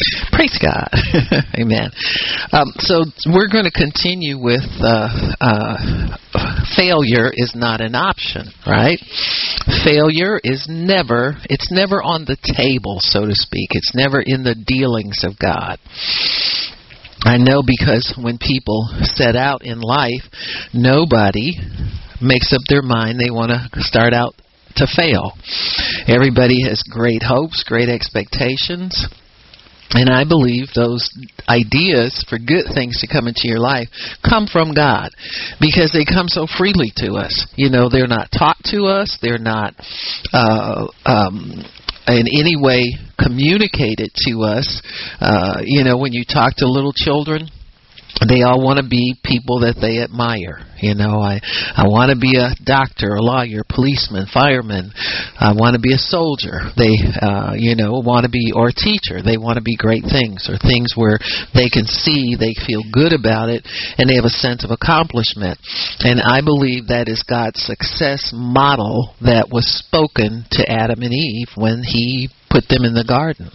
Praise 0.32 0.58
God. 0.60 0.88
Amen. 1.58 1.90
Um, 2.52 2.72
so 2.78 3.04
we're 3.26 3.48
going 3.48 3.64
to 3.64 3.74
continue 3.74 4.38
with 4.38 4.64
uh, 4.80 5.08
uh, 5.40 6.16
failure 6.76 7.30
is 7.34 7.52
not 7.54 7.80
an 7.80 7.94
option, 7.94 8.48
right? 8.66 8.98
Failure 9.84 10.40
is 10.42 10.66
never, 10.68 11.36
it's 11.48 11.70
never 11.70 12.02
on 12.02 12.24
the 12.24 12.36
table, 12.56 12.98
so 13.00 13.26
to 13.26 13.34
speak. 13.34 13.70
It's 13.72 13.94
never 13.94 14.20
in 14.20 14.44
the 14.44 14.54
dealings 14.54 15.24
of 15.24 15.38
God. 15.38 15.78
I 17.22 17.36
know 17.36 17.62
because 17.66 18.16
when 18.20 18.38
people 18.38 18.88
set 19.02 19.36
out 19.36 19.62
in 19.64 19.80
life, 19.80 20.24
nobody 20.72 21.52
makes 22.22 22.52
up 22.52 22.62
their 22.68 22.82
mind 22.82 23.20
they 23.20 23.30
want 23.30 23.50
to 23.50 23.80
start 23.82 24.14
out 24.14 24.34
to 24.76 24.86
fail. 24.86 25.32
Everybody 26.08 26.62
has 26.64 26.82
great 26.88 27.22
hopes, 27.22 27.64
great 27.66 27.88
expectations. 27.88 29.06
And 29.90 30.08
I 30.08 30.24
believe 30.24 30.68
those 30.74 31.10
ideas 31.48 32.24
for 32.28 32.38
good 32.38 32.66
things 32.72 33.00
to 33.00 33.08
come 33.08 33.26
into 33.26 33.48
your 33.48 33.58
life 33.58 33.88
come 34.28 34.46
from 34.46 34.72
God 34.72 35.10
because 35.60 35.92
they 35.92 36.04
come 36.04 36.28
so 36.28 36.46
freely 36.46 36.92
to 36.98 37.14
us. 37.14 37.46
You 37.56 37.70
know, 37.70 37.88
they're 37.88 38.06
not 38.06 38.30
taught 38.30 38.58
to 38.66 38.84
us, 38.84 39.18
they're 39.20 39.38
not 39.38 39.74
uh, 40.32 40.86
um, 41.04 41.64
in 42.06 42.26
any 42.30 42.56
way 42.56 42.94
communicated 43.18 44.10
to 44.26 44.42
us. 44.42 44.80
Uh, 45.20 45.62
you 45.64 45.82
know, 45.84 45.98
when 45.98 46.12
you 46.12 46.24
talk 46.24 46.56
to 46.56 46.68
little 46.68 46.92
children, 46.94 47.48
they 48.28 48.42
all 48.42 48.62
want 48.62 48.78
to 48.78 48.86
be 48.86 49.16
people 49.24 49.60
that 49.60 49.78
they 49.80 50.02
admire. 50.02 50.66
You 50.80 50.94
know, 50.96 51.20
I 51.20 51.40
I 51.76 51.84
want 51.88 52.08
to 52.08 52.18
be 52.18 52.40
a 52.40 52.56
doctor, 52.64 53.14
a 53.14 53.22
lawyer, 53.22 53.62
policeman, 53.68 54.26
fireman. 54.32 54.92
I 55.36 55.52
want 55.52 55.76
to 55.76 55.82
be 55.82 55.92
a 55.92 56.00
soldier. 56.00 56.72
They, 56.76 56.96
uh, 57.20 57.52
you 57.56 57.76
know, 57.76 58.00
want 58.00 58.24
to 58.24 58.32
be 58.32 58.52
or 58.56 58.72
a 58.72 58.76
teacher. 58.76 59.20
They 59.20 59.36
want 59.36 59.60
to 59.60 59.64
be 59.64 59.76
great 59.76 60.08
things 60.08 60.48
or 60.48 60.56
things 60.56 60.96
where 60.96 61.20
they 61.52 61.68
can 61.68 61.84
see, 61.84 62.32
they 62.32 62.56
feel 62.64 62.80
good 62.88 63.12
about 63.12 63.52
it, 63.52 63.68
and 64.00 64.08
they 64.08 64.16
have 64.16 64.28
a 64.28 64.40
sense 64.40 64.64
of 64.64 64.72
accomplishment. 64.72 65.60
And 66.00 66.20
I 66.20 66.40
believe 66.40 66.88
that 66.88 67.12
is 67.12 67.22
God's 67.22 67.60
success 67.60 68.32
model 68.32 69.14
that 69.20 69.52
was 69.52 69.68
spoken 69.68 70.48
to 70.56 70.64
Adam 70.64 71.02
and 71.02 71.12
Eve 71.12 71.52
when 71.56 71.84
He 71.84 72.32
put 72.50 72.68
them 72.68 72.84
in 72.84 72.94
the 72.94 73.06
garden. 73.06 73.50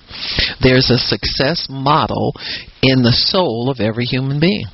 There's 0.61 0.89
a 0.89 0.97
success 0.97 1.67
model 1.69 2.33
in 2.81 3.03
the 3.03 3.13
soul 3.13 3.69
of 3.69 3.79
every 3.79 4.05
human 4.05 4.39
being. 4.39 4.65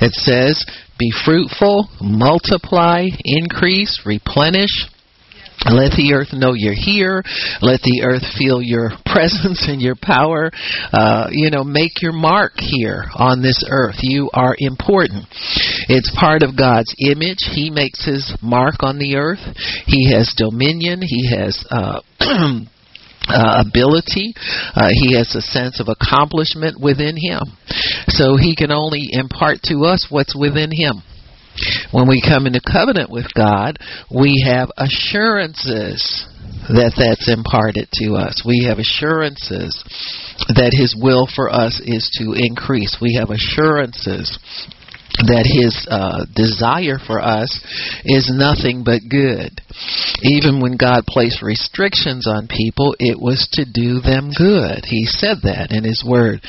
It 0.00 0.12
says, 0.12 0.64
be 0.98 1.12
fruitful, 1.24 1.88
multiply, 2.00 3.08
increase, 3.24 4.02
replenish. 4.04 4.88
Let 5.64 5.96
the 5.96 6.12
earth 6.14 6.32
know 6.32 6.52
you're 6.52 6.76
here. 6.76 7.24
Let 7.60 7.80
the 7.80 8.02
earth 8.04 8.22
feel 8.38 8.62
your 8.62 8.90
presence 9.06 9.66
and 9.68 9.80
your 9.80 9.96
power. 9.96 10.50
Uh, 10.92 11.28
you 11.30 11.50
know, 11.50 11.64
make 11.64 12.02
your 12.02 12.12
mark 12.12 12.52
here 12.56 13.04
on 13.14 13.42
this 13.42 13.64
earth. 13.68 13.96
You 14.00 14.30
are 14.32 14.54
important. 14.58 15.26
It's 15.88 16.14
part 16.18 16.42
of 16.42 16.56
God's 16.56 16.94
image. 16.98 17.40
He 17.50 17.70
makes 17.70 18.04
his 18.04 18.36
mark 18.42 18.76
on 18.80 18.98
the 18.98 19.16
earth. 19.16 19.42
He 19.86 20.12
has 20.12 20.34
dominion. 20.36 21.00
He 21.02 21.34
has. 21.34 21.64
Uh, 21.70 22.00
uh, 23.28 23.64
ability. 23.66 24.34
Uh, 24.74 24.88
he 24.92 25.16
has 25.16 25.34
a 25.34 25.40
sense 25.40 25.80
of 25.80 25.88
accomplishment 25.88 26.80
within 26.80 27.16
him. 27.16 27.42
So 28.08 28.36
he 28.36 28.54
can 28.56 28.70
only 28.70 29.08
impart 29.12 29.62
to 29.64 29.84
us 29.84 30.06
what's 30.10 30.36
within 30.36 30.70
him. 30.72 31.02
When 31.90 32.08
we 32.08 32.20
come 32.20 32.46
into 32.46 32.60
covenant 32.60 33.10
with 33.10 33.26
God, 33.34 33.78
we 34.14 34.44
have 34.46 34.68
assurances 34.76 36.26
that 36.68 36.98
that's 36.98 37.30
imparted 37.30 37.88
to 38.02 38.14
us. 38.14 38.42
We 38.44 38.66
have 38.68 38.78
assurances 38.78 39.72
that 40.50 40.74
His 40.74 40.98
will 40.98 41.28
for 41.30 41.48
us 41.50 41.80
is 41.84 42.10
to 42.18 42.34
increase. 42.34 42.98
We 43.00 43.14
have 43.18 43.30
assurances 43.30 44.38
that 45.24 45.48
his 45.48 45.86
uh, 45.88 46.26
desire 46.34 46.98
for 47.00 47.20
us 47.20 47.48
is 48.04 48.28
nothing 48.32 48.84
but 48.84 49.00
good. 49.08 49.60
Even 50.22 50.60
when 50.60 50.76
God 50.76 51.04
placed 51.06 51.42
restrictions 51.42 52.26
on 52.26 52.48
people, 52.48 52.94
it 52.98 53.18
was 53.20 53.48
to 53.52 53.64
do 53.64 54.00
them 54.00 54.30
good. 54.36 54.84
He 54.84 55.04
said 55.06 55.44
that 55.44 55.72
in 55.72 55.84
His 55.84 56.04
Word. 56.06 56.40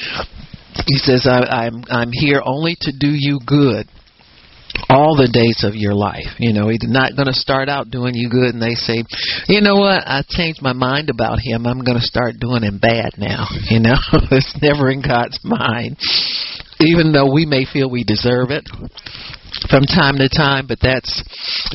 He 0.85 0.97
says, 0.97 1.25
I, 1.25 1.67
"I'm 1.67 1.83
I'm 1.89 2.11
here 2.11 2.41
only 2.44 2.75
to 2.81 2.91
do 2.91 3.09
you 3.09 3.39
good." 3.45 3.88
all 4.89 5.16
the 5.16 5.31
days 5.31 5.63
of 5.63 5.75
your 5.75 5.95
life. 5.95 6.38
You 6.38 6.53
know, 6.53 6.69
he's 6.69 6.83
not 6.83 7.16
going 7.16 7.27
to 7.27 7.33
start 7.33 7.67
out 7.67 7.89
doing 7.89 8.13
you 8.13 8.29
good 8.29 8.53
and 8.53 8.61
they 8.61 8.75
say, 8.75 9.03
you 9.47 9.61
know 9.61 9.75
what, 9.75 10.03
I 10.06 10.22
changed 10.27 10.61
my 10.61 10.73
mind 10.73 11.09
about 11.09 11.39
him. 11.41 11.66
I'm 11.66 11.83
going 11.83 11.97
to 11.97 12.06
start 12.06 12.35
doing 12.39 12.63
him 12.63 12.77
bad 12.77 13.17
now. 13.17 13.47
You 13.69 13.79
know, 13.79 13.97
it's 14.31 14.56
never 14.61 14.91
in 14.91 15.01
God's 15.01 15.39
mind 15.44 15.97
even 16.79 17.11
though 17.11 17.31
we 17.31 17.45
may 17.45 17.65
feel 17.65 17.89
we 17.89 18.03
deserve 18.03 18.51
it 18.51 18.67
from 19.69 19.83
time 19.83 20.17
to 20.17 20.29
time, 20.29 20.67
but 20.67 20.79
that's 20.81 21.23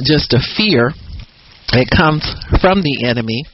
just 0.04 0.32
a 0.32 0.40
fear 0.56 0.92
it 1.72 1.88
comes 1.88 2.20
from 2.60 2.82
the 2.82 3.08
enemy. 3.08 3.44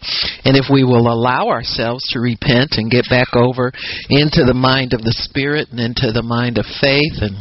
And 0.44 0.56
if 0.56 0.66
we 0.66 0.82
will 0.82 1.06
allow 1.06 1.48
ourselves 1.48 2.03
to 2.10 2.19
repent 2.20 2.75
and 2.75 2.91
get 2.91 3.06
back 3.09 3.34
over 3.34 3.70
into 4.10 4.42
the 4.42 4.59
mind 4.59 4.92
of 4.92 5.03
the 5.03 5.14
Spirit 5.14 5.69
and 5.70 5.78
into 5.78 6.10
the 6.10 6.26
mind 6.26 6.59
of 6.59 6.66
faith 6.66 7.22
and 7.22 7.38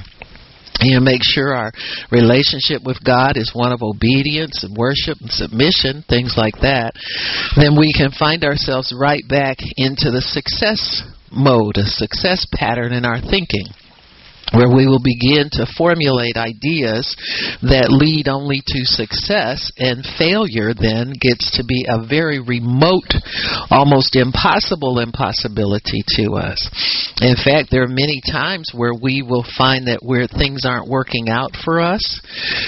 you 0.79 0.93
know, 0.93 1.01
make 1.01 1.21
sure 1.23 1.55
our 1.55 1.71
relationship 2.11 2.85
with 2.85 3.03
God 3.03 3.33
is 3.37 3.49
one 3.55 3.73
of 3.73 3.81
obedience 3.81 4.63
and 4.63 4.77
worship 4.77 5.17
and 5.19 5.31
submission, 5.31 6.05
things 6.07 6.35
like 6.37 6.61
that, 6.61 6.93
then 7.57 7.73
we 7.73 7.89
can 7.97 8.11
find 8.13 8.43
ourselves 8.43 8.93
right 8.93 9.23
back 9.27 9.57
into 9.77 10.11
the 10.11 10.21
success 10.21 11.01
mode, 11.31 11.77
a 11.77 11.89
success 11.89 12.45
pattern 12.53 12.93
in 12.93 13.05
our 13.05 13.19
thinking 13.19 13.65
where 14.53 14.71
we 14.71 14.87
will 14.87 15.03
begin 15.03 15.49
to 15.51 15.67
formulate 15.77 16.37
ideas 16.37 17.15
that 17.61 17.91
lead 17.91 18.27
only 18.27 18.63
to 18.63 18.85
success, 18.85 19.71
and 19.77 20.07
failure 20.17 20.71
then 20.71 21.11
gets 21.19 21.51
to 21.57 21.63
be 21.67 21.85
a 21.87 22.05
very 22.07 22.39
remote, 22.39 23.11
almost 23.69 24.15
impossible 24.15 24.99
impossibility 24.99 26.03
to 26.15 26.39
us. 26.39 26.59
In 27.21 27.35
fact, 27.35 27.69
there 27.71 27.83
are 27.83 27.91
many 27.91 28.21
times 28.23 28.71
where 28.73 28.93
we 28.93 29.21
will 29.21 29.45
find 29.57 29.87
that 29.87 29.99
where 30.01 30.27
things 30.27 30.63
aren't 30.65 30.89
working 30.89 31.29
out 31.29 31.51
for 31.65 31.79
us, 31.79 32.21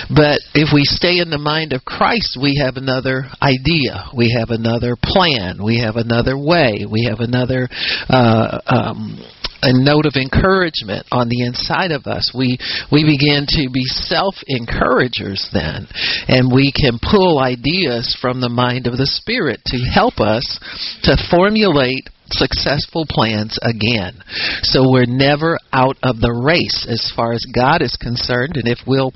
but 0.09 0.41
if 0.53 0.73
we 0.73 0.84
stay 0.84 1.19
in 1.19 1.29
the 1.29 1.38
mind 1.39 1.73
of 1.73 1.85
Christ, 1.85 2.38
we 2.41 2.59
have 2.63 2.75
another 2.75 3.25
idea, 3.41 4.09
we 4.16 4.35
have 4.38 4.50
another 4.50 4.97
plan, 5.01 5.63
we 5.63 5.79
have 5.79 5.95
another 5.95 6.38
way, 6.38 6.85
we 6.89 7.07
have 7.09 7.19
another 7.19 7.69
uh, 8.09 8.59
um, 8.68 9.19
a 9.61 9.73
note 9.73 10.05
of 10.05 10.15
encouragement 10.15 11.05
on 11.11 11.29
the 11.29 11.45
inside 11.45 11.91
of 11.91 12.05
us. 12.05 12.31
We 12.35 12.57
we 12.91 13.03
begin 13.03 13.45
to 13.59 13.69
be 13.71 13.83
self 13.85 14.35
encouragers 14.47 15.49
then, 15.53 15.87
and 16.27 16.51
we 16.51 16.71
can 16.71 16.99
pull 16.99 17.39
ideas 17.39 18.17
from 18.21 18.41
the 18.41 18.49
mind 18.49 18.87
of 18.87 18.97
the 18.97 19.07
Spirit 19.07 19.61
to 19.67 19.77
help 19.77 20.19
us 20.19 20.59
to 21.03 21.17
formulate 21.29 22.09
successful 22.31 23.05
plans 23.09 23.57
again. 23.61 24.21
So 24.61 24.85
we're 24.89 25.09
never 25.09 25.57
out 25.73 25.97
of 26.03 26.19
the 26.19 26.31
race 26.31 26.85
as 26.87 27.11
far 27.15 27.33
as 27.33 27.45
God 27.53 27.81
is 27.81 27.97
concerned, 27.99 28.57
and 28.57 28.67
if 28.67 28.79
we'll 28.85 29.13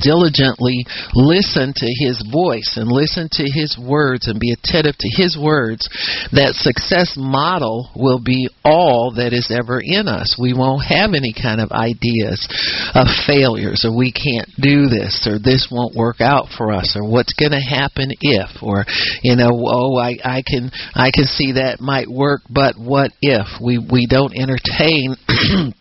diligently 0.00 0.84
listen 1.14 1.72
to 1.76 1.88
his 2.00 2.22
voice 2.32 2.76
and 2.76 2.90
listen 2.90 3.28
to 3.32 3.44
his 3.44 3.78
words 3.78 4.28
and 4.28 4.40
be 4.40 4.52
attentive 4.52 4.96
to 4.98 5.08
his 5.10 5.36
words, 5.38 5.88
that 6.32 6.54
success 6.54 7.14
model 7.16 7.90
will 7.96 8.20
be 8.20 8.48
all 8.64 9.12
that 9.16 9.32
is 9.32 9.50
ever 9.50 9.80
in 9.82 10.08
us. 10.08 10.36
We 10.40 10.54
won't 10.54 10.84
have 10.86 11.14
any 11.14 11.32
kind 11.32 11.60
of 11.60 11.72
ideas 11.72 12.46
of 12.94 13.06
failures 13.26 13.84
or 13.84 13.96
we 13.96 14.12
can't 14.12 14.48
do 14.60 14.88
this 14.88 15.26
or 15.28 15.38
this 15.38 15.68
won't 15.70 15.94
work 15.94 16.20
out 16.20 16.46
for 16.56 16.72
us 16.72 16.96
or 16.96 17.08
what's 17.08 17.34
going 17.34 17.52
to 17.52 17.60
happen 17.60 18.12
if 18.20 18.62
or 18.62 18.84
you 19.22 19.36
know 19.36 19.50
oh 19.52 19.96
I 19.96 20.16
I 20.24 20.42
can 20.46 20.70
I 20.94 21.10
can 21.10 21.24
see 21.24 21.52
that 21.52 21.80
might 21.80 22.08
work 22.08 22.42
but 22.50 22.76
what 22.78 23.12
if 23.20 23.46
we 23.62 23.78
we 23.78 24.06
don't 24.06 24.34
entertain 24.36 25.16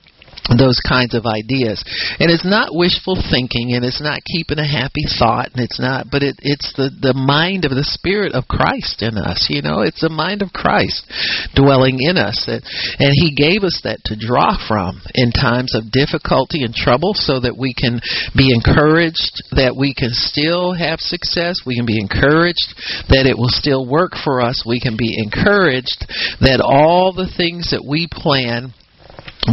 those 0.50 0.82
kinds 0.82 1.14
of 1.14 1.26
ideas. 1.26 1.84
And 2.18 2.34
it's 2.34 2.46
not 2.46 2.74
wishful 2.74 3.14
thinking 3.16 3.74
and 3.78 3.86
it's 3.86 4.02
not 4.02 4.26
keeping 4.26 4.58
a 4.58 4.66
happy 4.66 5.06
thought 5.06 5.54
and 5.54 5.62
it's 5.62 5.80
not 5.80 6.08
but 6.10 6.24
it 6.24 6.42
it's 6.42 6.74
the 6.74 6.90
the 6.90 7.14
mind 7.14 7.66
of 7.66 7.72
the 7.72 7.86
spirit 7.86 8.34
of 8.34 8.50
Christ 8.50 9.06
in 9.06 9.18
us 9.18 9.48
you 9.50 9.62
know? 9.62 9.82
It's 9.82 10.02
the 10.02 10.10
mind 10.10 10.42
of 10.42 10.54
Christ 10.54 11.06
dwelling 11.54 12.02
in 12.02 12.18
us 12.18 12.50
and, 12.50 12.64
and 12.98 13.14
he 13.14 13.36
gave 13.38 13.62
us 13.62 13.82
that 13.84 14.02
to 14.10 14.18
draw 14.18 14.58
from 14.58 15.02
in 15.14 15.32
times 15.32 15.78
of 15.78 15.94
difficulty 15.94 16.66
and 16.66 16.74
trouble 16.74 17.14
so 17.14 17.40
that 17.40 17.58
we 17.58 17.74
can 17.78 18.02
be 18.34 18.50
encouraged 18.50 19.46
that 19.54 19.78
we 19.78 19.94
can 19.94 20.10
still 20.12 20.74
have 20.74 21.00
success 21.00 21.62
we 21.66 21.78
can 21.78 21.86
be 21.86 22.02
encouraged 22.02 22.74
that 23.14 23.30
it 23.30 23.38
will 23.38 23.54
still 23.54 23.86
work 23.86 24.18
for 24.18 24.42
us 24.42 24.66
we 24.66 24.82
can 24.82 24.98
be 24.98 25.14
encouraged 25.22 26.10
that 26.42 26.62
all 26.64 27.14
the 27.14 27.30
things 27.38 27.72
that 27.72 27.86
we 27.86 28.10
plan 28.10 28.74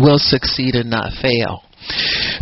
will 0.01 0.19
succeed 0.19 0.75
and 0.75 0.91
not 0.91 1.13
fail. 1.21 1.63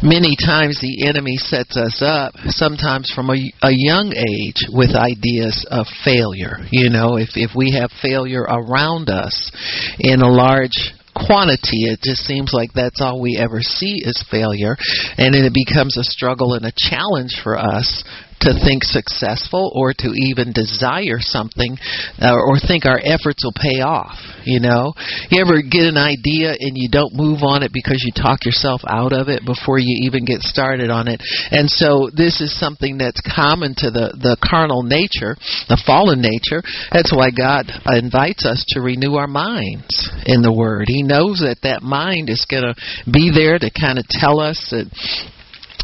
Many 0.02 0.34
times 0.34 0.80
the 0.80 1.06
enemy 1.06 1.36
sets 1.36 1.76
us 1.76 2.02
up, 2.02 2.34
sometimes 2.48 3.12
from 3.14 3.30
a, 3.30 3.38
a 3.62 3.70
young 3.70 4.12
age, 4.16 4.66
with 4.72 4.96
ideas 4.96 5.66
of 5.70 5.86
failure. 6.04 6.58
You 6.70 6.90
know, 6.90 7.16
if, 7.16 7.30
if 7.36 7.50
we 7.54 7.70
have 7.78 7.90
failure 8.02 8.42
around 8.42 9.08
us 9.08 9.52
in 10.00 10.22
a 10.22 10.30
large 10.30 10.94
quantity. 11.24 11.88
It 11.88 12.00
just 12.02 12.22
seems 12.28 12.52
like 12.52 12.72
that's 12.74 13.00
all 13.00 13.20
we 13.20 13.40
ever 13.40 13.60
see 13.62 14.02
is 14.04 14.22
failure, 14.30 14.76
and 15.16 15.32
then 15.32 15.44
it 15.44 15.54
becomes 15.54 15.96
a 15.96 16.04
struggle 16.04 16.54
and 16.54 16.66
a 16.66 16.72
challenge 16.76 17.40
for 17.42 17.56
us 17.56 18.04
to 18.40 18.52
think 18.64 18.84
successful 18.84 19.72
or 19.74 19.92
to 19.92 20.12
even 20.14 20.52
desire 20.52 21.18
something 21.20 21.76
uh, 22.20 22.34
or 22.34 22.58
think 22.58 22.84
our 22.84 23.00
efforts 23.02 23.44
will 23.44 23.56
pay 23.56 23.80
off. 23.80 24.16
You 24.44 24.60
know, 24.60 24.94
you 25.30 25.42
ever 25.42 25.62
get 25.62 25.88
an 25.90 25.96
idea 25.96 26.54
and 26.54 26.76
you 26.78 26.88
don't 26.90 27.14
move 27.14 27.42
on 27.42 27.62
it 27.62 27.72
because 27.72 28.02
you 28.04 28.12
talk 28.14 28.44
yourself 28.44 28.80
out 28.86 29.12
of 29.12 29.28
it 29.28 29.44
before 29.44 29.78
you 29.78 30.06
even 30.06 30.24
get 30.24 30.42
started 30.42 30.90
on 30.90 31.08
it. 31.08 31.20
And 31.50 31.68
so 31.68 32.10
this 32.14 32.40
is 32.40 32.54
something 32.58 32.98
that's 32.98 33.20
common 33.20 33.74
to 33.78 33.90
the 33.90 34.14
the 34.16 34.36
carnal 34.38 34.82
nature, 34.82 35.36
the 35.68 35.80
fallen 35.86 36.20
nature. 36.22 36.62
That's 36.92 37.12
why 37.12 37.30
God 37.30 37.66
invites 37.90 38.46
us 38.46 38.64
to 38.68 38.80
renew 38.80 39.14
our 39.14 39.26
minds 39.26 40.10
in 40.26 40.42
the 40.42 40.52
Word. 40.52 40.86
He 40.86 41.02
knows 41.02 41.40
that 41.40 41.58
that 41.62 41.82
mind 41.82 42.30
is 42.30 42.46
going 42.48 42.62
to 42.62 42.74
be 43.10 43.30
there 43.34 43.58
to 43.58 43.70
kind 43.70 43.98
of 43.98 44.06
tell 44.08 44.40
us 44.40 44.58
that 44.70 44.86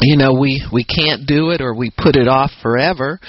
you 0.02 0.16
know 0.16 0.34
we 0.34 0.62
we 0.72 0.84
can't 0.84 1.26
do 1.26 1.50
it 1.50 1.60
or 1.60 1.74
we 1.74 1.90
put 1.90 2.16
it 2.16 2.28
off 2.28 2.50
forever. 2.62 3.20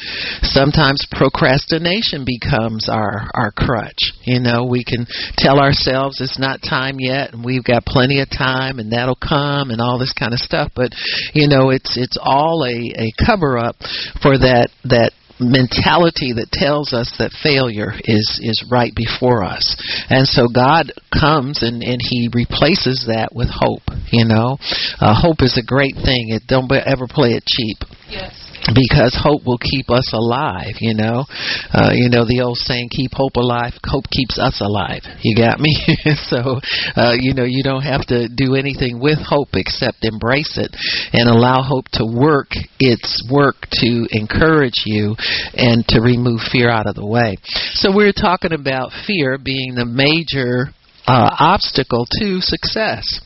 Sometimes 0.42 1.06
procrastination 1.12 2.26
becomes 2.26 2.90
our 2.90 3.30
our 3.34 3.52
crutch. 3.52 4.12
You 4.24 4.40
know 4.40 4.66
we 4.66 4.84
can 4.84 5.06
tell 5.38 5.60
ourselves 5.60 6.22
it's 6.22 6.40
not 6.40 6.62
time 6.62 6.98
yet 7.00 7.34
and 7.34 7.44
we've 7.44 7.64
got 7.64 7.86
plenty 7.86 8.22
of 8.22 8.30
time 8.30 8.80
and 8.80 8.92
that'll 8.92 9.16
come 9.16 9.70
and 9.70 9.82
all 9.82 10.00
this 10.00 10.14
kind 10.14 10.34
of 10.34 10.40
stuff. 10.40 10.72
But 10.76 10.92
you 11.34 11.48
know 11.48 11.70
it's 11.70 11.98
it's 11.98 12.18
all 12.22 12.64
a 12.66 12.94
a 12.98 13.12
cover 13.26 13.58
up 13.58 13.76
for 14.22 14.38
that 14.38 14.70
that 14.86 15.12
mentality 15.40 16.34
that 16.34 16.52
tells 16.52 16.94
us 16.94 17.16
that 17.18 17.32
failure 17.32 17.94
is 18.06 18.40
is 18.42 18.66
right 18.70 18.94
before 18.96 19.44
us. 19.44 19.76
And 20.10 20.28
so 20.28 20.48
god 20.48 20.92
comes 21.12 21.64
and 21.64 21.84
and 21.84 22.00
he 22.02 22.30
replaces 22.34 23.06
that 23.08 23.34
with 23.34 23.50
hope 23.50 23.84
you 24.14 24.26
know? 24.26 24.58
Uh, 25.02 25.16
hope 25.18 25.42
is 25.42 25.58
a 25.58 25.66
great 25.66 25.96
thing. 25.96 26.30
It 26.30 26.44
don't 26.48 26.72
ever 26.72 27.08
play 27.10 27.32
it 27.32 27.44
cheap. 27.46 27.78
Yes 28.10 28.53
because 28.72 29.12
hope 29.20 29.44
will 29.46 29.60
keep 29.60 29.90
us 29.90 30.14
alive 30.14 30.80
you 30.80 30.94
know? 30.94 31.26
Uh 31.74 31.92
you 31.92 32.10
know 32.10 32.24
the 32.24 32.42
old 32.44 32.58
saying 32.58 32.90
keep 32.92 33.12
hope 33.14 33.36
alive 33.36 33.74
hope 33.84 34.06
keeps 34.10 34.40
us 34.40 34.62
alive. 34.62 35.04
You 35.22 35.36
got 35.36 35.60
me? 35.60 35.76
So 36.30 36.60
uh 36.96 37.14
you 37.20 37.34
know 37.34 37.44
you 37.44 37.64
don't 37.64 37.84
have 37.84 38.06
to 38.08 38.30
do 38.30 38.56
anything 38.56 39.00
with 39.00 39.20
hope 39.20 39.50
except 39.54 40.06
embrace 40.06 40.58
it 40.58 40.72
and 41.12 41.28
allow 41.30 41.62
hope 41.62 41.86
to 41.94 42.06
work 42.06 42.52
its 42.80 43.28
work 43.32 43.68
to 43.84 44.08
encourage 44.12 44.84
you 44.86 45.16
and 45.54 45.86
to 45.90 46.00
remove 46.02 46.42
fear 46.52 46.70
out 46.70 46.88
of 46.88 46.96
the 46.96 47.06
way. 47.06 47.38
So 47.74 47.94
we're 47.94 48.14
talking 48.14 48.54
about 48.54 48.92
fear 49.06 49.38
being 49.38 49.76
the 49.76 49.86
major 49.86 50.74
uh 51.08 51.36
obstacle 51.40 52.06
to 52.20 52.40
success. 52.40 53.22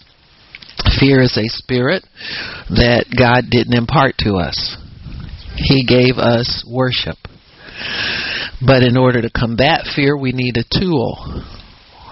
Fear 1.00 1.22
is 1.22 1.38
a 1.38 1.48
spirit 1.48 2.04
that 2.70 3.06
God 3.18 3.50
didn't 3.50 3.74
impart 3.74 4.16
to 4.20 4.36
us 4.36 4.78
he 5.58 5.86
gave 5.86 6.18
us 6.18 6.64
worship. 6.70 7.18
But 8.66 8.84
in 8.84 8.98
order 8.98 9.22
to 9.22 9.30
combat 9.30 9.86
fear, 9.96 10.18
we 10.18 10.32
need 10.32 10.58
a 10.58 10.80
tool. 10.80 11.44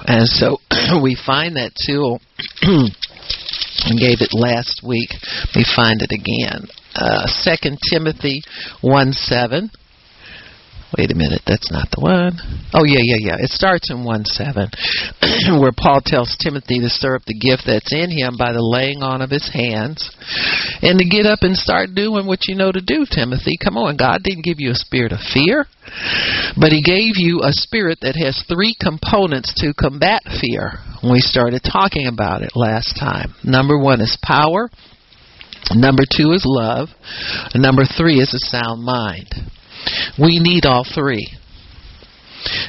And 0.07 0.27
so 0.27 0.57
we 1.01 1.15
find 1.15 1.55
that 1.55 1.71
tool. 1.75 2.19
and 3.85 3.99
gave 3.99 4.21
it 4.21 4.33
last 4.33 4.81
week. 4.85 5.09
We 5.55 5.65
find 5.75 6.01
it 6.01 6.11
again. 6.11 6.67
Uh, 6.95 7.27
2 7.43 7.77
Timothy 7.91 8.43
1 8.81 9.13
7. 9.13 9.71
Wait 10.93 11.11
a 11.11 11.17
minute, 11.17 11.41
that's 11.47 11.71
not 11.73 11.89
the 11.91 11.99
one. 11.99 12.37
Oh, 12.71 12.85
yeah, 12.85 13.01
yeah, 13.01 13.33
yeah. 13.33 13.37
It 13.41 13.49
starts 13.49 13.89
in 13.89 14.05
1 14.05 14.25
7, 14.25 14.69
where 15.59 15.73
Paul 15.75 15.99
tells 16.05 16.37
Timothy 16.37 16.79
to 16.79 16.89
stir 16.89 17.17
up 17.17 17.25
the 17.25 17.33
gift 17.33 17.63
that's 17.65 17.91
in 17.91 18.13
him 18.13 18.37
by 18.37 18.53
the 18.53 18.63
laying 18.63 19.01
on 19.01 19.21
of 19.21 19.33
his 19.33 19.49
hands 19.51 20.13
and 20.81 20.99
to 20.99 21.05
get 21.05 21.25
up 21.25 21.39
and 21.41 21.57
start 21.57 21.95
doing 21.95 22.27
what 22.27 22.47
you 22.47 22.55
know 22.55 22.71
to 22.71 22.81
do, 22.81 23.05
Timothy. 23.09 23.57
Come 23.61 23.77
on, 23.77 23.97
God 23.97 24.21
didn't 24.23 24.45
give 24.45 24.59
you 24.59 24.71
a 24.71 24.77
spirit 24.77 25.11
of 25.11 25.19
fear, 25.19 25.65
but 26.55 26.71
He 26.71 26.81
gave 26.81 27.17
you 27.17 27.41
a 27.43 27.51
spirit 27.51 27.99
that 28.01 28.15
has 28.15 28.43
three 28.47 28.75
components 28.79 29.53
to 29.57 29.73
combat 29.73 30.21
fear. 30.39 30.79
We 31.03 31.19
started 31.19 31.61
talking 31.65 32.07
about 32.07 32.41
it 32.41 32.55
last 32.55 32.97
time. 32.99 33.33
Number 33.43 33.77
one 33.77 34.01
is 34.01 34.17
power. 34.21 34.69
Number 35.73 36.03
two 36.05 36.31
is 36.31 36.45
love. 36.45 36.89
Number 37.55 37.83
three 37.85 38.19
is 38.19 38.33
a 38.33 38.39
sound 38.39 38.83
mind. 38.83 39.33
We 40.19 40.39
need 40.39 40.65
all 40.65 40.85
three. 40.85 41.27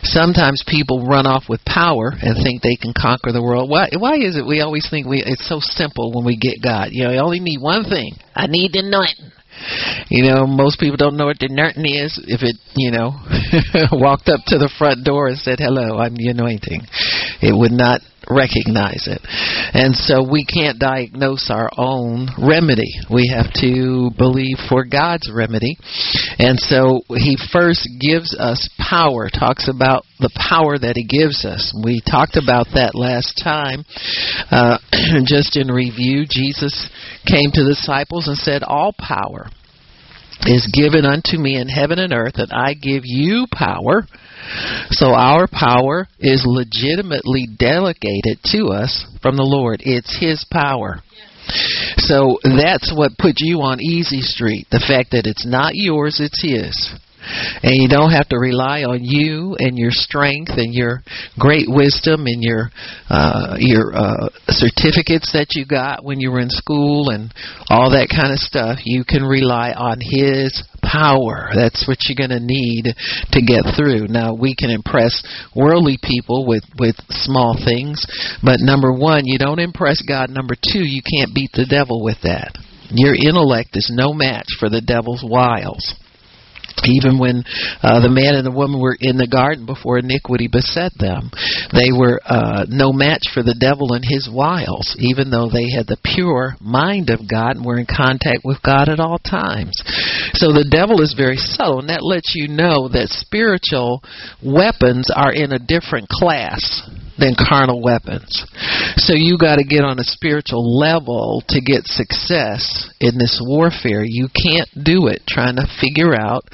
Sometimes 0.02 0.64
people 0.66 1.04
run 1.04 1.26
off 1.26 1.44
with 1.48 1.60
power 1.64 2.12
and 2.20 2.36
think 2.42 2.62
they 2.62 2.76
can 2.76 2.94
conquer 2.96 3.32
the 3.32 3.42
world. 3.42 3.68
Why? 3.68 3.88
Why 3.92 4.16
is 4.16 4.36
it 4.36 4.46
we 4.46 4.60
always 4.60 4.88
think 4.88 5.06
we? 5.06 5.22
It's 5.24 5.46
so 5.48 5.60
simple 5.60 6.12
when 6.14 6.24
we 6.24 6.36
get 6.36 6.62
God. 6.62 6.88
You 6.92 7.04
know, 7.04 7.10
you 7.12 7.20
only 7.20 7.40
need 7.40 7.60
one 7.60 7.84
thing. 7.84 8.16
I 8.34 8.46
need 8.46 8.72
the 8.72 8.80
anointing. 8.80 9.32
You 10.10 10.22
know, 10.24 10.46
most 10.46 10.78
people 10.80 10.96
don't 10.96 11.16
know 11.16 11.26
what 11.26 11.38
the 11.38 11.46
anointing 11.46 11.84
is. 11.84 12.20
If 12.26 12.42
it, 12.42 12.56
you 12.76 12.90
know, 12.90 13.16
walked 13.92 14.28
up 14.28 14.40
to 14.48 14.58
the 14.58 14.72
front 14.78 15.04
door 15.04 15.28
and 15.28 15.38
said, 15.38 15.58
"Hello, 15.60 15.98
I'm 15.98 16.14
the 16.14 16.28
anointing," 16.28 16.80
it 17.42 17.56
would 17.56 17.72
not 17.72 18.00
recognize 18.31 19.06
it. 19.06 19.20
And 19.75 19.94
so 19.94 20.26
we 20.28 20.44
can't 20.44 20.78
diagnose 20.78 21.50
our 21.50 21.70
own 21.76 22.28
remedy. 22.38 22.90
We 23.11 23.32
have 23.34 23.52
to 23.61 24.11
believe 24.17 24.58
for 24.69 24.84
God's 24.84 25.31
remedy. 25.32 25.76
And 26.38 26.58
so 26.58 27.02
he 27.08 27.37
first 27.52 27.88
gives 28.00 28.34
us 28.38 28.69
power, 28.78 29.28
talks 29.28 29.69
about 29.69 30.05
the 30.19 30.32
power 30.34 30.78
that 30.78 30.96
he 30.96 31.05
gives 31.06 31.44
us. 31.44 31.73
We 31.84 32.00
talked 32.08 32.37
about 32.37 32.67
that 32.75 32.94
last 32.94 33.40
time. 33.43 33.84
Uh, 34.50 34.79
just 35.25 35.56
in 35.56 35.69
review, 35.69 36.25
Jesus 36.29 36.90
came 37.26 37.50
to 37.52 37.62
the 37.62 37.75
disciples 37.76 38.29
and 38.29 38.37
said, 38.37 38.62
All 38.62 38.94
power 38.99 39.49
is 40.42 40.70
given 40.72 41.04
unto 41.04 41.38
me 41.38 41.56
in 41.56 41.68
heaven 41.68 41.98
and 41.98 42.12
earth, 42.12 42.34
and 42.36 42.52
I 42.52 42.74
give 42.74 43.02
you 43.04 43.46
power 43.52 44.06
so 44.90 45.12
our 45.14 45.46
power 45.46 46.06
is 46.18 46.44
legitimately 46.46 47.48
delegated 47.58 48.38
to 48.52 48.68
us 48.68 49.06
from 49.22 49.36
the 49.36 49.42
Lord. 49.42 49.82
It's 49.84 50.16
His 50.18 50.44
power. 50.50 51.00
So 51.96 52.38
that's 52.42 52.92
what 52.94 53.18
put 53.18 53.34
you 53.38 53.62
on 53.62 53.80
easy 53.80 54.20
street. 54.20 54.66
The 54.70 54.84
fact 54.86 55.12
that 55.12 55.26
it's 55.26 55.46
not 55.46 55.74
yours, 55.74 56.20
it's 56.20 56.42
His. 56.42 56.94
And 57.62 57.75
you 57.75 57.88
don't 57.88 58.12
have 58.12 58.28
to 58.28 58.38
rely 58.38 58.82
on 58.82 59.00
you 59.02 59.56
and 59.58 59.78
your 59.78 59.90
strength 59.90 60.52
and 60.56 60.73
your 60.73 61.02
great 61.38 61.67
wisdom 61.69 62.26
and 62.26 62.43
your 62.43 62.70
uh, 63.08 63.56
your 63.58 63.94
uh, 63.94 64.28
certificates 64.49 65.32
that 65.32 65.55
you 65.55 65.67
got 65.67 66.05
when 66.05 66.20
you 66.20 66.31
were 66.31 66.41
in 66.41 66.50
school 66.50 67.10
and 67.10 67.32
all 67.69 67.91
that 67.91 68.08
kind 68.08 68.32
of 68.32 68.39
stuff. 68.39 68.79
You 68.84 69.05
can 69.05 69.22
rely 69.22 69.72
on 69.72 69.98
His 70.00 70.62
power. 70.82 71.50
That's 71.55 71.86
what 71.89 71.98
you're 72.06 72.19
going 72.19 72.36
to 72.36 72.44
need 72.44 72.94
to 73.32 73.41
get 73.43 73.67
through. 73.74 74.06
Now 74.08 74.34
we 74.34 74.55
can 74.55 74.70
impress 74.70 75.22
worldly 75.55 75.98
people 76.03 76.46
with 76.46 76.65
with 76.79 76.96
small 77.10 77.58
things, 77.58 78.06
but 78.43 78.60
number 78.60 78.93
one, 78.93 79.27
you 79.27 79.39
don't 79.39 79.58
impress 79.58 80.03
God. 80.03 80.31
Number 80.31 80.55
two, 80.55 80.84
you 80.84 81.03
can't 81.03 81.34
beat 81.34 81.50
the 81.53 81.67
devil 81.67 82.03
with 82.03 82.19
that. 82.22 82.56
Your 82.91 83.15
intellect 83.15 83.70
is 83.74 83.91
no 83.93 84.12
match 84.12 84.46
for 84.60 84.70
the 84.70 84.81
devil's 84.81 85.24
wiles 85.27 85.94
even 86.84 87.18
when 87.18 87.44
uh, 87.82 88.00
the 88.00 88.12
man 88.12 88.34
and 88.36 88.44
the 88.44 88.54
woman 88.54 88.80
were 88.80 88.96
in 89.00 89.16
the 89.16 89.26
garden 89.26 89.64
before 89.64 89.98
iniquity 89.98 90.48
beset 90.48 90.92
them, 90.98 91.30
they 91.72 91.90
were 91.92 92.20
uh, 92.26 92.66
no 92.68 92.92
match 92.92 93.32
for 93.32 93.42
the 93.42 93.56
devil 93.56 93.94
and 93.94 94.04
his 94.04 94.28
wiles, 94.30 94.94
even 94.98 95.30
though 95.30 95.48
they 95.48 95.72
had 95.72 95.86
the 95.86 96.00
pure 96.04 96.54
mind 96.60 97.10
of 97.10 97.24
God 97.28 97.56
and 97.56 97.64
were 97.64 97.78
in 97.78 97.86
contact 97.86 98.44
with 98.44 98.60
God 98.62 98.88
at 98.88 99.00
all 99.00 99.18
times. 99.18 99.74
So 100.34 100.52
the 100.52 100.68
devil 100.68 101.00
is 101.00 101.14
very 101.16 101.36
subtle, 101.36 101.80
and 101.80 101.88
that 101.88 102.04
lets 102.04 102.34
you 102.34 102.48
know 102.48 102.88
that 102.92 103.08
spiritual 103.08 104.02
weapons 104.44 105.08
are 105.14 105.32
in 105.32 105.52
a 105.52 105.62
different 105.62 106.08
class 106.08 106.60
than 107.19 107.35
carnal 107.37 107.82
weapons. 107.82 108.44
So 108.96 109.15
you 109.15 109.39
got 109.39 109.56
to 109.56 109.65
get 109.65 109.85
on 109.85 109.99
a 109.99 110.05
spiritual 110.05 110.79
level 110.79 111.43
to 111.49 111.61
get 111.61 111.87
success 111.87 112.91
in 113.01 113.19
this 113.19 113.41
warfare. 113.43 114.05
You 114.05 114.29
can't 114.29 114.69
do 114.85 115.06
it 115.08 115.23
trying 115.29 115.56
to 115.56 115.67
figure 115.81 116.15
out 116.15 116.44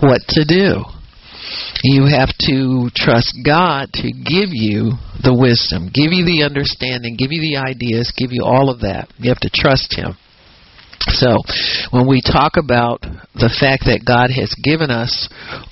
what 0.00 0.22
to 0.28 0.44
do. 0.44 0.84
You 1.82 2.06
have 2.06 2.34
to 2.50 2.90
trust 2.94 3.38
God 3.44 3.92
to 3.94 4.10
give 4.10 4.50
you 4.50 4.98
the 5.22 5.34
wisdom, 5.34 5.88
give 5.94 6.12
you 6.12 6.24
the 6.26 6.42
understanding, 6.44 7.16
give 7.16 7.30
you 7.30 7.40
the 7.40 7.56
ideas, 7.56 8.12
give 8.16 8.32
you 8.32 8.44
all 8.44 8.68
of 8.68 8.80
that. 8.80 9.08
You 9.18 9.30
have 9.30 9.40
to 9.40 9.50
trust 9.50 9.94
Him. 9.94 10.16
So, 11.00 11.38
when 11.90 12.08
we 12.08 12.20
talk 12.20 12.54
about 12.56 13.02
the 13.34 13.54
fact 13.60 13.86
that 13.86 14.04
God 14.06 14.30
has 14.30 14.54
given 14.62 14.90
us 14.90 15.28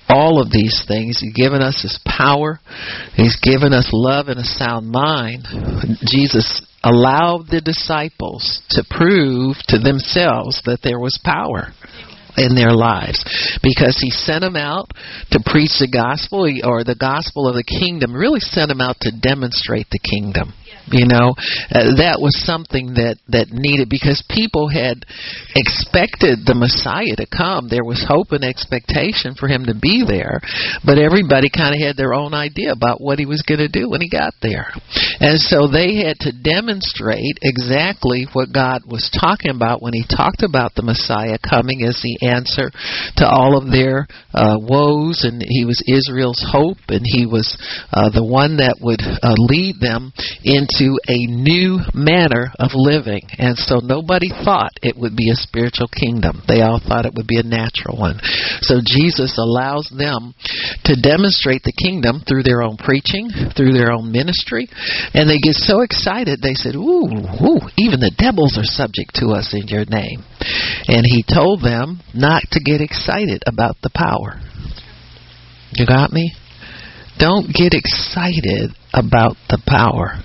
all 0.08 0.40
of 0.40 0.50
these 0.50 0.84
things, 0.86 1.20
He's 1.20 1.34
given 1.34 1.60
us 1.62 1.82
His 1.82 1.98
power, 2.06 2.60
He's 3.14 3.36
given 3.42 3.72
us 3.72 3.90
love 3.92 4.28
and 4.28 4.38
a 4.38 4.44
sound 4.44 4.88
mind, 4.88 5.44
Jesus 6.06 6.62
allowed 6.84 7.50
the 7.50 7.60
disciples 7.60 8.62
to 8.70 8.84
prove 8.88 9.56
to 9.68 9.78
themselves 9.78 10.62
that 10.64 10.80
there 10.82 11.00
was 11.00 11.18
power 11.24 11.74
in 12.36 12.54
their 12.54 12.72
lives 12.72 13.24
because 13.62 13.98
he 14.00 14.10
sent 14.10 14.42
them 14.42 14.56
out 14.56 14.90
to 15.30 15.40
preach 15.44 15.80
the 15.80 15.88
gospel 15.90 16.46
or 16.64 16.84
the 16.84 16.94
gospel 16.98 17.48
of 17.48 17.56
the 17.56 17.64
kingdom 17.64 18.14
really 18.14 18.40
sent 18.40 18.68
them 18.68 18.80
out 18.80 18.96
to 19.00 19.10
demonstrate 19.10 19.86
the 19.90 19.98
kingdom. 19.98 20.52
You 20.92 21.06
know, 21.06 21.34
uh, 21.74 21.98
that 21.98 22.22
was 22.22 22.38
something 22.46 22.94
that 22.94 23.18
that 23.28 23.50
needed 23.50 23.90
because 23.90 24.22
people 24.30 24.68
had 24.70 25.02
expected 25.58 26.46
the 26.46 26.54
Messiah 26.54 27.16
to 27.18 27.26
come. 27.26 27.66
There 27.66 27.84
was 27.84 28.04
hope 28.06 28.30
and 28.30 28.44
expectation 28.44 29.34
for 29.34 29.48
him 29.48 29.66
to 29.66 29.74
be 29.74 30.04
there, 30.06 30.38
but 30.86 30.98
everybody 31.02 31.50
kind 31.50 31.74
of 31.74 31.80
had 31.82 31.96
their 31.96 32.14
own 32.14 32.34
idea 32.34 32.70
about 32.70 33.00
what 33.00 33.18
he 33.18 33.26
was 33.26 33.42
going 33.42 33.64
to 33.64 33.72
do 33.72 33.90
when 33.90 34.00
he 34.00 34.08
got 34.08 34.34
there, 34.42 34.70
and 35.18 35.40
so 35.40 35.66
they 35.66 36.06
had 36.06 36.20
to 36.22 36.30
demonstrate 36.30 37.38
exactly 37.42 38.26
what 38.32 38.52
God 38.52 38.82
was 38.86 39.08
talking 39.10 39.50
about 39.50 39.82
when 39.82 39.94
He 39.94 40.04
talked 40.04 40.42
about 40.42 40.74
the 40.74 40.84
Messiah 40.84 41.38
coming 41.40 41.82
as 41.82 41.98
the 42.02 42.26
answer 42.26 42.70
to 43.16 43.24
all 43.24 43.56
of 43.56 43.72
their 43.72 44.06
uh, 44.34 44.60
woes, 44.60 45.24
and 45.24 45.40
He 45.40 45.64
was 45.64 45.80
Israel's 45.88 46.44
hope, 46.44 46.78
and 46.88 47.00
He 47.02 47.24
was 47.24 47.56
uh, 47.92 48.10
the 48.10 48.24
one 48.24 48.58
that 48.58 48.76
would 48.80 49.00
uh, 49.00 49.34
lead 49.48 49.80
them 49.80 50.12
into 50.44 50.75
to 50.78 50.98
a 51.08 51.26
new 51.26 51.80
manner 51.94 52.52
of 52.58 52.72
living. 52.74 53.22
And 53.38 53.56
so 53.56 53.80
nobody 53.80 54.28
thought 54.28 54.72
it 54.82 54.96
would 54.96 55.16
be 55.16 55.30
a 55.30 55.36
spiritual 55.36 55.88
kingdom. 55.88 56.42
They 56.48 56.60
all 56.60 56.80
thought 56.80 57.06
it 57.06 57.14
would 57.14 57.26
be 57.26 57.40
a 57.40 57.46
natural 57.46 57.98
one. 57.98 58.20
So 58.60 58.80
Jesus 58.84 59.38
allows 59.38 59.88
them 59.90 60.34
to 60.84 61.00
demonstrate 61.00 61.62
the 61.64 61.76
kingdom 61.76 62.22
through 62.26 62.42
their 62.42 62.62
own 62.62 62.76
preaching, 62.76 63.28
through 63.56 63.72
their 63.72 63.92
own 63.92 64.12
ministry. 64.12 64.68
And 65.14 65.28
they 65.28 65.38
get 65.38 65.56
so 65.56 65.80
excited, 65.80 66.40
they 66.40 66.54
said, 66.54 66.74
Ooh, 66.74 67.08
ooh, 67.40 67.64
even 67.76 68.00
the 68.00 68.14
devils 68.16 68.58
are 68.58 68.68
subject 68.68 69.16
to 69.20 69.32
us 69.32 69.54
in 69.54 69.68
your 69.68 69.84
name. 69.84 70.24
And 70.88 71.04
he 71.04 71.24
told 71.24 71.62
them 71.62 72.00
not 72.14 72.42
to 72.52 72.60
get 72.60 72.80
excited 72.80 73.42
about 73.46 73.76
the 73.82 73.90
power. 73.94 74.40
You 75.72 75.86
got 75.86 76.12
me? 76.12 76.32
Don't 77.18 77.52
get 77.52 77.72
excited 77.72 78.76
about 78.92 79.36
the 79.48 79.60
power. 79.66 80.20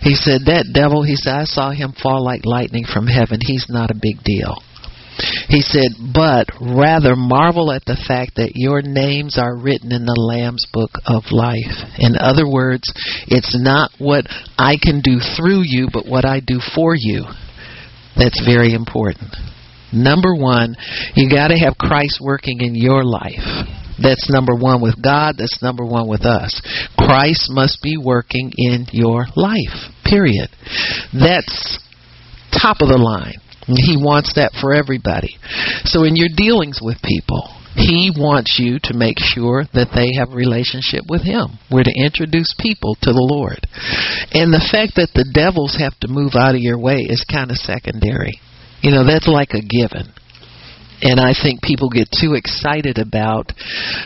He 0.00 0.14
said, 0.14 0.46
That 0.46 0.72
devil, 0.72 1.02
he 1.02 1.16
said, 1.16 1.34
I 1.34 1.44
saw 1.44 1.70
him 1.70 1.92
fall 1.92 2.24
like 2.24 2.44
lightning 2.44 2.84
from 2.84 3.06
heaven. 3.06 3.38
He's 3.40 3.66
not 3.68 3.90
a 3.90 4.00
big 4.00 4.24
deal. 4.24 4.56
He 5.48 5.60
said, 5.60 5.92
But 6.14 6.48
rather 6.60 7.14
marvel 7.16 7.70
at 7.70 7.84
the 7.84 8.00
fact 8.08 8.36
that 8.36 8.52
your 8.54 8.80
names 8.80 9.36
are 9.38 9.56
written 9.56 9.92
in 9.92 10.06
the 10.06 10.16
Lamb's 10.16 10.64
book 10.72 10.90
of 11.04 11.24
life. 11.30 11.76
In 11.98 12.16
other 12.16 12.48
words, 12.48 12.88
it's 13.28 13.56
not 13.58 13.90
what 13.98 14.24
I 14.56 14.76
can 14.80 15.00
do 15.02 15.20
through 15.36 15.62
you, 15.64 15.88
but 15.92 16.06
what 16.06 16.24
I 16.24 16.40
do 16.40 16.60
for 16.74 16.94
you. 16.96 17.24
That's 18.16 18.40
very 18.44 18.72
important. 18.74 19.36
Number 19.92 20.34
one, 20.34 20.76
you 21.14 21.28
got 21.28 21.48
to 21.48 21.58
have 21.58 21.76
Christ 21.76 22.20
working 22.22 22.60
in 22.60 22.74
your 22.74 23.04
life. 23.04 23.44
That's 24.00 24.30
number 24.30 24.54
one 24.54 24.80
with 24.80 25.00
God. 25.02 25.36
That's 25.38 25.62
number 25.62 25.84
one 25.84 26.08
with 26.08 26.22
us. 26.22 26.60
Christ 26.96 27.50
must 27.50 27.82
be 27.82 27.96
working 27.96 28.52
in 28.56 28.86
your 28.92 29.26
life, 29.36 29.92
period. 30.04 30.48
That's 31.12 31.78
top 32.50 32.80
of 32.80 32.88
the 32.88 32.98
line. 32.98 33.36
He 33.66 33.96
wants 33.96 34.34
that 34.34 34.52
for 34.60 34.74
everybody. 34.74 35.38
So 35.84 36.04
in 36.04 36.16
your 36.16 36.32
dealings 36.34 36.80
with 36.82 36.96
people, 37.04 37.46
he 37.74 38.10
wants 38.10 38.58
you 38.58 38.78
to 38.90 38.98
make 38.98 39.18
sure 39.20 39.62
that 39.74 39.94
they 39.94 40.18
have 40.18 40.34
a 40.34 40.36
relationship 40.36 41.06
with 41.08 41.22
Him. 41.22 41.54
We're 41.70 41.86
to 41.86 41.94
introduce 41.94 42.52
people 42.58 42.96
to 43.02 43.12
the 43.12 43.22
Lord. 43.22 43.62
And 44.34 44.50
the 44.50 44.66
fact 44.74 44.98
that 44.98 45.14
the 45.14 45.28
devils 45.30 45.78
have 45.78 45.94
to 46.00 46.10
move 46.10 46.34
out 46.34 46.58
of 46.58 46.60
your 46.60 46.78
way 46.78 47.06
is 47.06 47.22
kind 47.22 47.50
of 47.50 47.62
secondary. 47.62 48.42
You 48.82 48.90
know, 48.90 49.06
that's 49.06 49.28
like 49.28 49.54
a 49.54 49.62
given 49.62 50.10
and 51.02 51.20
I 51.20 51.32
think 51.32 51.62
people 51.62 51.88
get 51.88 52.08
too 52.10 52.34
excited 52.34 52.98
about 52.98 53.52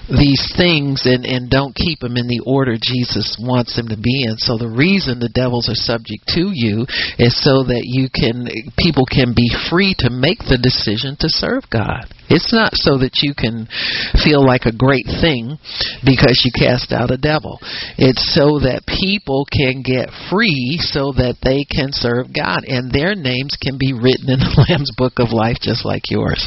these 0.09 0.43
things 0.57 1.07
and 1.07 1.25
and 1.25 1.51
don't 1.51 1.75
keep 1.75 2.01
them 2.01 2.17
in 2.17 2.29
the 2.29 2.43
order 2.47 2.77
Jesus 2.81 3.37
wants 3.41 3.77
them 3.77 3.89
to 3.89 3.97
be 3.97 4.25
in. 4.25 4.39
So 4.39 4.59
the 4.59 4.71
reason 4.71 5.19
the 5.19 5.33
devils 5.33 5.69
are 5.69 5.79
subject 5.79 6.27
to 6.35 6.51
you 6.53 6.87
is 7.19 7.35
so 7.43 7.65
that 7.65 7.85
you 7.85 8.09
can 8.09 8.49
people 8.79 9.07
can 9.07 9.35
be 9.35 9.51
free 9.71 9.95
to 9.99 10.11
make 10.11 10.39
the 10.39 10.59
decision 10.59 11.17
to 11.21 11.29
serve 11.29 11.65
God. 11.71 12.07
It's 12.29 12.53
not 12.53 12.73
so 12.75 12.99
that 12.99 13.21
you 13.21 13.37
can 13.37 13.69
feel 14.25 14.41
like 14.41 14.65
a 14.65 14.73
great 14.75 15.05
thing 15.21 15.61
because 16.05 16.41
you 16.45 16.51
cast 16.57 16.93
out 16.93 17.13
a 17.13 17.21
devil. 17.21 17.61
It's 18.01 18.25
so 18.33 18.59
that 18.65 18.89
people 18.89 19.45
can 19.53 19.85
get 19.85 20.09
free 20.33 20.81
so 20.81 21.13
that 21.21 21.37
they 21.45 21.69
can 21.69 21.93
serve 21.93 22.33
God 22.33 22.65
and 22.65 22.89
their 22.89 23.15
names 23.15 23.57
can 23.61 23.77
be 23.77 23.93
written 23.93 24.33
in 24.33 24.41
the 24.41 24.53
Lamb's 24.69 24.93
book 24.97 25.21
of 25.21 25.37
life 25.37 25.61
just 25.61 25.85
like 25.85 26.09
yours. 26.09 26.41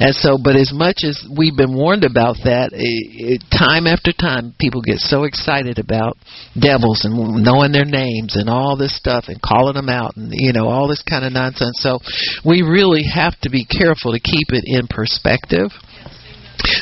And 0.00 0.16
so, 0.16 0.40
but 0.40 0.56
as 0.56 0.72
much 0.72 1.04
as 1.04 1.20
we've 1.28 1.56
been 1.56 1.76
warned 1.76 2.08
about 2.08 2.40
that, 2.48 2.72
it, 2.72 3.04
it, 3.12 3.40
time 3.52 3.86
after 3.86 4.16
time, 4.16 4.56
people 4.56 4.80
get 4.80 4.98
so 4.98 5.24
excited 5.24 5.78
about 5.78 6.16
devils 6.56 7.04
and 7.04 7.44
knowing 7.44 7.72
their 7.72 7.88
names 7.88 8.36
and 8.36 8.48
all 8.48 8.76
this 8.76 8.96
stuff 8.96 9.28
and 9.28 9.40
calling 9.44 9.76
them 9.76 9.88
out 9.88 10.16
and, 10.16 10.32
you 10.32 10.52
know, 10.52 10.68
all 10.68 10.88
this 10.88 11.04
kind 11.04 11.24
of 11.24 11.32
nonsense. 11.32 11.76
So 11.84 12.00
we 12.44 12.62
really 12.62 13.04
have 13.04 13.36
to 13.44 13.50
be 13.50 13.68
careful 13.68 14.16
to 14.16 14.20
keep 14.20 14.50
it 14.56 14.64
in 14.64 14.88
perspective 14.88 15.17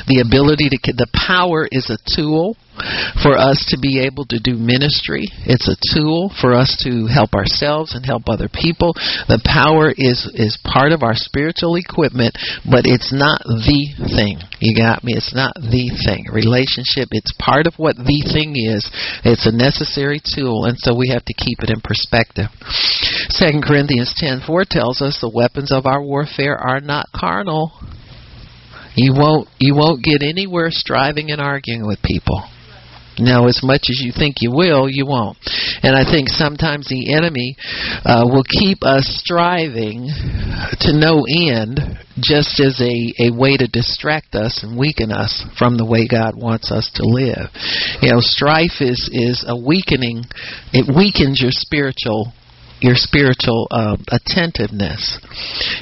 the 0.06 0.24
ability 0.24 0.70
to 0.70 0.78
the 0.92 1.10
power 1.12 1.68
is 1.70 1.90
a 1.92 2.00
tool 2.16 2.56
for 3.22 3.36
us 3.36 3.64
to 3.72 3.80
be 3.80 4.04
able 4.04 4.24
to 4.28 4.36
do 4.36 4.52
ministry. 4.56 5.24
It's 5.48 5.68
a 5.68 5.80
tool 5.96 6.28
for 6.40 6.52
us 6.52 6.76
to 6.84 7.08
help 7.08 7.32
ourselves 7.32 7.96
and 7.96 8.04
help 8.04 8.28
other 8.28 8.52
people. 8.52 8.92
The 9.28 9.40
power 9.44 9.92
is 9.96 10.28
is 10.36 10.60
part 10.64 10.92
of 10.92 11.02
our 11.02 11.16
spiritual 11.16 11.76
equipment, 11.76 12.36
but 12.68 12.84
it's 12.84 13.12
not 13.12 13.40
the 13.44 13.80
thing. 14.12 14.40
You 14.60 14.76
got 14.76 15.04
me? 15.04 15.16
It's 15.16 15.32
not 15.32 15.56
the 15.56 15.88
thing. 16.04 16.28
Relationship, 16.32 17.12
it's 17.12 17.32
part 17.40 17.66
of 17.66 17.76
what 17.80 17.96
the 17.96 18.20
thing 18.28 18.56
is. 18.56 18.84
It's 19.24 19.48
a 19.48 19.54
necessary 19.54 20.20
tool, 20.20 20.68
and 20.68 20.76
so 20.76 20.92
we 20.92 21.08
have 21.12 21.24
to 21.24 21.36
keep 21.36 21.64
it 21.64 21.72
in 21.72 21.80
perspective. 21.80 22.52
Second 23.32 23.64
Corinthians 23.64 24.12
ten 24.16 24.40
four 24.44 24.64
tells 24.68 25.00
us 25.00 25.20
the 25.20 25.32
weapons 25.32 25.72
of 25.72 25.86
our 25.86 26.02
warfare 26.02 26.56
are 26.56 26.80
not 26.80 27.08
carnal. 27.16 27.72
You 28.96 29.12
won't 29.14 29.48
you 29.58 29.74
won't 29.74 30.02
get 30.02 30.22
anywhere 30.22 30.68
striving 30.70 31.30
and 31.30 31.40
arguing 31.40 31.86
with 31.86 32.00
people. 32.02 32.42
No, 33.18 33.48
as 33.48 33.60
much 33.62 33.88
as 33.88 34.00
you 34.04 34.12
think 34.12 34.36
you 34.40 34.50
will, 34.50 34.88
you 34.90 35.06
won't. 35.06 35.38
And 35.82 35.96
I 35.96 36.04
think 36.04 36.28
sometimes 36.28 36.88
the 36.88 37.14
enemy 37.14 37.56
uh, 38.04 38.28
will 38.28 38.44
keep 38.44 38.78
us 38.82 39.08
striving 39.24 40.08
to 40.80 40.92
no 40.92 41.24
end 41.24 41.80
just 42.20 42.60
as 42.60 42.80
a, 42.80 43.28
a 43.28 43.30
way 43.32 43.56
to 43.56 43.66
distract 43.68 44.34
us 44.34 44.62
and 44.62 44.78
weaken 44.78 45.12
us 45.12 45.44
from 45.58 45.78
the 45.78 45.86
way 45.86 46.06
God 46.06 46.34
wants 46.36 46.70
us 46.70 46.90
to 46.96 47.04
live. 47.04 47.48
You 48.02 48.12
know, 48.12 48.20
strife 48.20 48.80
is, 48.80 49.08
is 49.12 49.44
a 49.48 49.56
weakening, 49.56 50.24
it 50.72 50.84
weakens 50.94 51.40
your 51.40 51.52
spiritual 51.52 52.32
your 52.80 52.94
spiritual 52.94 53.68
uh, 53.70 53.96
attentiveness. 54.12 55.18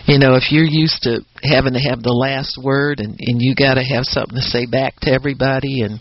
You 0.07 0.19
know, 0.19 0.35
if 0.35 0.53
you're 0.53 0.69
used 0.69 1.03
to 1.03 1.27
having 1.43 1.75
to 1.75 1.83
have 1.83 2.03
the 2.03 2.15
last 2.15 2.59
word 2.63 3.01
and, 3.01 3.19
and 3.19 3.43
you 3.43 3.55
got 3.55 3.75
to 3.75 3.85
have 3.85 4.07
something 4.07 4.37
to 4.37 4.47
say 4.47 4.67
back 4.67 5.01
to 5.03 5.13
everybody, 5.13 5.83
and 5.83 5.99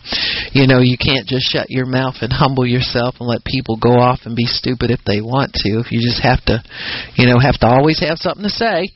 you 0.54 0.66
know, 0.66 0.78
you 0.78 0.96
can't 0.96 1.26
just 1.26 1.50
shut 1.50 1.68
your 1.68 1.86
mouth 1.86 2.22
and 2.22 2.32
humble 2.32 2.66
yourself 2.66 3.16
and 3.18 3.28
let 3.28 3.44
people 3.44 3.76
go 3.76 3.98
off 3.98 4.20
and 4.24 4.36
be 4.36 4.46
stupid 4.46 4.90
if 4.90 5.02
they 5.04 5.20
want 5.20 5.52
to. 5.66 5.82
If 5.82 5.90
you 5.90 5.98
just 5.98 6.22
have 6.22 6.44
to, 6.46 6.62
you 7.18 7.26
know, 7.26 7.38
have 7.42 7.58
to 7.60 7.66
always 7.66 7.98
have 8.00 8.18
something 8.18 8.44
to 8.44 8.54
say. 8.54 8.94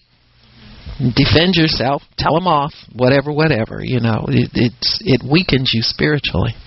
Defend 0.99 1.55
yourself, 1.55 2.02
tell 2.19 2.35
them 2.35 2.49
off, 2.49 2.75
whatever, 2.93 3.31
whatever. 3.31 3.78
You 3.83 4.00
know, 4.00 4.26
it, 4.26 4.50
it's 4.55 4.99
it 5.07 5.23
weakens 5.23 5.71
you 5.71 5.83
spiritually, 5.83 6.59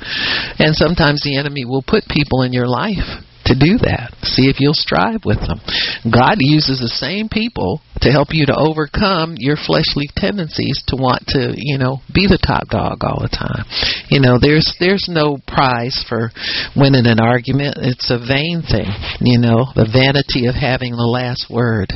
and 0.56 0.72
sometimes 0.72 1.20
the 1.24 1.36
enemy 1.36 1.66
will 1.66 1.84
put 1.84 2.08
people 2.08 2.44
in 2.44 2.54
your 2.54 2.68
life 2.68 3.28
to 3.46 3.58
do 3.58 3.78
that. 3.82 4.14
See 4.24 4.50
if 4.50 4.60
you'll 4.60 4.78
strive 4.78 5.26
with 5.26 5.40
them. 5.42 5.60
God 6.06 6.38
uses 6.40 6.80
the 6.80 6.94
same 6.94 7.30
people 7.30 7.82
to 8.02 8.10
help 8.10 8.30
you 8.32 8.46
to 8.46 8.58
overcome 8.58 9.36
your 9.38 9.58
fleshly 9.58 10.10
tendencies 10.16 10.82
to 10.88 10.96
want 10.96 11.26
to, 11.34 11.54
you 11.56 11.78
know, 11.78 12.02
be 12.14 12.26
the 12.26 12.42
top 12.42 12.70
dog 12.70 13.02
all 13.02 13.22
the 13.22 13.34
time. 13.34 13.66
You 14.10 14.22
know, 14.22 14.38
there's 14.38 14.76
there's 14.80 15.10
no 15.10 15.38
prize 15.48 16.04
for 16.08 16.32
winning 16.76 17.06
an 17.06 17.20
argument. 17.20 17.78
It's 17.82 18.10
a 18.10 18.22
vain 18.22 18.62
thing, 18.62 18.90
you 19.22 19.40
know, 19.40 19.70
the 19.74 19.90
vanity 19.90 20.48
of 20.48 20.56
having 20.56 20.94
the 20.94 21.10
last 21.10 21.50
word. 21.50 21.94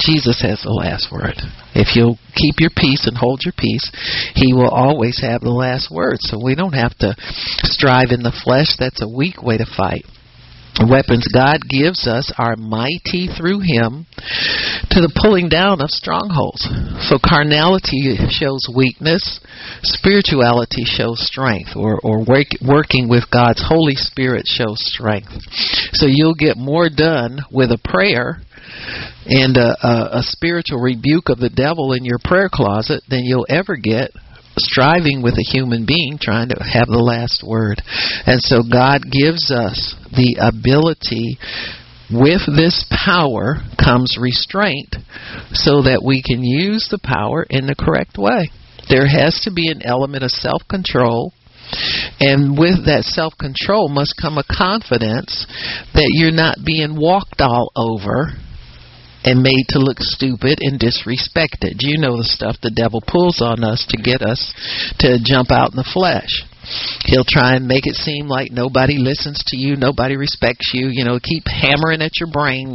Jesus 0.00 0.40
has 0.40 0.64
the 0.64 0.72
last 0.72 1.12
word. 1.12 1.36
If 1.76 1.94
you'll 1.94 2.16
keep 2.32 2.56
your 2.56 2.72
peace 2.72 3.04
and 3.04 3.12
hold 3.12 3.44
your 3.44 3.52
peace, 3.52 3.84
He 4.34 4.54
will 4.54 4.72
always 4.72 5.20
have 5.20 5.42
the 5.42 5.52
last 5.52 5.92
word. 5.92 6.16
So 6.20 6.40
we 6.42 6.54
don't 6.54 6.72
have 6.72 6.96
to 7.04 7.14
strive 7.68 8.08
in 8.08 8.24
the 8.24 8.32
flesh. 8.32 8.80
That's 8.80 9.02
a 9.02 9.08
weak 9.08 9.42
way 9.42 9.58
to 9.58 9.68
fight 9.76 10.08
weapons 10.88 11.26
God 11.32 11.60
gives 11.68 12.06
us 12.06 12.32
are 12.38 12.56
mighty 12.56 13.28
through 13.28 13.60
Him 13.60 14.06
to 14.90 14.98
the 15.00 15.12
pulling 15.14 15.48
down 15.48 15.80
of 15.80 15.90
strongholds. 15.90 16.62
So 17.08 17.18
carnality 17.18 18.16
shows 18.30 18.64
weakness, 18.70 19.40
spirituality 19.82 20.84
shows 20.84 21.20
strength, 21.26 21.76
or, 21.76 22.00
or 22.02 22.24
work, 22.24 22.54
working 22.62 23.08
with 23.08 23.30
God's 23.30 23.62
Holy 23.62 23.96
Spirit 23.96 24.46
shows 24.46 24.80
strength. 24.80 25.32
So 25.92 26.06
you'll 26.08 26.38
get 26.38 26.56
more 26.56 26.88
done 26.88 27.40
with 27.50 27.70
a 27.70 27.80
prayer 27.82 28.42
and 29.26 29.56
a, 29.56 29.76
a, 29.82 30.18
a 30.18 30.22
spiritual 30.22 30.80
rebuke 30.80 31.28
of 31.28 31.38
the 31.38 31.50
devil 31.50 31.92
in 31.92 32.04
your 32.04 32.18
prayer 32.22 32.48
closet 32.52 33.02
than 33.08 33.24
you'll 33.24 33.46
ever 33.48 33.76
get 33.76 34.10
striving 34.60 35.22
with 35.22 35.34
a 35.34 35.46
human 35.46 35.86
being 35.86 36.18
trying 36.20 36.48
to 36.48 36.56
have 36.60 36.88
the 36.88 37.02
last 37.02 37.42
word. 37.46 37.82
And 38.26 38.40
so 38.40 38.62
God 38.62 39.02
gives 39.10 39.50
us 39.50 39.94
the 40.12 40.36
ability 40.40 41.38
with 42.12 42.42
this 42.46 42.84
power 42.90 43.62
comes 43.78 44.18
restraint 44.20 44.96
so 45.52 45.82
that 45.82 46.02
we 46.04 46.22
can 46.22 46.42
use 46.42 46.88
the 46.90 46.98
power 47.02 47.46
in 47.48 47.66
the 47.66 47.78
correct 47.78 48.18
way. 48.18 48.50
There 48.88 49.06
has 49.06 49.40
to 49.44 49.52
be 49.52 49.70
an 49.70 49.82
element 49.84 50.24
of 50.24 50.30
self 50.30 50.62
control. 50.68 51.32
And 52.18 52.58
with 52.58 52.86
that 52.86 53.04
self 53.06 53.34
control 53.38 53.88
must 53.88 54.18
come 54.20 54.38
a 54.38 54.44
confidence 54.50 55.46
that 55.94 56.10
you're 56.10 56.34
not 56.34 56.58
being 56.66 56.98
walked 56.98 57.40
all 57.40 57.70
over 57.76 58.34
and 59.24 59.42
made 59.42 59.66
to 59.68 59.78
look 59.78 59.98
stupid 60.00 60.58
and 60.60 60.80
disrespected. 60.80 61.80
You 61.80 61.98
know 61.98 62.16
the 62.16 62.24
stuff 62.24 62.56
the 62.62 62.70
devil 62.70 63.02
pulls 63.04 63.40
on 63.42 63.64
us 63.64 63.84
to 63.90 63.96
get 63.96 64.22
us 64.22 64.52
to 65.00 65.18
jump 65.22 65.50
out 65.50 65.70
in 65.72 65.76
the 65.76 65.90
flesh. 65.92 66.44
He'll 67.06 67.24
try 67.26 67.56
and 67.56 67.66
make 67.66 67.86
it 67.86 67.96
seem 67.96 68.28
like 68.28 68.52
nobody 68.52 68.98
listens 68.98 69.42
to 69.48 69.56
you, 69.56 69.76
nobody 69.76 70.16
respects 70.16 70.70
you. 70.72 70.88
You 70.92 71.04
know, 71.04 71.18
keep 71.18 71.48
hammering 71.48 72.02
at 72.02 72.20
your 72.20 72.30
brain. 72.30 72.74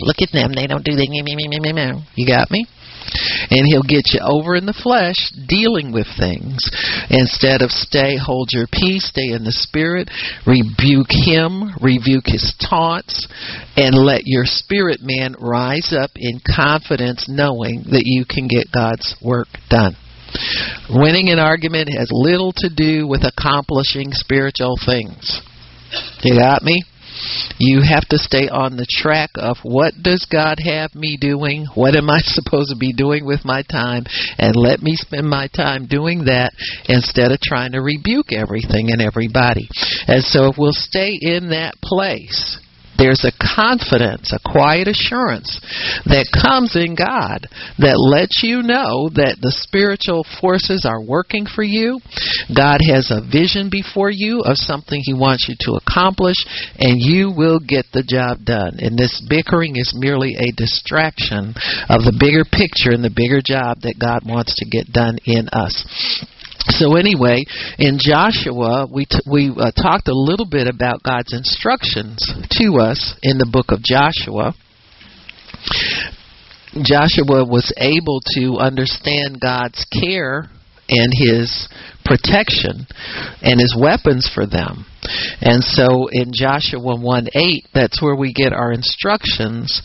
Look 0.00 0.22
at 0.22 0.32
them, 0.32 0.52
they 0.54 0.66
don't 0.66 0.84
do 0.84 0.94
that. 0.96 1.06
You 2.14 2.26
got 2.26 2.50
me? 2.50 2.66
And 3.50 3.66
he'll 3.66 3.86
get 3.86 4.12
you 4.12 4.20
over 4.22 4.54
in 4.54 4.66
the 4.66 4.76
flesh 4.76 5.32
dealing 5.48 5.92
with 5.92 6.06
things. 6.18 6.70
Instead 7.10 7.62
of 7.62 7.70
stay 7.70 8.16
hold 8.16 8.48
your 8.52 8.66
peace 8.70 9.08
stay 9.08 9.32
in 9.32 9.44
the 9.44 9.52
spirit 9.52 10.10
rebuke 10.46 11.10
him 11.10 11.74
rebuke 11.80 12.26
his 12.26 12.54
taunts 12.60 13.26
and 13.76 13.94
let 13.94 14.22
your 14.24 14.44
spirit 14.44 15.00
man 15.00 15.34
rise 15.38 15.94
up 15.96 16.10
in 16.16 16.40
confidence 16.44 17.26
knowing 17.28 17.84
that 17.90 18.04
you 18.04 18.24
can 18.28 18.48
get 18.48 18.72
God's 18.72 19.16
work 19.22 19.48
done. 19.68 19.96
Winning 20.88 21.28
an 21.30 21.38
argument 21.38 21.90
has 21.96 22.08
little 22.12 22.52
to 22.56 22.68
do 22.68 23.06
with 23.06 23.22
accomplishing 23.24 24.12
spiritual 24.12 24.76
things. 24.84 25.42
You 26.22 26.38
got 26.38 26.62
me 26.62 26.84
you 27.58 27.82
have 27.82 28.06
to 28.08 28.18
stay 28.18 28.48
on 28.48 28.76
the 28.76 28.86
track 28.88 29.30
of 29.36 29.58
what 29.62 29.94
does 30.02 30.26
God 30.30 30.58
have 30.64 30.94
me 30.94 31.16
doing? 31.20 31.66
What 31.74 31.96
am 31.96 32.10
I 32.10 32.20
supposed 32.24 32.70
to 32.70 32.76
be 32.78 32.92
doing 32.92 33.26
with 33.26 33.44
my 33.44 33.62
time? 33.62 34.04
And 34.38 34.56
let 34.56 34.80
me 34.82 34.96
spend 34.96 35.28
my 35.28 35.48
time 35.48 35.86
doing 35.86 36.24
that 36.24 36.52
instead 36.88 37.32
of 37.32 37.40
trying 37.40 37.72
to 37.72 37.80
rebuke 37.80 38.32
everything 38.32 38.90
and 38.90 39.00
everybody. 39.00 39.68
And 40.06 40.22
so 40.22 40.50
if 40.50 40.56
we'll 40.58 40.72
stay 40.72 41.18
in 41.20 41.50
that 41.50 41.74
place, 41.82 42.58
there's 43.00 43.24
a 43.24 43.32
confidence, 43.32 44.36
a 44.36 44.44
quiet 44.44 44.84
assurance 44.84 45.56
that 46.04 46.28
comes 46.28 46.76
in 46.76 46.92
God 46.92 47.48
that 47.80 47.96
lets 47.96 48.44
you 48.44 48.60
know 48.60 49.08
that 49.16 49.40
the 49.40 49.56
spiritual 49.64 50.28
forces 50.36 50.84
are 50.84 51.00
working 51.00 51.48
for 51.48 51.64
you. 51.64 51.98
God 52.52 52.84
has 52.84 53.08
a 53.08 53.24
vision 53.24 53.72
before 53.72 54.12
you 54.12 54.44
of 54.44 54.60
something 54.60 55.00
He 55.00 55.16
wants 55.16 55.48
you 55.48 55.56
to 55.64 55.80
accomplish, 55.80 56.36
and 56.76 57.00
you 57.00 57.32
will 57.32 57.58
get 57.58 57.88
the 57.96 58.04
job 58.04 58.44
done. 58.44 58.76
And 58.84 59.00
this 59.00 59.16
bickering 59.24 59.80
is 59.80 59.96
merely 59.96 60.36
a 60.36 60.52
distraction 60.52 61.56
of 61.88 62.04
the 62.04 62.12
bigger 62.12 62.44
picture 62.44 62.92
and 62.92 63.00
the 63.00 63.14
bigger 63.14 63.40
job 63.40 63.80
that 63.88 63.96
God 63.96 64.28
wants 64.28 64.60
to 64.60 64.68
get 64.68 64.92
done 64.92 65.16
in 65.24 65.48
us. 65.56 65.72
So 66.68 66.96
anyway, 66.96 67.44
in 67.78 67.98
Joshua, 67.98 68.86
we 68.90 69.06
t- 69.06 69.20
we 69.30 69.50
uh, 69.50 69.70
talked 69.72 70.08
a 70.08 70.14
little 70.14 70.46
bit 70.46 70.66
about 70.66 71.02
God's 71.02 71.32
instructions 71.32 72.18
to 72.50 72.78
us 72.78 73.16
in 73.22 73.38
the 73.38 73.48
book 73.50 73.70
of 73.70 73.82
Joshua. 73.82 74.54
Joshua 76.82 77.44
was 77.44 77.72
able 77.76 78.20
to 78.36 78.58
understand 78.58 79.40
God's 79.40 79.84
care 79.90 80.50
and 80.90 81.12
his 81.14 81.68
protection 82.04 82.86
and 83.42 83.60
his 83.60 83.76
weapons 83.78 84.28
for 84.34 84.46
them. 84.46 84.84
And 85.40 85.62
so 85.62 86.08
in 86.12 86.30
Joshua 86.34 86.80
1 86.82 87.28
8, 87.34 87.64
that's 87.72 88.02
where 88.02 88.16
we 88.16 88.32
get 88.32 88.52
our 88.52 88.72
instructions 88.72 89.82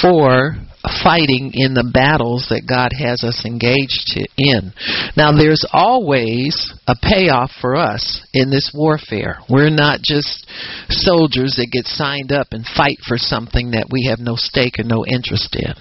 for 0.00 0.56
fighting 1.02 1.52
in 1.54 1.74
the 1.74 1.88
battles 1.92 2.48
that 2.48 2.66
God 2.66 2.92
has 2.96 3.22
us 3.22 3.44
engaged 3.44 4.16
in. 4.38 4.72
Now, 5.16 5.32
there's 5.32 5.66
always 5.72 6.54
a 6.86 6.94
payoff 6.94 7.50
for 7.60 7.76
us 7.76 8.26
in 8.32 8.50
this 8.50 8.72
warfare. 8.74 9.38
We're 9.50 9.74
not 9.74 10.00
just 10.00 10.46
soldiers 10.88 11.58
that 11.58 11.70
get 11.70 11.86
signed 11.86 12.32
up 12.32 12.48
and 12.52 12.64
fight 12.64 12.98
for 13.06 13.18
something 13.18 13.72
that 13.72 13.90
we 13.90 14.08
have 14.08 14.18
no 14.18 14.34
stake 14.36 14.78
or 14.78 14.84
no 14.84 15.04
interest 15.04 15.54
in. 15.58 15.74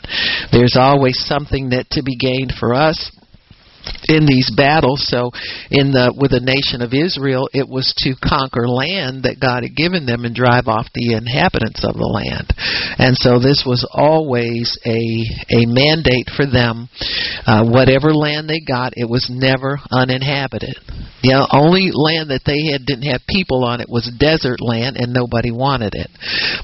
There's 0.52 0.76
always 0.76 1.18
something 1.26 1.70
that 1.70 1.90
to 1.92 2.04
be 2.04 2.18
gained 2.18 2.54
for 2.60 2.74
us 2.74 3.12
in 4.10 4.26
these 4.26 4.52
battles. 4.56 5.06
So, 5.08 5.32
in 5.72 5.92
the 5.92 6.14
with 6.16 6.32
the 6.32 6.44
nation 6.44 6.82
of 6.82 6.94
Israel, 6.94 7.50
it 7.54 7.68
was 7.68 7.94
to 8.04 8.16
conquer 8.18 8.68
land 8.68 9.24
that 9.24 9.40
God 9.42 9.64
had 9.64 9.76
given 9.76 10.06
them 10.06 10.26
and 10.26 10.36
drive 10.36 10.68
off 10.68 10.88
the 10.94 11.14
inhabitants 11.14 11.84
of 11.84 11.96
the 11.96 12.08
land. 12.08 12.52
And 12.98 13.16
so, 13.18 13.40
this 13.40 13.64
was 13.66 13.88
always 13.92 14.78
a 14.86 15.02
a 15.52 15.66
mandate 15.66 16.30
for 16.36 16.46
them. 16.46 16.90
Uh, 17.46 17.66
whatever 17.68 18.14
land 18.14 18.50
they 18.50 18.62
got, 18.62 18.94
it 18.96 19.10
was 19.10 19.30
never 19.30 19.80
uninhabited. 19.92 20.76
The 21.24 21.48
only 21.52 21.90
land 21.92 22.30
that 22.30 22.46
they 22.46 22.72
had 22.72 22.86
didn't 22.86 23.10
have 23.10 23.22
people 23.28 23.66
on 23.66 23.82
it 23.82 23.90
was 23.90 24.10
desert 24.20 24.62
land, 24.62 24.98
and 24.98 25.14
nobody 25.14 25.52
wanted 25.52 25.96
it. 25.96 26.08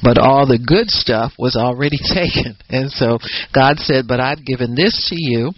But 0.02 0.18
all 0.18 0.46
the 0.46 0.62
good 0.62 0.90
stuff 0.90 1.34
was 1.40 1.56
already 1.56 1.98
taken. 2.14 2.56
And 2.70 2.92
so, 2.92 3.18
God 3.54 3.80
said, 3.80 4.08
"But 4.08 4.20
I've 4.20 4.46
given 4.46 4.76
this 4.76 5.10
to 5.10 5.16
you." 5.18 5.52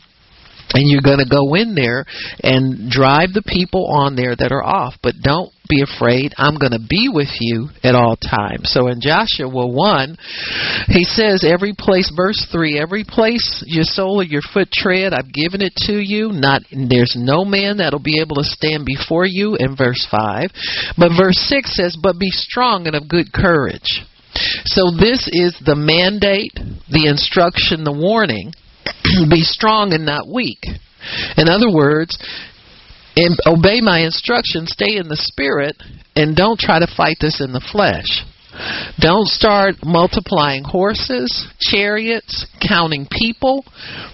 And 0.75 0.91
you're 0.91 1.01
going 1.01 1.23
to 1.23 1.29
go 1.29 1.55
in 1.55 1.73
there 1.73 2.05
and 2.43 2.91
drive 2.91 3.31
the 3.31 3.41
people 3.41 3.87
on 3.87 4.15
there 4.15 4.35
that 4.35 4.51
are 4.51 4.63
off. 4.63 4.95
But 5.01 5.15
don't 5.23 5.51
be 5.69 5.81
afraid. 5.81 6.35
I'm 6.37 6.59
going 6.59 6.75
to 6.75 6.83
be 6.87 7.07
with 7.09 7.31
you 7.39 7.69
at 7.81 7.95
all 7.95 8.15
times. 8.17 8.69
So 8.69 8.87
in 8.87 9.01
joshua 9.01 9.49
1 9.49 10.17
he 10.87 11.03
says 11.03 11.43
every 11.47 11.73
place 11.73 12.11
verse 12.15 12.45
3 12.51 12.79
every 12.79 13.03
place 13.03 13.63
your 13.65 13.83
sole 13.83 14.21
of 14.21 14.27
your 14.27 14.43
foot 14.53 14.69
tread 14.71 15.13
i've 15.13 15.33
given 15.33 15.61
it 15.61 15.73
to 15.87 15.93
you. 15.93 16.29
Not 16.31 16.61
there's 16.69 17.15
no 17.17 17.45
man 17.45 17.77
that'll 17.77 18.03
be 18.03 18.21
able 18.21 18.35
to 18.35 18.43
stand 18.43 18.85
before 18.85 19.25
you 19.25 19.55
in 19.55 19.75
verse 19.75 20.05
5 20.11 20.51
but 20.97 21.09
verse 21.17 21.39
6 21.49 21.75
says 21.75 21.97
but 22.01 22.19
be 22.19 22.29
strong 22.29 22.85
and 22.85 22.95
of 22.95 23.07
good 23.07 23.33
courage. 23.33 24.03
So 24.65 24.91
this 24.91 25.29
is 25.31 25.57
the 25.65 25.75
mandate 25.75 26.53
the 26.91 27.07
instruction 27.07 27.83
the 27.83 27.95
warning 27.95 28.53
be 29.29 29.41
strong 29.41 29.93
and 29.93 30.05
not 30.05 30.27
weak. 30.27 30.59
In 31.37 31.49
other 31.49 31.71
words, 31.71 32.17
obey 33.45 33.81
my 33.81 33.99
instructions, 33.99 34.71
stay 34.71 34.97
in 34.97 35.07
the 35.07 35.17
spirit, 35.17 35.75
and 36.15 36.35
don't 36.35 36.59
try 36.59 36.79
to 36.79 36.87
fight 36.87 37.17
this 37.21 37.41
in 37.41 37.53
the 37.53 37.65
flesh. 37.71 38.25
Don't 38.99 39.27
start 39.27 39.75
multiplying 39.83 40.63
horses, 40.63 41.47
chariots, 41.59 42.45
counting 42.65 43.07
people. 43.11 43.65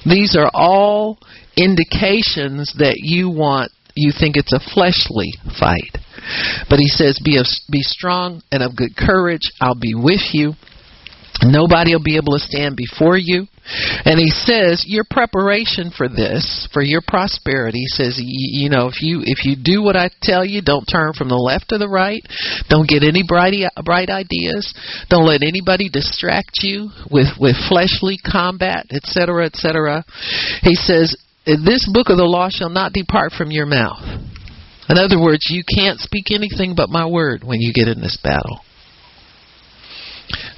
These 0.06 0.36
are 0.36 0.50
all 0.54 1.20
indications 1.56 2.74
that 2.80 2.96
you 2.98 3.30
want 3.30 3.72
you 3.96 4.12
think 4.18 4.38
it's 4.38 4.54
a 4.54 4.60
fleshly 4.74 5.34
fight. 5.60 5.98
But 6.70 6.80
he 6.80 6.88
says 6.88 7.20
be 7.24 7.42
be 7.70 7.82
strong 7.82 8.42
and 8.52 8.64
of 8.64 8.76
good 8.76 8.96
courage. 8.96 9.52
I'll 9.60 9.80
be 9.80 9.96
with 9.96 10.34
you. 10.34 10.54
Nobody 11.44 11.94
will 11.94 12.04
be 12.04 12.18
able 12.18 12.34
to 12.34 12.40
stand 12.40 12.78
before 12.78 13.18
you. 13.18 13.48
And 14.06 14.20
he 14.20 14.30
says 14.30 14.86
your 14.88 15.06
preparation 15.10 15.92
for 15.96 16.08
this, 16.08 16.68
for 16.74 16.82
your 16.82 17.02
prosperity, 17.06 17.84
says 17.88 18.20
you, 18.22 18.70
know 18.70 18.88
if 18.88 19.02
you 19.02 19.22
if 19.24 19.46
you 19.46 19.56
do 19.56 19.82
what 19.82 19.96
I 19.96 20.10
tell 20.22 20.46
you, 20.46 20.62
don't 20.62 20.86
turn 20.86 21.14
from 21.14 21.30
the 21.30 21.36
left 21.36 21.70
to 21.70 21.78
the 21.78 21.90
right, 21.90 22.22
don't 22.70 22.88
get 22.88 23.04
any 23.04 23.24
bright 23.26 23.54
bright 23.86 24.10
ideas, 24.10 24.74
don't 25.10 25.26
let 25.26 25.44
anybody 25.44 25.90
distract 25.90 26.60
you 26.62 26.90
with 27.10 27.28
with 27.40 27.56
fleshly 27.70 28.18
combat, 28.18 28.88
etc., 28.92 29.46
etc. 29.46 30.06
He 30.62 30.76
says 30.76 31.16
this 31.46 31.90
book 31.92 32.10
of 32.10 32.18
the 32.18 32.26
law 32.26 32.50
shall 32.50 32.70
not 32.70 32.94
depart 32.94 33.32
from 33.32 33.52
your 33.52 33.66
mouth. 33.66 34.04
In 34.90 34.98
other 34.98 35.20
words, 35.22 35.48
you 35.50 35.64
can't 35.64 36.00
speak 36.00 36.32
anything 36.32 36.76
but 36.76 36.90
my 36.90 37.06
word 37.06 37.44
when 37.44 37.62
you 37.62 37.74
get 37.74 37.88
in 37.88 38.02
this 38.02 38.18
battle. 38.22 38.60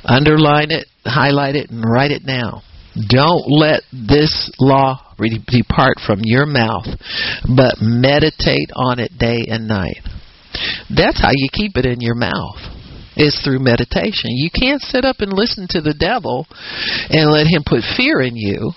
Underline 0.05 0.71
it, 0.71 0.87
highlight 1.05 1.55
it, 1.55 1.69
and 1.69 1.83
write 1.83 2.11
it 2.11 2.25
down. 2.25 2.61
Don't 3.09 3.49
let 3.49 3.81
this 3.91 4.51
law 4.59 4.99
depart 5.47 5.97
from 6.05 6.19
your 6.23 6.45
mouth, 6.45 6.85
but 7.55 7.81
meditate 7.81 8.69
on 8.75 8.99
it 8.99 9.17
day 9.17 9.45
and 9.47 9.67
night. 9.67 9.97
That's 10.95 11.21
how 11.21 11.31
you 11.33 11.49
keep 11.51 11.75
it 11.75 11.85
in 11.85 12.01
your 12.01 12.15
mouth. 12.15 12.57
Is 13.15 13.39
through 13.43 13.59
meditation. 13.59 14.31
You 14.31 14.49
can't 14.49 14.81
sit 14.81 15.05
up 15.05 15.17
and 15.19 15.31
listen 15.31 15.67
to 15.69 15.81
the 15.81 15.93
devil 15.93 16.47
and 17.09 17.29
let 17.29 17.45
him 17.45 17.61
put 17.63 17.83
fear 17.95 18.21
in 18.21 18.35
you 18.35 18.73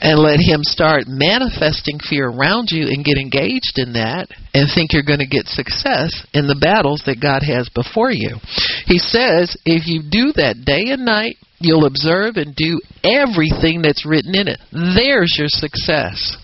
and 0.00 0.18
let 0.18 0.38
him 0.38 0.62
start 0.62 1.04
manifesting 1.06 1.98
fear 1.98 2.28
around 2.28 2.70
you 2.70 2.86
and 2.86 3.04
get 3.04 3.18
engaged 3.18 3.76
in 3.76 3.94
that 3.94 4.28
and 4.54 4.70
think 4.70 4.92
you're 4.92 5.06
going 5.06 5.22
to 5.22 5.26
get 5.26 5.46
success 5.46 6.26
in 6.32 6.46
the 6.46 6.58
battles 6.58 7.02
that 7.06 7.20
God 7.20 7.42
has 7.42 7.68
before 7.74 8.10
you. 8.10 8.38
He 8.86 8.98
says 8.98 9.56
if 9.64 9.86
you 9.86 10.02
do 10.06 10.32
that 10.38 10.62
day 10.64 10.94
and 10.94 11.04
night, 11.04 11.36
you'll 11.58 11.86
observe 11.86 12.36
and 12.36 12.54
do 12.54 12.80
everything 13.02 13.82
that's 13.82 14.06
written 14.06 14.34
in 14.34 14.46
it. 14.46 14.60
There's 14.72 15.34
your 15.38 15.50
success. 15.50 16.38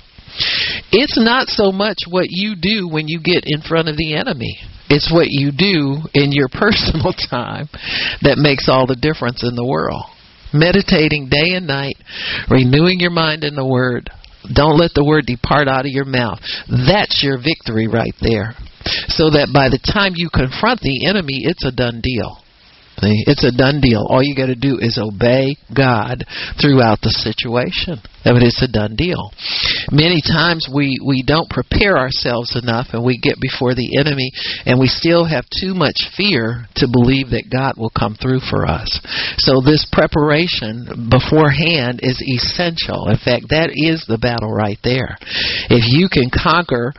It's 0.90 1.18
not 1.18 1.46
so 1.46 1.70
much 1.70 2.10
what 2.10 2.26
you 2.28 2.56
do 2.60 2.88
when 2.88 3.06
you 3.06 3.20
get 3.22 3.44
in 3.46 3.62
front 3.62 3.88
of 3.88 3.96
the 3.96 4.16
enemy. 4.16 4.58
It's 4.90 5.12
what 5.12 5.30
you 5.30 5.50
do 5.50 6.02
in 6.12 6.32
your 6.32 6.48
personal 6.52 7.14
time 7.30 7.68
that 8.22 8.38
makes 8.38 8.68
all 8.68 8.86
the 8.86 8.98
difference 8.98 9.42
in 9.42 9.54
the 9.54 9.66
world. 9.66 10.04
Meditating 10.54 11.28
day 11.28 11.58
and 11.58 11.66
night, 11.66 11.96
renewing 12.48 13.00
your 13.00 13.10
mind 13.10 13.42
in 13.42 13.56
the 13.56 13.66
Word. 13.66 14.08
Don't 14.54 14.78
let 14.78 14.94
the 14.94 15.04
Word 15.04 15.26
depart 15.26 15.68
out 15.68 15.84
of 15.84 15.90
your 15.90 16.04
mouth. 16.04 16.38
That's 16.68 17.22
your 17.22 17.38
victory 17.38 17.88
right 17.88 18.14
there. 18.22 18.54
So 19.08 19.30
that 19.30 19.50
by 19.52 19.68
the 19.68 19.80
time 19.82 20.12
you 20.14 20.30
confront 20.32 20.80
the 20.80 21.06
enemy, 21.08 21.42
it's 21.44 21.64
a 21.64 21.72
done 21.72 22.00
deal. 22.00 22.38
See, 23.00 23.24
it's 23.26 23.42
a 23.42 23.50
done 23.50 23.80
deal. 23.80 24.06
All 24.08 24.22
you 24.22 24.36
got 24.36 24.46
to 24.46 24.54
do 24.54 24.78
is 24.78 25.00
obey 25.02 25.56
God 25.74 26.24
throughout 26.60 27.00
the 27.02 27.10
situation. 27.10 27.98
But 28.24 28.42
it's 28.42 28.62
a 28.62 28.68
done 28.68 28.96
deal. 28.96 29.30
Many 29.92 30.20
times 30.24 30.66
we, 30.72 30.98
we 31.04 31.22
don't 31.22 31.48
prepare 31.48 31.98
ourselves 31.98 32.56
enough 32.56 32.88
and 32.92 33.04
we 33.04 33.20
get 33.20 33.36
before 33.40 33.74
the 33.74 34.00
enemy 34.00 34.32
and 34.64 34.80
we 34.80 34.88
still 34.88 35.24
have 35.24 35.44
too 35.60 35.74
much 35.74 36.08
fear 36.16 36.64
to 36.76 36.88
believe 36.88 37.30
that 37.30 37.52
God 37.52 37.76
will 37.76 37.92
come 37.92 38.16
through 38.16 38.40
for 38.40 38.64
us. 38.64 38.88
So 39.38 39.60
this 39.60 39.86
preparation 39.92 41.08
beforehand 41.12 42.00
is 42.02 42.16
essential. 42.24 43.12
In 43.12 43.20
fact, 43.20 43.52
that 43.52 43.76
is 43.76 44.04
the 44.08 44.18
battle 44.18 44.50
right 44.50 44.80
there. 44.82 45.20
If 45.68 45.84
you 45.92 46.08
can 46.08 46.32
conquer 46.32 46.96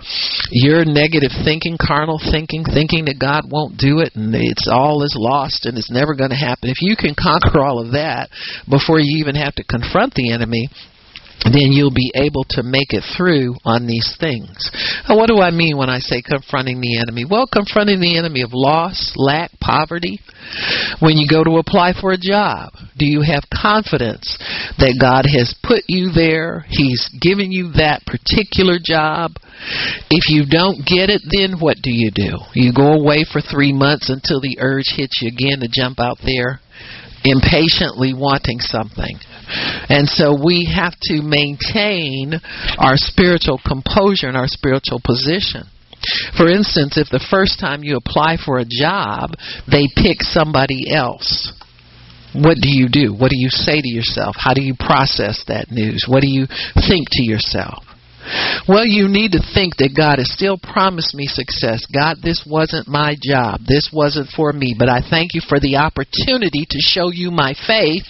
your 0.51 0.85
negative 0.85 1.33
thinking, 1.43 1.77
carnal 1.81 2.21
thinking, 2.21 2.63
thinking 2.63 3.05
that 3.05 3.19
God 3.19 3.49
won't 3.49 3.81
do 3.81 3.99
it 3.99 4.13
and 4.13 4.33
it's 4.35 4.69
all 4.69 5.01
is 5.01 5.17
lost 5.17 5.65
and 5.65 5.77
it's 5.77 5.91
never 5.91 6.13
going 6.13 6.29
to 6.29 6.37
happen, 6.37 6.69
if 6.69 6.81
you 6.81 6.95
can 6.95 7.17
conquer 7.17 7.59
all 7.59 7.81
of 7.81 7.93
that 7.93 8.29
before 8.69 8.99
you 8.99 9.17
even 9.17 9.35
have 9.35 9.55
to 9.55 9.63
confront 9.65 10.13
the 10.13 10.31
enemy, 10.31 10.69
then 11.43 11.71
you'll 11.71 11.93
be 11.93 12.11
able 12.15 12.45
to 12.49 12.63
make 12.63 12.89
it 12.89 13.03
through 13.15 13.55
on 13.65 13.85
these 13.85 14.15
things. 14.19 14.71
What 15.07 15.27
do 15.27 15.41
I 15.41 15.51
mean 15.51 15.77
when 15.77 15.89
I 15.89 15.99
say 15.99 16.21
confronting 16.21 16.81
the 16.81 16.97
enemy? 16.97 17.25
Well, 17.29 17.45
confronting 17.45 17.99
the 17.99 18.17
enemy 18.17 18.41
of 18.41 18.49
loss, 18.53 19.13
lack, 19.15 19.51
poverty. 19.59 20.19
When 20.99 21.17
you 21.17 21.27
go 21.29 21.43
to 21.43 21.57
apply 21.57 21.93
for 21.99 22.11
a 22.11 22.17
job, 22.17 22.73
do 22.97 23.05
you 23.05 23.21
have 23.21 23.43
confidence 23.53 24.37
that 24.77 24.97
God 24.99 25.25
has 25.29 25.53
put 25.61 25.83
you 25.87 26.11
there? 26.11 26.65
He's 26.69 27.09
given 27.21 27.51
you 27.51 27.73
that 27.77 28.05
particular 28.05 28.77
job. 28.81 29.37
If 30.09 30.29
you 30.29 30.45
don't 30.49 30.85
get 30.85 31.09
it, 31.09 31.21
then 31.29 31.59
what 31.59 31.77
do 31.81 31.91
you 31.91 32.09
do? 32.09 32.41
You 32.53 32.73
go 32.73 32.93
away 32.93 33.25
for 33.25 33.41
three 33.41 33.73
months 33.73 34.09
until 34.09 34.41
the 34.41 34.57
urge 34.59 34.93
hits 34.95 35.21
you 35.21 35.29
again 35.29 35.59
to 35.61 35.69
jump 35.69 35.99
out 35.99 36.17
there 36.25 36.59
impatiently 37.25 38.13
wanting 38.13 38.59
something. 38.59 39.17
And 39.89 40.07
so 40.07 40.33
we 40.33 40.71
have 40.73 40.93
to 41.09 41.21
maintain 41.21 42.33
our 42.77 42.97
spiritual 42.97 43.59
composure 43.65 44.27
and 44.27 44.37
our 44.37 44.47
spiritual 44.47 45.01
position. 45.03 45.67
For 46.37 46.47
instance, 46.47 46.97
if 46.97 47.09
the 47.09 47.23
first 47.31 47.59
time 47.59 47.83
you 47.83 47.97
apply 47.97 48.37
for 48.37 48.59
a 48.59 48.65
job, 48.65 49.31
they 49.69 49.87
pick 49.95 50.21
somebody 50.21 50.93
else, 50.93 51.51
what 52.35 52.57
do 52.61 52.69
you 52.69 52.89
do? 52.89 53.13
What 53.13 53.31
do 53.31 53.39
you 53.39 53.49
say 53.49 53.81
to 53.81 53.87
yourself? 53.89 54.35
How 54.37 54.53
do 54.53 54.61
you 54.61 54.75
process 54.77 55.43
that 55.47 55.71
news? 55.71 56.05
What 56.07 56.21
do 56.21 56.29
you 56.29 56.45
think 56.75 57.07
to 57.11 57.23
yourself? 57.23 57.85
Well, 58.67 58.85
you 58.85 59.07
need 59.07 59.33
to 59.33 59.43
think 59.53 59.77
that 59.77 59.93
God 59.95 60.17
has 60.17 60.33
still 60.33 60.57
promised 60.57 61.13
me 61.13 61.27
success. 61.27 61.85
God, 61.85 62.17
this 62.23 62.43
wasn't 62.45 62.87
my 62.87 63.15
job. 63.21 63.61
This 63.67 63.89
wasn't 63.93 64.29
for 64.35 64.51
me. 64.51 64.75
But 64.77 64.89
I 64.89 64.99
thank 64.99 65.33
you 65.33 65.41
for 65.47 65.59
the 65.59 65.77
opportunity 65.77 66.65
to 66.65 66.79
show 66.81 67.11
you 67.13 67.29
my 67.29 67.53
faith 67.53 68.09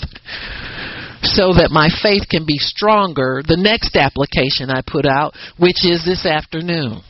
so 1.25 1.53
that 1.53 1.71
my 1.71 1.89
faith 2.01 2.23
can 2.29 2.45
be 2.45 2.57
stronger 2.57 3.41
the 3.45 3.57
next 3.57 3.95
application 3.95 4.69
I 4.69 4.81
put 4.85 5.05
out, 5.05 5.35
which 5.57 5.85
is 5.85 6.05
this 6.05 6.25
afternoon. 6.25 7.01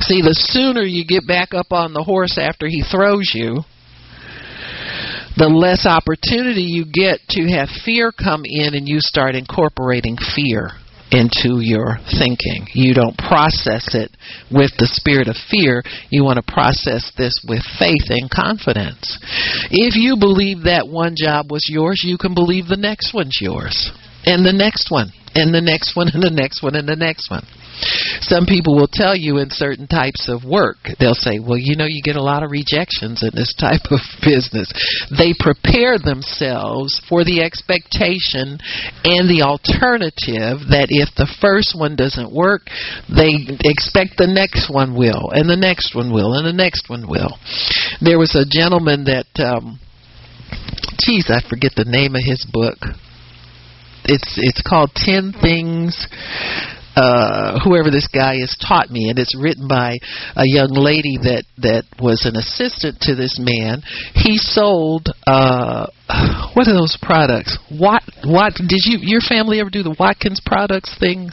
See, 0.00 0.22
the 0.22 0.34
sooner 0.34 0.82
you 0.82 1.04
get 1.04 1.26
back 1.26 1.54
up 1.54 1.72
on 1.72 1.92
the 1.92 2.02
horse 2.02 2.38
after 2.38 2.68
he 2.68 2.82
throws 2.82 3.30
you, 3.34 3.62
the 5.36 5.48
less 5.48 5.86
opportunity 5.86 6.62
you 6.62 6.84
get 6.84 7.20
to 7.30 7.46
have 7.48 7.68
fear 7.84 8.12
come 8.12 8.42
in 8.44 8.74
and 8.74 8.88
you 8.88 8.98
start 9.00 9.34
incorporating 9.34 10.16
fear 10.34 10.70
into 11.10 11.60
your 11.64 11.98
thinking. 12.18 12.68
You 12.74 12.94
don't 12.94 13.16
process 13.16 13.94
it 13.94 14.12
with 14.52 14.72
the 14.76 14.88
spirit 14.90 15.28
of 15.28 15.36
fear. 15.48 15.82
You 16.10 16.24
want 16.24 16.36
to 16.36 16.52
process 16.52 17.10
this 17.16 17.40
with 17.48 17.62
faith 17.78 18.12
and 18.12 18.30
confidence. 18.30 19.18
If 19.70 19.96
you 19.96 20.16
believe 20.20 20.64
that 20.64 20.88
one 20.88 21.14
job 21.16 21.50
was 21.50 21.66
yours, 21.68 22.02
you 22.04 22.18
can 22.18 22.34
believe 22.34 22.66
the 22.68 22.76
next 22.76 23.14
one's 23.14 23.38
yours. 23.40 23.90
And 24.24 24.44
the 24.44 24.52
next 24.52 24.90
one, 24.90 25.12
and 25.34 25.54
the 25.54 25.60
next 25.60 25.96
one, 25.96 26.08
and 26.12 26.22
the 26.22 26.30
next 26.30 26.62
one, 26.62 26.76
and 26.76 26.88
the 26.88 26.96
next 26.96 27.30
one. 27.30 27.46
Some 28.20 28.46
people 28.46 28.74
will 28.74 28.90
tell 28.90 29.14
you 29.14 29.38
in 29.38 29.50
certain 29.50 29.86
types 29.86 30.28
of 30.28 30.44
work, 30.44 30.76
they'll 30.98 31.14
say, 31.14 31.38
well, 31.38 31.58
you 31.58 31.76
know, 31.76 31.86
you 31.86 32.02
get 32.02 32.16
a 32.16 32.22
lot 32.22 32.42
of 32.42 32.50
rejections 32.50 33.22
in 33.22 33.30
this 33.34 33.54
type 33.58 33.90
of 33.90 34.00
business. 34.24 34.72
They 35.10 35.34
prepare 35.38 35.98
themselves 35.98 37.00
for 37.08 37.24
the 37.24 37.42
expectation 37.42 38.58
and 39.04 39.30
the 39.30 39.42
alternative 39.46 40.68
that 40.70 40.90
if 40.90 41.14
the 41.14 41.30
first 41.40 41.74
one 41.78 41.96
doesn't 41.96 42.34
work, 42.34 42.66
they 43.08 43.46
expect 43.64 44.18
the 44.18 44.28
next 44.28 44.72
one 44.72 44.96
will, 44.96 45.30
and 45.32 45.48
the 45.48 45.56
next 45.56 45.94
one 45.94 46.12
will, 46.12 46.34
and 46.34 46.46
the 46.46 46.52
next 46.52 46.90
one 46.90 47.08
will. 47.08 47.38
There 48.00 48.18
was 48.18 48.34
a 48.34 48.48
gentleman 48.48 49.04
that, 49.04 49.30
um, 49.38 49.78
geez, 51.00 51.30
I 51.30 51.40
forget 51.48 51.72
the 51.76 51.86
name 51.86 52.14
of 52.14 52.22
his 52.24 52.46
book. 52.50 52.78
It's 54.04 54.38
it's 54.38 54.62
called 54.62 54.92
Ten 54.94 55.32
Things 55.32 56.06
uh, 56.98 57.60
whoever 57.62 57.90
this 57.90 58.08
guy 58.08 58.34
is 58.34 58.56
taught 58.58 58.90
me, 58.90 59.08
and 59.08 59.18
it's 59.18 59.38
written 59.38 59.68
by 59.68 59.98
a 60.34 60.42
young 60.44 60.74
lady 60.74 61.16
that 61.22 61.44
that 61.58 61.84
was 62.02 62.26
an 62.26 62.34
assistant 62.34 62.98
to 63.02 63.14
this 63.14 63.38
man. 63.38 63.82
He 64.14 64.36
sold 64.36 65.06
uh, 65.26 65.86
what 66.54 66.66
are 66.66 66.74
those 66.74 66.98
products? 67.00 67.56
What 67.70 68.02
what 68.24 68.54
did 68.54 68.82
you 68.82 68.98
your 69.00 69.20
family 69.20 69.60
ever 69.60 69.70
do 69.70 69.82
the 69.82 69.94
Watkins 69.98 70.42
products 70.44 70.96
thing? 70.98 71.30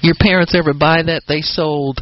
Your 0.00 0.14
parents 0.14 0.54
ever 0.54 0.72
buy 0.74 1.02
that? 1.02 1.22
They 1.26 1.40
sold 1.40 1.98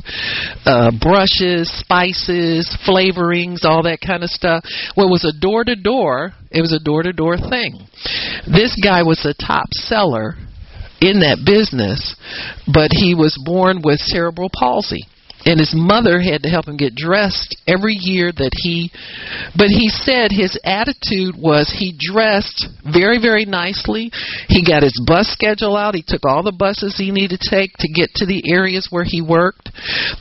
uh, 0.66 0.92
brushes, 1.00 1.72
spices, 1.80 2.68
flavorings, 2.86 3.64
all 3.64 3.84
that 3.84 4.04
kind 4.06 4.22
of 4.22 4.28
stuff. 4.28 4.64
Well, 4.94 5.08
it 5.08 5.10
was 5.10 5.24
a 5.24 5.32
door 5.32 5.64
to 5.64 5.76
door. 5.76 6.32
It 6.50 6.60
was 6.60 6.74
a 6.74 6.78
door 6.78 7.02
to 7.04 7.14
door 7.14 7.38
thing. 7.38 7.88
This 8.44 8.78
guy 8.84 9.02
was 9.02 9.24
a 9.24 9.32
top 9.32 9.72
seller 9.72 10.36
in 11.00 11.20
that 11.20 11.44
business, 11.44 12.16
but 12.72 12.90
he 12.92 13.14
was 13.14 13.40
born 13.44 13.82
with 13.82 14.00
cerebral 14.00 14.50
palsy 14.52 15.06
and 15.46 15.60
his 15.60 15.72
mother 15.74 16.20
had 16.20 16.42
to 16.42 16.50
help 16.50 16.66
him 16.66 16.76
get 16.76 16.94
dressed 16.94 17.56
every 17.66 17.94
year 17.94 18.32
that 18.34 18.50
he 18.54 18.90
but 19.54 19.70
he 19.70 19.88
said 19.88 20.34
his 20.34 20.58
attitude 20.64 21.38
was 21.38 21.70
he 21.70 21.94
dressed 21.94 22.66
very 22.82 23.22
very 23.22 23.44
nicely. 23.46 24.10
He 24.48 24.66
got 24.66 24.82
his 24.82 24.98
bus 25.06 25.30
schedule 25.30 25.76
out. 25.76 25.94
He 25.94 26.04
took 26.06 26.26
all 26.26 26.42
the 26.42 26.52
buses 26.52 26.98
he 26.98 27.12
needed 27.12 27.38
to 27.40 27.50
take 27.50 27.72
to 27.78 27.88
get 27.88 28.10
to 28.16 28.26
the 28.26 28.42
areas 28.50 28.88
where 28.90 29.06
he 29.06 29.22
worked. 29.22 29.70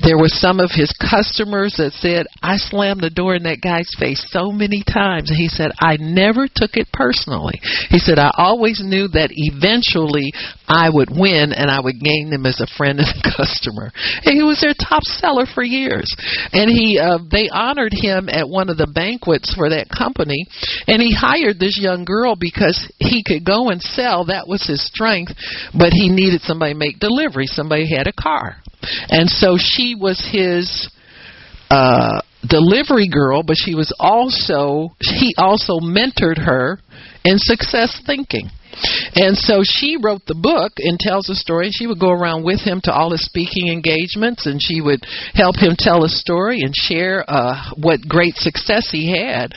There 0.06 0.18
were 0.18 0.30
some 0.30 0.60
of 0.60 0.70
his 0.70 0.94
customers 1.02 1.76
that 1.78 1.98
said 1.98 2.28
i 2.42 2.58
slammed 2.58 3.02
the 3.02 3.10
door 3.10 3.36
in 3.36 3.44
that 3.44 3.66
guy's 3.66 3.90
face 3.98 4.22
so 4.30 4.52
many 4.52 4.84
times. 4.86 5.30
And 5.34 5.38
he 5.38 5.50
said 5.50 5.72
i 5.80 5.98
never 5.98 6.46
took 6.46 6.78
it 6.78 6.94
personally. 6.94 7.60
He 7.90 7.98
said 7.98 8.20
i 8.20 8.30
always 8.38 8.82
knew 8.84 9.08
that 9.10 9.34
eventually 9.34 10.32
i 10.70 10.90
would 10.90 11.10
win 11.10 11.50
and 11.52 11.72
i 11.72 11.82
would 11.82 12.00
gain 12.00 12.30
them 12.30 12.46
as 12.46 12.62
a 12.62 12.70
friend 12.78 13.00
and 13.02 13.10
a 13.10 13.26
customer. 13.38 13.90
And 14.22 14.38
he 14.38 14.44
was 14.44 14.62
their 14.62 14.78
top 14.78 15.02
seller 15.20 15.46
for 15.46 15.64
years, 15.64 16.14
and 16.52 16.70
he 16.70 17.00
uh, 17.00 17.20
they 17.32 17.50
honored 17.50 17.94
him 17.94 18.30
at 18.30 18.48
one 18.48 18.70
of 18.70 18.78
the 18.78 18.88
banquets 18.88 19.54
for 19.56 19.70
that 19.70 19.88
company, 19.90 20.46
and 20.88 21.02
he 21.02 21.14
hired 21.14 21.60
this 21.60 21.80
young 21.82 22.06
girl 22.06 22.36
because 22.40 22.92
he 23.00 23.24
could 23.26 23.46
go 23.46 23.70
and 23.70 23.82
sell. 23.82 24.26
That 24.26 24.48
was 24.48 24.66
his 24.66 24.86
strength, 24.86 25.34
but 25.78 25.94
he 25.94 26.10
needed 26.10 26.42
somebody 26.42 26.74
to 26.74 26.80
make 26.80 27.00
delivery. 27.00 27.48
Somebody 27.48 27.88
had 27.90 28.08
a 28.08 28.14
car, 28.14 28.58
and 29.10 29.30
so 29.30 29.58
she 29.58 29.96
was 29.96 30.20
his. 30.32 30.90
Uh, 31.70 32.22
delivery 32.48 33.10
girl, 33.10 33.42
but 33.42 33.56
she 33.58 33.74
was 33.74 33.92
also 34.00 34.90
he 35.00 35.34
also 35.36 35.80
mentored 35.80 36.38
her 36.38 36.78
in 37.26 37.40
success 37.40 38.00
thinking. 38.06 38.50
And 39.16 39.38
so 39.38 39.62
she 39.64 39.98
wrote 40.02 40.26
the 40.26 40.36
book 40.36 40.74
and 40.78 41.00
tells 41.00 41.30
a 41.30 41.36
story. 41.36 41.70
She 41.72 41.88
would 41.88 42.00
go 42.00 42.12
around 42.12 42.44
with 42.44 42.62
him 42.62 42.82
to 42.84 42.94
all 42.94 43.12
his 43.12 43.26
speaking 43.26 43.68
engagements, 43.68 44.46
and 44.46 44.62
she 44.62 44.82
would 44.82 45.06
help 45.34 45.56
him 45.58 45.76
tell 45.78 46.04
a 46.04 46.10
story 46.10 46.62
and 46.62 46.76
share 46.76 47.24
uh, 47.28 47.72
what 47.78 48.08
great 48.08 48.36
success 48.36 48.90
he 48.92 49.12
had. 49.12 49.54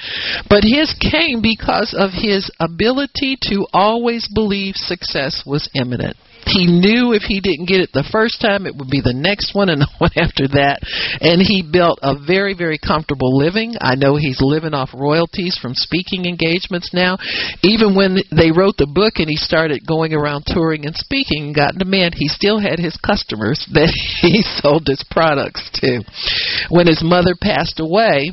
But 0.48 0.64
his 0.64 0.94
came 0.98 1.42
because 1.42 1.94
of 1.96 2.10
his 2.12 2.50
ability 2.60 3.36
to 3.50 3.66
always 3.72 4.28
believe 4.32 4.74
success 4.76 5.42
was 5.46 5.68
imminent 5.74 6.16
He 6.48 6.66
knew 6.66 7.12
if 7.12 7.22
he 7.22 7.40
didn't 7.40 7.68
get 7.68 7.80
it 7.80 7.92
the 7.92 8.08
first 8.10 8.40
time, 8.40 8.66
it 8.66 8.74
would 8.76 8.88
be 8.88 9.00
the 9.04 9.14
next 9.14 9.54
one 9.54 9.68
and 9.68 9.80
the 9.84 9.90
one 9.98 10.10
after 10.16 10.48
that. 10.48 10.80
And 11.20 11.40
he 11.42 11.62
built 11.62 12.00
a 12.02 12.16
very, 12.16 12.54
very 12.54 12.78
comfortable 12.78 13.36
living. 13.36 13.76
I 13.80 13.94
know 13.94 14.16
he's 14.16 14.40
living 14.40 14.74
off 14.74 14.90
royalties 14.94 15.58
from 15.60 15.74
speaking 15.74 16.24
engagements 16.24 16.90
now. 16.92 17.18
Even 17.62 17.94
when 17.94 18.18
they 18.32 18.50
wrote 18.50 18.76
the 18.76 18.88
book 18.88 19.20
and 19.20 19.28
he 19.28 19.36
started 19.36 19.86
going 19.86 20.14
around 20.14 20.44
touring 20.46 20.86
and 20.86 20.96
speaking 20.96 21.52
and 21.52 21.54
got 21.54 21.76
demand, 21.76 22.14
he 22.16 22.28
still 22.28 22.58
had 22.58 22.78
his 22.78 22.96
customers 22.96 23.66
that 23.72 23.92
he 24.20 24.40
sold 24.60 24.86
his 24.86 25.04
products 25.10 25.68
to. 25.80 26.02
When 26.70 26.86
his 26.86 27.02
mother 27.04 27.34
passed 27.38 27.80
away, 27.80 28.32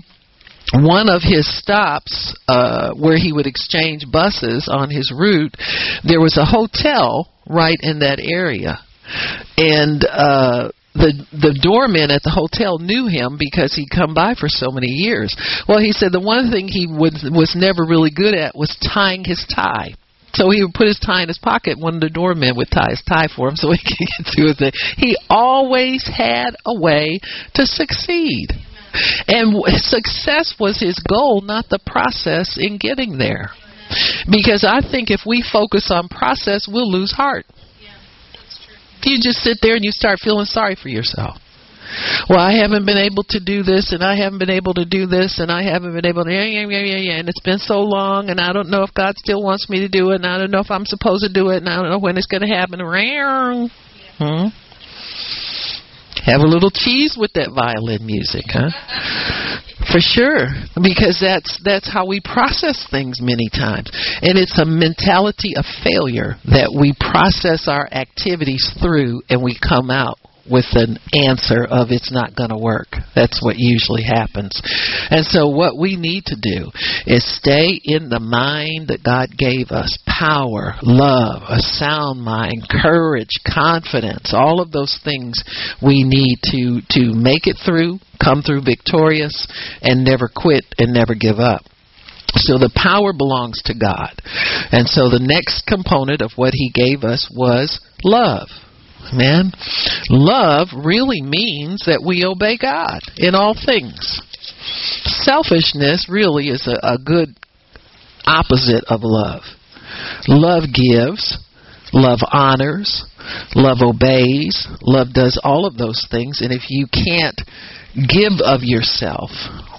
one 0.74 1.10
of 1.10 1.22
his 1.22 1.46
stops 1.60 2.36
uh, 2.48 2.94
where 2.94 3.18
he 3.18 3.32
would 3.32 3.46
exchange 3.46 4.06
buses 4.12 4.68
on 4.72 4.90
his 4.90 5.14
route, 5.16 5.56
there 6.04 6.20
was 6.20 6.38
a 6.38 6.46
hotel 6.46 7.32
right 7.48 7.78
in 7.82 8.00
that 8.00 8.20
area, 8.20 8.80
and 9.58 10.04
uh, 10.06 10.72
the 10.96 11.14
the 11.32 11.60
doorman 11.62 12.10
at 12.10 12.24
the 12.24 12.32
hotel 12.32 12.80
knew 12.80 13.06
him 13.08 13.38
because 13.38 13.76
he'd 13.76 13.94
come 13.94 14.14
by 14.14 14.34
for 14.34 14.48
so 14.48 14.72
many 14.72 14.88
years. 14.88 15.36
Well, 15.68 15.80
he 15.80 15.92
said 15.92 16.12
the 16.12 16.24
one 16.24 16.50
thing 16.50 16.68
he 16.68 16.88
was 16.88 17.14
was 17.30 17.54
never 17.56 17.86
really 17.86 18.12
good 18.12 18.34
at 18.34 18.56
was 18.56 18.76
tying 18.82 19.24
his 19.24 19.46
tie. 19.54 19.94
So 20.34 20.50
he 20.50 20.62
would 20.64 20.74
put 20.74 20.88
his 20.88 21.00
tie 21.00 21.22
in 21.22 21.30
his 21.30 21.38
pocket. 21.38 21.80
One 21.80 21.96
of 21.96 22.02
the 22.02 22.10
doormen 22.10 22.58
would 22.58 22.68
tie 22.70 22.90
his 22.90 23.04
tie 23.08 23.28
for 23.34 23.48
him 23.48 23.56
so 23.56 23.72
he 23.72 23.78
could 23.84 24.00
get 24.00 24.34
through 24.36 24.48
his 24.48 24.58
thing. 24.58 24.72
He 24.98 25.18
always 25.30 26.04
had 26.06 26.56
a 26.66 26.78
way 26.78 27.20
to 27.56 27.66
succeed. 27.66 28.52
And 29.28 29.64
success 29.82 30.56
was 30.60 30.80
his 30.80 31.00
goal, 31.08 31.42
not 31.42 31.70
the 31.70 31.80
process 31.86 32.58
in 32.60 32.78
getting 32.78 33.18
there. 33.18 33.50
Because 34.30 34.66
I 34.68 34.82
think 34.82 35.12
if 35.12 35.22
we 35.26 35.44
focus 35.44 35.92
on 35.92 36.08
process, 36.08 36.68
we'll 36.68 36.92
lose 36.92 37.12
heart. 37.12 37.46
You 39.04 39.22
just 39.22 39.40
sit 39.40 39.58
there 39.62 39.76
and 39.76 39.86
you 39.86 39.92
start 39.92 40.20
feeling 40.20 40.46
sorry 40.46 40.76
for 40.76 40.90
yourself. 40.90 41.38
Well, 42.28 42.40
I 42.40 42.54
haven't 42.58 42.86
been 42.86 42.98
able 42.98 43.24
to 43.30 43.40
do 43.40 43.62
this, 43.62 43.94
and 43.94 44.04
I 44.04 44.16
haven't 44.16 44.40
been 44.40 44.50
able 44.50 44.74
to 44.74 44.86
do 44.86 45.06
this, 45.06 45.40
and 45.40 45.52
I 45.52 45.62
haven't 45.62 45.94
been 45.94 46.06
able 46.06 46.26
to, 46.26 46.32
yeah, 46.32 46.44
yeah, 46.44 46.68
yeah, 46.68 46.80
yeah, 46.80 46.98
yeah, 46.98 47.20
and 47.20 47.30
it's 47.30 47.40
been 47.42 47.60
so 47.60 47.82
long, 47.82 48.30
and 48.30 48.40
I 48.40 48.52
don't 48.54 48.70
know 48.70 48.82
if 48.82 48.94
God 48.94 49.16
still 49.18 49.44
wants 49.44 49.70
me 49.70 49.80
to 49.82 49.88
do 49.88 50.10
it, 50.10 50.16
and 50.16 50.26
I 50.26 50.40
don't 50.40 50.50
know 50.50 50.60
if 50.60 50.72
I'm 50.72 50.86
supposed 50.86 51.24
to 51.24 51.32
do 51.32 51.50
it, 51.50 51.58
and 51.58 51.70
I 51.70 51.76
don't 51.76 51.90
know 51.90 52.00
when 52.00 52.18
it's 52.18 52.26
going 52.26 52.42
to 52.42 52.48
happen. 52.48 52.80
Hmm? 54.18 54.48
Have 56.26 56.42
a 56.42 56.48
little 56.48 56.72
cheese 56.72 57.16
with 57.18 57.34
that 57.34 57.54
violin 57.54 58.06
music, 58.06 58.46
huh? 58.50 58.74
For 59.92 60.00
sure, 60.02 60.50
because 60.82 61.22
that's 61.22 61.62
that's 61.64 61.92
how 61.92 62.08
we 62.08 62.20
process 62.20 62.88
things 62.90 63.22
many 63.22 63.50
times, 63.54 63.92
and 64.22 64.38
it's 64.38 64.58
a 64.58 64.66
mentality 64.66 65.54
of 65.56 65.66
failure 65.86 66.42
that 66.50 66.74
we 66.74 66.98
process 66.98 67.68
our 67.68 67.88
activities 67.92 68.74
through, 68.82 69.22
and 69.30 69.44
we 69.44 69.56
come 69.62 69.92
out 69.92 70.18
with 70.50 70.66
an 70.74 70.98
answer 71.28 71.66
of 71.66 71.90
it's 71.90 72.12
not 72.12 72.36
going 72.36 72.50
to 72.50 72.58
work. 72.58 72.88
That's 73.16 73.42
what 73.42 73.56
usually 73.58 74.04
happens. 74.04 74.52
And 75.10 75.26
so 75.26 75.50
what 75.50 75.78
we 75.78 75.96
need 75.96 76.26
to 76.26 76.36
do 76.36 76.70
is 77.06 77.26
stay 77.38 77.80
in 77.84 78.10
the 78.10 78.20
mind 78.20 78.90
that 78.90 79.04
God 79.04 79.30
gave 79.38 79.72
us. 79.72 79.98
Power, 80.06 80.76
love, 80.82 81.42
a 81.50 81.60
sound 81.60 82.22
mind, 82.22 82.68
courage, 82.70 83.42
confidence, 83.46 84.34
all 84.34 84.62
of 84.62 84.72
those 84.72 85.00
things 85.04 85.44
we 85.84 86.04
need 86.04 86.40
to 86.52 86.82
to 86.96 87.14
make 87.14 87.48
it 87.48 87.58
through, 87.66 88.00
come 88.24 88.42
through 88.42 88.62
victorious 88.62 89.48
and 89.82 90.06
never 90.06 90.30
quit 90.34 90.64
and 90.78 90.94
never 90.94 91.16
give 91.16 91.40
up. 91.40 91.64
So 92.36 92.58
the 92.58 92.72
power 92.76 93.14
belongs 93.14 93.62
to 93.66 93.74
God. 93.74 94.12
And 94.72 94.88
so 94.88 95.10
the 95.10 95.24
next 95.24 95.66
component 95.68 96.22
of 96.22 96.32
what 96.36 96.54
he 96.54 96.72
gave 96.74 97.04
us 97.04 97.30
was 97.34 97.80
love. 98.04 98.48
Man, 99.14 99.52
love 100.10 100.70
really 100.74 101.22
means 101.22 101.86
that 101.86 102.04
we 102.06 102.26
obey 102.26 102.58
God 102.58 103.02
in 103.18 103.36
all 103.36 103.54
things. 103.54 104.22
Selfishness 105.24 106.08
really 106.10 106.50
is 106.50 106.68
a, 106.68 106.96
a 106.96 106.98
good 106.98 107.36
opposite 108.26 108.84
of 108.88 109.02
love. 109.04 109.44
Love 110.28 110.64
gives, 110.74 111.38
love 111.94 112.20
honors, 112.32 113.06
love 113.56 113.78
obeys, 113.82 114.68
love 114.82 115.14
does 115.14 115.40
all 115.44 115.66
of 115.66 115.78
those 115.78 116.06
things, 116.10 116.42
and 116.42 116.52
if 116.52 116.70
you 116.70 116.88
can't 116.88 117.40
give 118.10 118.42
of 118.44 118.62
yourself, 118.64 119.30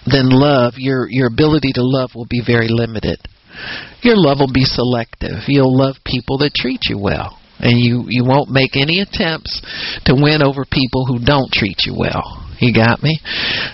then 0.06 0.30
love, 0.30 0.74
your 0.76 1.08
your 1.10 1.26
ability 1.26 1.72
to 1.74 1.82
love 1.82 2.10
will 2.14 2.26
be 2.30 2.42
very 2.46 2.68
limited. 2.68 3.18
Your 4.02 4.16
love 4.16 4.38
will 4.38 4.52
be 4.52 4.64
selective. 4.64 5.44
You'll 5.48 5.76
love 5.76 5.96
people 6.04 6.38
that 6.38 6.54
treat 6.54 6.82
you 6.88 6.98
well 6.98 7.38
and 7.58 7.78
you 7.78 8.04
you 8.08 8.24
won't 8.24 8.50
make 8.50 8.76
any 8.76 9.00
attempts 9.00 9.60
to 10.04 10.14
win 10.14 10.42
over 10.42 10.64
people 10.64 11.06
who 11.06 11.18
don't 11.18 11.52
treat 11.52 11.84
you 11.84 11.94
well. 11.96 12.46
You 12.58 12.72
got 12.72 13.02
me? 13.02 13.20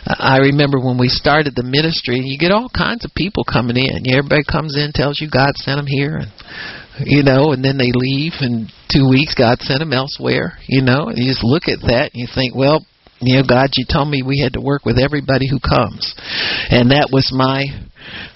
I 0.06 0.38
remember 0.50 0.78
when 0.78 0.98
we 0.98 1.06
started 1.06 1.54
the 1.54 1.62
ministry, 1.62 2.18
you 2.18 2.38
get 2.38 2.50
all 2.50 2.68
kinds 2.68 3.04
of 3.04 3.14
people 3.14 3.44
coming 3.44 3.76
in. 3.76 4.10
Everybody 4.10 4.42
comes 4.42 4.74
in, 4.74 4.90
tells 4.90 5.20
you 5.20 5.30
God 5.30 5.54
sent 5.54 5.78
them 5.78 5.86
here, 5.86 6.18
and 6.18 6.30
you 7.06 7.22
know, 7.22 7.52
and 7.52 7.64
then 7.64 7.78
they 7.78 7.94
leave, 7.94 8.42
and 8.42 8.66
two 8.90 9.08
weeks 9.08 9.34
God 9.34 9.62
sent 9.62 9.78
them 9.78 9.92
elsewhere. 9.92 10.58
You 10.66 10.82
know, 10.82 11.06
and 11.06 11.18
you 11.18 11.30
just 11.30 11.44
look 11.44 11.70
at 11.70 11.86
that 11.86 12.10
and 12.12 12.18
you 12.18 12.26
think, 12.26 12.54
well, 12.54 12.84
you 13.20 13.38
know, 13.38 13.46
God, 13.46 13.70
you 13.78 13.86
told 13.86 14.10
me 14.10 14.22
we 14.26 14.42
had 14.42 14.54
to 14.54 14.60
work 14.60 14.84
with 14.84 14.98
everybody 14.98 15.46
who 15.46 15.62
comes, 15.62 16.14
and 16.70 16.90
that 16.90 17.10
was 17.14 17.30
my 17.30 17.70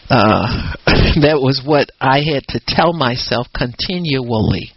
uh 0.07 0.47
that 1.27 1.43
was 1.43 1.59
what 1.67 1.91
I 1.99 2.23
had 2.23 2.47
to 2.55 2.63
tell 2.63 2.93
myself 2.95 3.49
continually 3.51 4.76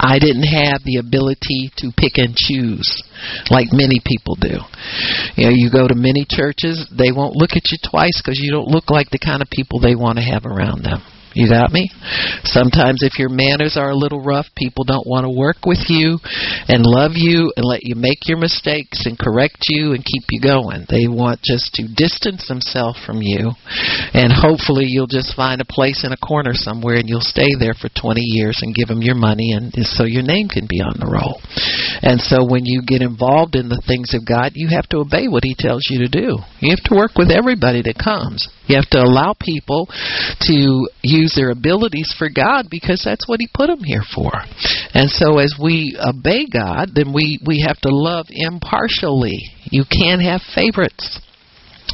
I 0.00 0.18
didn't 0.18 0.46
have 0.46 0.82
the 0.84 0.96
ability 0.98 1.72
to 1.78 1.92
pick 1.96 2.16
and 2.16 2.34
choose 2.34 3.02
like 3.50 3.68
many 3.72 4.00
people 4.04 4.36
do. 4.36 4.58
You 5.36 5.48
know, 5.48 5.54
you 5.54 5.70
go 5.70 5.88
to 5.88 5.94
many 5.94 6.26
churches, 6.28 6.88
they 6.96 7.12
won't 7.12 7.36
look 7.36 7.52
at 7.52 7.70
you 7.70 7.78
twice 7.82 8.20
because 8.22 8.38
you 8.40 8.50
don't 8.50 8.68
look 8.68 8.90
like 8.90 9.10
the 9.10 9.18
kind 9.18 9.42
of 9.42 9.48
people 9.50 9.80
they 9.80 9.94
want 9.94 10.18
to 10.18 10.24
have 10.24 10.44
around 10.44 10.84
them. 10.84 11.02
You 11.36 11.52
got 11.52 11.68
me? 11.68 11.92
Sometimes 12.48 13.04
if 13.04 13.20
your 13.20 13.28
manners 13.28 13.76
are 13.76 13.92
a 13.92 13.94
little 13.94 14.24
rough, 14.24 14.46
people 14.56 14.88
don't 14.88 15.06
want 15.06 15.28
to 15.28 15.30
work 15.30 15.68
with 15.68 15.84
you 15.92 16.16
and 16.64 16.80
love 16.80 17.12
you 17.12 17.52
and 17.60 17.64
let 17.64 17.84
you 17.84 17.94
make 17.94 18.24
your 18.24 18.40
mistakes 18.40 19.04
and 19.04 19.20
correct 19.20 19.68
you 19.68 19.92
and 19.92 20.00
keep 20.00 20.24
you 20.32 20.40
going. 20.40 20.88
They 20.88 21.12
want 21.12 21.44
just 21.44 21.76
to 21.76 21.92
distance 21.92 22.48
themselves 22.48 22.96
from 23.04 23.20
you 23.20 23.52
and 24.16 24.32
hopefully 24.32 24.88
you'll 24.88 25.12
just 25.12 25.36
find 25.36 25.60
a 25.60 25.68
place 25.68 26.08
in 26.08 26.16
a 26.16 26.24
corner 26.24 26.56
somewhere 26.56 26.96
and 26.96 27.08
you'll 27.08 27.20
stay 27.20 27.52
there 27.60 27.76
for 27.76 27.92
20 27.92 28.16
years 28.16 28.64
and 28.64 28.74
give 28.74 28.88
them 28.88 29.04
your 29.04 29.14
money 29.14 29.52
and 29.52 29.76
so 29.84 30.08
your 30.08 30.24
name 30.24 30.48
can 30.48 30.64
be 30.64 30.80
on 30.80 30.96
the 30.96 31.04
roll. 31.04 31.36
And 32.00 32.16
so 32.16 32.48
when 32.48 32.64
you 32.64 32.80
get 32.80 33.04
involved 33.04 33.60
in 33.60 33.68
the 33.68 33.82
things 33.84 34.16
of 34.16 34.24
God, 34.24 34.52
you 34.54 34.72
have 34.72 34.88
to 34.88 35.04
obey 35.04 35.28
what 35.28 35.44
he 35.44 35.52
tells 35.52 35.84
you 35.92 36.00
to 36.00 36.08
do. 36.08 36.40
You 36.64 36.72
have 36.72 36.84
to 36.88 36.96
work 36.96 37.12
with 37.20 37.28
everybody 37.28 37.84
that 37.84 38.00
comes. 38.00 38.48
You 38.66 38.76
have 38.76 38.90
to 38.90 38.98
allow 38.98 39.34
people 39.38 39.88
to 40.40 40.88
use 41.02 41.34
their 41.34 41.50
abilities 41.50 42.14
for 42.18 42.28
God 42.28 42.66
because 42.70 43.02
that's 43.04 43.28
what 43.28 43.40
He 43.40 43.48
put 43.52 43.68
them 43.68 43.84
here 43.84 44.04
for. 44.14 44.32
And 44.94 45.10
so, 45.10 45.38
as 45.38 45.54
we 45.60 45.98
obey 45.98 46.46
God, 46.46 46.90
then 46.94 47.12
we 47.12 47.40
we 47.46 47.64
have 47.66 47.78
to 47.82 47.90
love 47.90 48.26
impartially. 48.30 49.38
You 49.70 49.84
can't 49.90 50.22
have 50.22 50.40
favorites. 50.54 51.20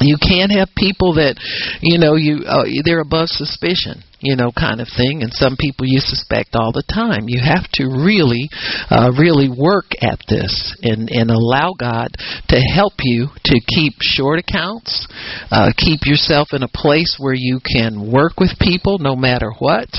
You 0.01 0.17
can't 0.17 0.51
have 0.51 0.69
people 0.75 1.13
that, 1.15 1.37
you 1.81 1.99
know, 1.99 2.15
you 2.15 2.43
uh, 2.45 2.65
they're 2.83 3.01
above 3.01 3.27
suspicion 3.29 4.03
you 4.23 4.35
know, 4.35 4.51
kind 4.55 4.79
of 4.79 4.87
thing. 4.95 5.21
And 5.21 5.31
some 5.33 5.59
people 5.59 5.85
you 5.85 5.99
suspect 5.99 6.55
all 6.55 6.71
the 6.71 6.87
time. 6.87 7.27
You 7.27 7.43
have 7.43 7.67
to 7.75 7.91
really, 7.91 8.49
uh, 8.89 9.11
really 9.19 9.51
work 9.51 9.91
at 9.99 10.23
this 10.31 10.75
and, 10.81 11.11
and 11.11 11.29
allow 11.29 11.75
God 11.77 12.15
to 12.49 12.57
help 12.57 12.93
you 13.03 13.27
to 13.45 13.55
keep 13.67 13.93
short 13.99 14.39
accounts, 14.39 15.07
uh, 15.51 15.75
keep 15.75 16.07
yourself 16.07 16.49
in 16.53 16.63
a 16.63 16.71
place 16.71 17.19
where 17.19 17.35
you 17.35 17.59
can 17.59 18.11
work 18.11 18.39
with 18.39 18.55
people 18.59 18.97
no 18.97 19.15
matter 19.15 19.51
what, 19.59 19.91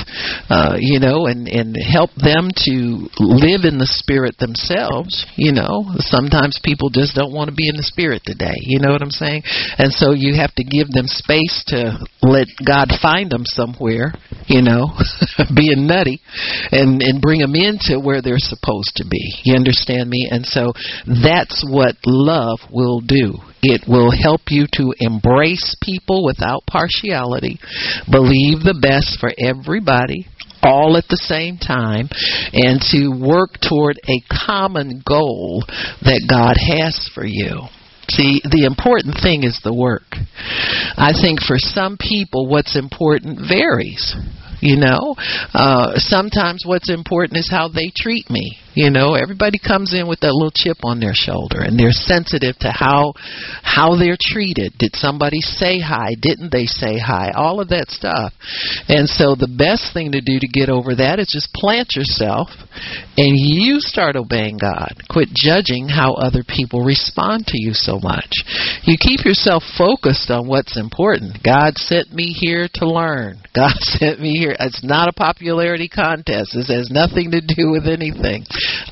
uh, 0.49 0.75
you 0.79 0.99
know, 0.99 1.27
and, 1.27 1.47
and 1.47 1.77
help 1.77 2.09
them 2.17 2.49
to 2.65 3.05
live 3.21 3.61
in 3.63 3.77
the 3.77 3.89
Spirit 3.89 4.37
themselves. 4.41 5.25
You 5.37 5.53
know, 5.53 5.85
sometimes 6.01 6.59
people 6.63 6.89
just 6.89 7.13
don't 7.13 7.33
want 7.33 7.49
to 7.49 7.55
be 7.55 7.69
in 7.69 7.77
the 7.77 7.85
Spirit 7.85 8.23
today. 8.25 8.57
You 8.65 8.79
know 8.81 8.91
what 8.91 9.01
I'm 9.01 9.13
saying? 9.13 9.43
And 9.77 9.93
so 9.93 10.11
you 10.11 10.35
have 10.35 10.53
to 10.55 10.63
give 10.63 10.89
them 10.89 11.05
space 11.05 11.63
to 11.67 12.01
let 12.21 12.47
God 12.65 12.89
find 13.01 13.29
them 13.29 13.45
somewhere 13.45 14.14
you 14.47 14.61
know, 14.61 14.93
being 15.55 15.87
nutty, 15.87 16.21
and 16.71 17.01
and 17.01 17.21
bring 17.21 17.39
them 17.39 17.55
into 17.55 17.99
where 17.99 18.21
they're 18.21 18.37
supposed 18.37 18.93
to 18.95 19.05
be. 19.09 19.41
You 19.43 19.55
understand 19.55 20.09
me? 20.09 20.27
And 20.29 20.45
so 20.45 20.73
that's 21.23 21.65
what 21.67 21.95
love 22.05 22.59
will 22.71 23.01
do. 23.01 23.37
It 23.63 23.81
will 23.87 24.11
help 24.11 24.41
you 24.49 24.67
to 24.73 24.93
embrace 24.99 25.75
people 25.81 26.23
without 26.23 26.63
partiality, 26.67 27.59
believe 28.11 28.61
the 28.61 28.77
best 28.79 29.17
for 29.19 29.33
everybody, 29.39 30.27
all 30.61 30.97
at 30.97 31.05
the 31.09 31.17
same 31.17 31.57
time 31.57 32.09
and 32.53 32.81
to 32.91 33.13
work 33.13 33.57
toward 33.61 33.97
a 34.09 34.21
common 34.29 35.01
goal 35.07 35.63
that 36.01 36.25
God 36.29 36.57
has 36.57 37.09
for 37.13 37.25
you. 37.25 37.69
See, 38.09 38.41
the 38.43 38.65
important 38.65 39.17
thing 39.21 39.43
is 39.43 39.59
the 39.63 39.73
work. 39.73 40.03
I 40.97 41.11
think 41.19 41.41
for 41.41 41.57
some 41.57 41.97
people, 41.97 42.47
what's 42.47 42.77
important 42.77 43.39
varies. 43.47 44.15
You 44.61 44.77
know, 44.77 45.15
uh, 45.53 45.93
sometimes 45.97 46.63
what's 46.65 46.89
important 46.89 47.37
is 47.39 47.49
how 47.51 47.67
they 47.67 47.91
treat 47.95 48.29
me. 48.29 48.57
You 48.75 48.89
know, 48.91 49.15
everybody 49.15 49.57
comes 49.57 49.93
in 49.93 50.07
with 50.07 50.19
that 50.19 50.33
little 50.33 50.51
chip 50.53 50.83
on 50.83 50.99
their 50.99 51.15
shoulder 51.15 51.63
and 51.63 51.79
they're 51.79 51.95
sensitive 51.95 52.57
to 52.59 52.71
how 52.71 53.13
how 53.63 53.95
they're 53.95 54.19
treated. 54.19 54.73
Did 54.77 54.95
somebody 54.95 55.39
say 55.39 55.79
hi? 55.79 56.11
Didn't 56.19 56.51
they 56.51 56.65
say 56.65 56.99
hi? 56.99 57.31
All 57.31 57.59
of 57.59 57.69
that 57.69 57.89
stuff. 57.89 58.33
And 58.87 59.07
so 59.07 59.35
the 59.35 59.47
best 59.47 59.93
thing 59.93 60.11
to 60.11 60.21
do 60.21 60.39
to 60.39 60.47
get 60.47 60.69
over 60.69 60.95
that 60.95 61.19
is 61.19 61.31
just 61.31 61.53
plant 61.53 61.95
yourself 61.95 62.49
and 63.15 63.31
you 63.39 63.79
start 63.79 64.15
obeying 64.15 64.57
God. 64.59 64.91
Quit 65.09 65.29
judging 65.33 65.87
how 65.87 66.13
other 66.13 66.43
people 66.43 66.83
respond 66.83 67.47
to 67.47 67.57
you 67.57 67.71
so 67.71 67.99
much. 68.03 68.43
You 68.83 68.97
keep 68.99 69.23
yourself 69.23 69.63
focused 69.77 70.29
on 70.29 70.47
what's 70.47 70.77
important. 70.77 71.39
God 71.43 71.77
sent 71.77 72.11
me 72.11 72.35
here 72.35 72.67
to 72.75 72.85
learn. 72.89 73.39
God 73.55 73.75
sent 73.79 74.19
me 74.19 74.35
here. 74.35 74.55
It's 74.59 74.83
not 74.83 75.07
a 75.07 75.13
popularity 75.13 75.87
contest. 75.87 76.51
This 76.53 76.67
has 76.67 76.91
nothing 76.91 77.31
to 77.31 77.39
do 77.39 77.71
with 77.71 77.87
anything. 77.87 78.43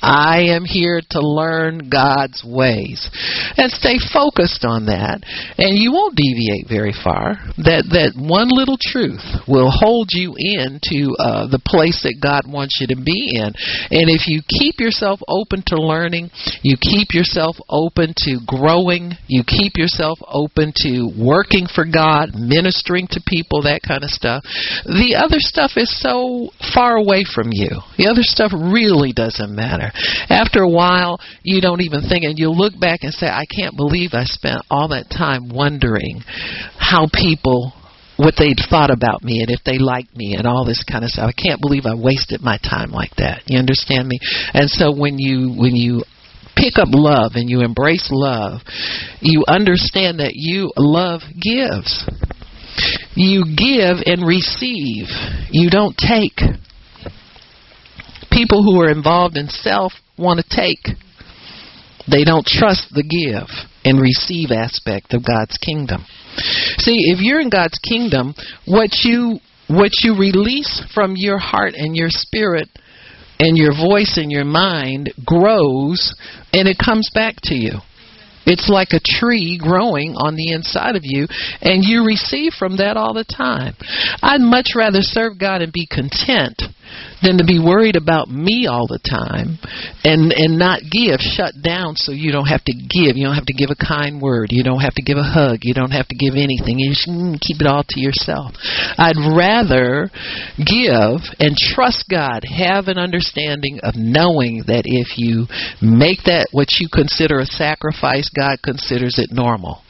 I 0.02 0.54
am 0.54 0.66
here 0.66 1.02
to 1.12 1.20
learn 1.20 1.90
God's 1.90 2.44
ways. 2.46 3.10
And 3.58 3.72
stay 3.72 3.98
focused 4.12 4.66
on 4.66 4.86
that. 4.88 5.22
And 5.58 5.78
you 5.78 5.92
won't 5.92 6.16
deviate 6.16 6.68
very 6.68 6.94
far. 6.94 7.40
That, 7.64 7.88
that 7.92 8.14
one 8.20 8.50
little 8.50 8.78
truth 8.80 9.24
will 9.48 9.72
hold 9.72 10.10
you 10.12 10.36
into 10.38 11.16
uh, 11.18 11.48
the 11.48 11.62
place 11.64 12.04
that 12.04 12.20
God 12.22 12.44
wants 12.46 12.78
you 12.80 12.88
to 12.94 13.00
be 13.00 13.40
in. 13.40 13.50
And 13.92 14.12
if 14.12 14.28
you 14.28 14.42
keep 14.48 14.80
yourself 14.80 15.20
open 15.28 15.64
to 15.68 15.78
learning, 15.78 16.30
you 16.62 16.78
keep 16.80 17.14
yourself 17.14 17.58
open 17.70 18.14
to 18.28 18.40
growing, 18.46 19.14
you 19.28 19.44
keep 19.46 19.78
yourself 19.78 20.20
open 20.28 20.74
to 20.84 21.10
working 21.18 21.68
for 21.68 21.86
God, 21.86 22.36
ministering 22.36 23.08
to 23.12 23.22
people, 23.26 23.64
that 23.64 23.82
kind 23.86 24.04
of 24.04 24.10
stuff, 24.10 24.44
the 24.86 25.16
other 25.18 25.40
stuff 25.40 25.72
is 25.76 25.90
so 26.02 26.50
far 26.74 26.96
away 26.96 27.24
from 27.24 27.50
you. 27.52 27.70
The 27.98 28.08
other 28.08 28.24
stuff 28.24 28.52
really 28.54 29.14
doesn't 29.14 29.54
matter. 29.54 29.63
After 30.30 30.62
a 30.62 30.70
while, 30.70 31.20
you 31.44 31.62
don't 31.62 31.82
even 31.82 32.02
think, 32.08 32.24
and 32.24 32.38
you'll 32.38 32.58
look 32.58 32.80
back 32.80 33.04
and 33.04 33.14
say, 33.14 33.28
I 33.28 33.46
can't 33.46 33.76
believe 33.76 34.12
I 34.14 34.24
spent 34.26 34.62
all 34.70 34.90
that 34.90 35.10
time 35.10 35.50
wondering 35.50 36.22
how 36.78 37.08
people 37.12 37.74
what 38.18 38.36
they'd 38.38 38.60
thought 38.70 38.92
about 38.92 39.24
me 39.24 39.42
and 39.42 39.50
if 39.50 39.60
they 39.66 39.80
liked 39.80 40.16
me 40.16 40.36
and 40.38 40.46
all 40.46 40.66
this 40.66 40.84
kind 40.84 41.04
of 41.04 41.10
stuff. 41.10 41.34
I 41.36 41.42
can't 41.42 41.62
believe 41.62 41.86
I 41.86 41.96
wasted 41.96 42.42
my 42.42 42.58
time 42.58 42.92
like 42.92 43.16
that. 43.18 43.42
You 43.48 43.58
understand 43.58 44.08
me? 44.08 44.20
And 44.54 44.70
so 44.70 44.94
when 44.96 45.18
you 45.18 45.56
when 45.58 45.76
you 45.76 46.04
pick 46.56 46.78
up 46.78 46.90
love 46.92 47.34
and 47.36 47.50
you 47.50 47.62
embrace 47.62 48.10
love, 48.12 48.62
you 49.22 49.44
understand 49.48 50.20
that 50.20 50.34
you 50.36 50.72
love 50.78 51.22
gives. 51.42 52.06
You 53.16 53.46
give 53.46 53.98
and 54.06 54.26
receive. 54.26 55.08
You 55.50 55.70
don't 55.70 55.98
take. 55.98 56.38
People 58.34 58.64
who 58.64 58.82
are 58.82 58.90
involved 58.90 59.38
in 59.38 59.48
self 59.48 59.94
want 60.18 60.40
to 60.40 60.56
take. 60.56 60.98
They 62.10 62.24
don't 62.24 62.46
trust 62.46 62.92
the 62.92 63.04
give 63.04 63.48
and 63.86 64.02
receive 64.02 64.52
aspect 64.52 65.14
of 65.14 65.26
God's 65.26 65.58
kingdom. 65.58 66.04
See, 66.78 67.14
if 67.14 67.20
you're 67.22 67.40
in 67.40 67.50
God's 67.50 67.78
kingdom, 67.80 68.34
what 68.66 68.90
you 69.04 69.40
what 69.68 69.92
you 70.04 70.18
release 70.18 70.84
from 70.94 71.14
your 71.16 71.38
heart 71.38 71.74
and 71.76 71.96
your 71.96 72.10
spirit 72.10 72.68
and 73.40 73.58
your 73.58 73.74
voice 73.74 74.18
and 74.18 74.32
your 74.32 74.46
mind 74.46 75.14
grows 75.26 76.14
and 76.52 76.68
it 76.68 76.78
comes 76.84 77.10
back 77.14 77.36
to 77.44 77.56
you. 77.56 77.80
It's 78.46 78.68
like 78.68 78.90
a 78.92 79.00
tree 79.00 79.58
growing 79.62 80.16
on 80.18 80.36
the 80.36 80.52
inside 80.52 80.98
of 80.98 81.04
you, 81.06 81.28
and 81.62 81.84
you 81.84 82.06
receive 82.06 82.52
from 82.60 82.76
that 82.76 82.98
all 82.98 83.14
the 83.14 83.24
time. 83.24 83.74
I'd 84.22 84.42
much 84.42 84.76
rather 84.76 85.00
serve 85.02 85.40
God 85.40 85.62
and 85.62 85.72
be 85.72 85.88
content 85.88 86.62
than 87.24 87.38
to 87.38 87.46
be 87.48 87.58
worried 87.58 87.96
about 87.96 88.28
me 88.28 88.68
all 88.68 88.86
the 88.88 89.00
time 89.00 89.58
and 90.04 90.32
and 90.36 90.60
not 90.60 90.84
give 90.92 91.20
shut 91.24 91.56
down 91.64 91.96
so 91.96 92.12
you 92.12 92.32
don't 92.32 92.52
have 92.52 92.64
to 92.66 92.74
give. 92.74 93.16
You 93.16 93.26
don't 93.26 93.40
have 93.40 93.48
to 93.48 93.56
give 93.56 93.72
a 93.72 93.80
kind 93.80 94.22
word. 94.22 94.52
You 94.52 94.64
don't 94.64 94.82
have 94.82 94.94
to 94.96 95.02
give 95.02 95.18
a 95.18 95.24
hug. 95.24 95.60
You 95.64 95.74
don't 95.74 95.92
have 95.92 96.08
to 96.10 96.16
give 96.16 96.36
anything. 96.36 96.78
You 96.78 96.92
just 96.92 97.08
mm, 97.08 97.40
keep 97.40 97.62
it 97.64 97.68
all 97.68 97.84
to 97.88 98.00
yourself. 98.00 98.52
I'd 99.00 99.18
rather 99.18 100.12
give 100.60 101.24
and 101.40 101.56
trust 101.56 102.06
god 102.12 102.44
have 102.44 102.88
an 102.88 102.98
understanding 102.98 103.80
of 103.84 103.96
knowing 103.96 104.64
that 104.68 104.84
if 104.86 105.18
you 105.18 105.48
make 105.82 106.28
that 106.28 106.50
what 106.52 106.80
you 106.80 106.90
consider 106.92 107.40
a 107.40 107.46
sacrifice 107.46 108.30
god 108.30 108.60
considers 108.62 109.18
it 109.18 109.32
normal. 109.32 109.82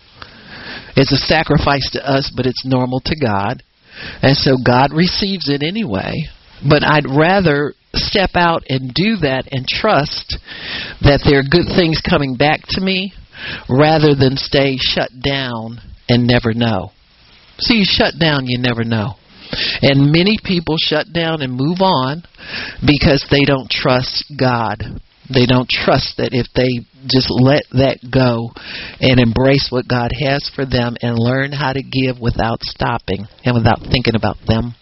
It's 0.95 1.11
a 1.11 1.17
sacrifice 1.17 1.89
to 1.93 2.05
us 2.05 2.31
but 2.35 2.45
it's 2.45 2.65
normal 2.65 3.01
to 3.05 3.15
god. 3.17 3.63
And 4.21 4.37
so 4.37 4.57
god 4.63 4.93
receives 4.93 5.49
it 5.49 5.63
anyway 5.63 6.29
but 6.67 6.83
I'd 6.83 7.05
rather 7.07 7.73
step 7.93 8.31
out 8.35 8.63
and 8.69 8.93
do 8.93 9.17
that 9.21 9.47
and 9.51 9.67
trust 9.67 10.37
that 11.01 11.21
there 11.25 11.39
are 11.39 11.43
good 11.43 11.69
things 11.75 12.01
coming 12.01 12.35
back 12.35 12.61
to 12.69 12.81
me 12.81 13.13
rather 13.69 14.15
than 14.15 14.37
stay 14.37 14.77
shut 14.77 15.11
down 15.23 15.79
and 16.09 16.27
never 16.27 16.53
know. 16.53 16.91
See, 17.59 17.75
you 17.75 17.85
shut 17.85 18.15
down, 18.19 18.47
you 18.47 18.57
never 18.57 18.83
know. 18.83 19.13
And 19.81 20.11
many 20.11 20.39
people 20.43 20.75
shut 20.79 21.13
down 21.13 21.41
and 21.41 21.53
move 21.53 21.81
on 21.81 22.23
because 22.85 23.25
they 23.29 23.45
don't 23.45 23.69
trust 23.69 24.25
God. 24.39 24.81
They 25.31 25.45
don't 25.45 25.69
trust 25.69 26.17
that 26.17 26.33
if 26.33 26.47
they 26.55 26.83
just 27.05 27.29
let 27.29 27.63
that 27.71 27.99
go 28.11 28.51
and 28.99 29.19
embrace 29.19 29.67
what 29.69 29.87
God 29.87 30.11
has 30.25 30.49
for 30.55 30.65
them 30.65 30.97
and 31.01 31.15
learn 31.17 31.51
how 31.51 31.73
to 31.73 31.83
give 31.83 32.19
without 32.19 32.63
stopping 32.63 33.25
and 33.45 33.55
without 33.55 33.79
thinking 33.91 34.15
about 34.15 34.37
them 34.47 34.75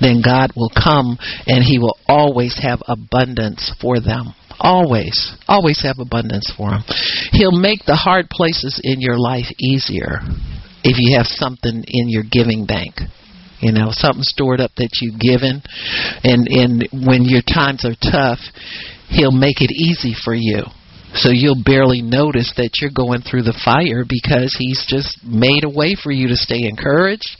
then 0.00 0.22
God 0.24 0.52
will 0.56 0.70
come 0.70 1.18
and 1.46 1.62
He 1.62 1.78
will 1.78 1.98
always 2.06 2.58
have 2.62 2.80
abundance 2.86 3.72
for 3.80 4.00
them. 4.00 4.34
Always, 4.60 5.34
always 5.48 5.82
have 5.82 5.98
abundance 5.98 6.52
for 6.56 6.70
them. 6.70 6.84
He'll 7.32 7.58
make 7.58 7.84
the 7.86 7.96
hard 7.96 8.30
places 8.30 8.80
in 8.82 9.00
your 9.00 9.18
life 9.18 9.46
easier 9.58 10.20
if 10.84 10.96
you 10.98 11.16
have 11.16 11.26
something 11.26 11.82
in 11.86 12.08
your 12.08 12.22
giving 12.30 12.64
bank. 12.64 12.94
You 13.60 13.72
know, 13.72 13.88
something 13.90 14.22
stored 14.22 14.60
up 14.60 14.72
that 14.76 15.00
you've 15.00 15.18
given, 15.18 15.62
and 16.22 16.46
and 16.48 17.06
when 17.06 17.24
your 17.24 17.40
times 17.40 17.84
are 17.84 17.96
tough, 17.96 18.38
He'll 19.08 19.32
make 19.32 19.60
it 19.60 19.70
easy 19.72 20.14
for 20.14 20.34
you 20.34 20.64
so 21.14 21.30
you'll 21.30 21.62
barely 21.62 22.02
notice 22.02 22.52
that 22.56 22.78
you're 22.80 22.94
going 22.94 23.22
through 23.22 23.42
the 23.42 23.58
fire 23.64 24.04
because 24.06 24.54
he's 24.58 24.84
just 24.86 25.22
made 25.24 25.64
a 25.64 25.70
way 25.70 25.94
for 25.94 26.10
you 26.10 26.28
to 26.28 26.36
stay 26.36 26.66
encouraged. 26.66 27.36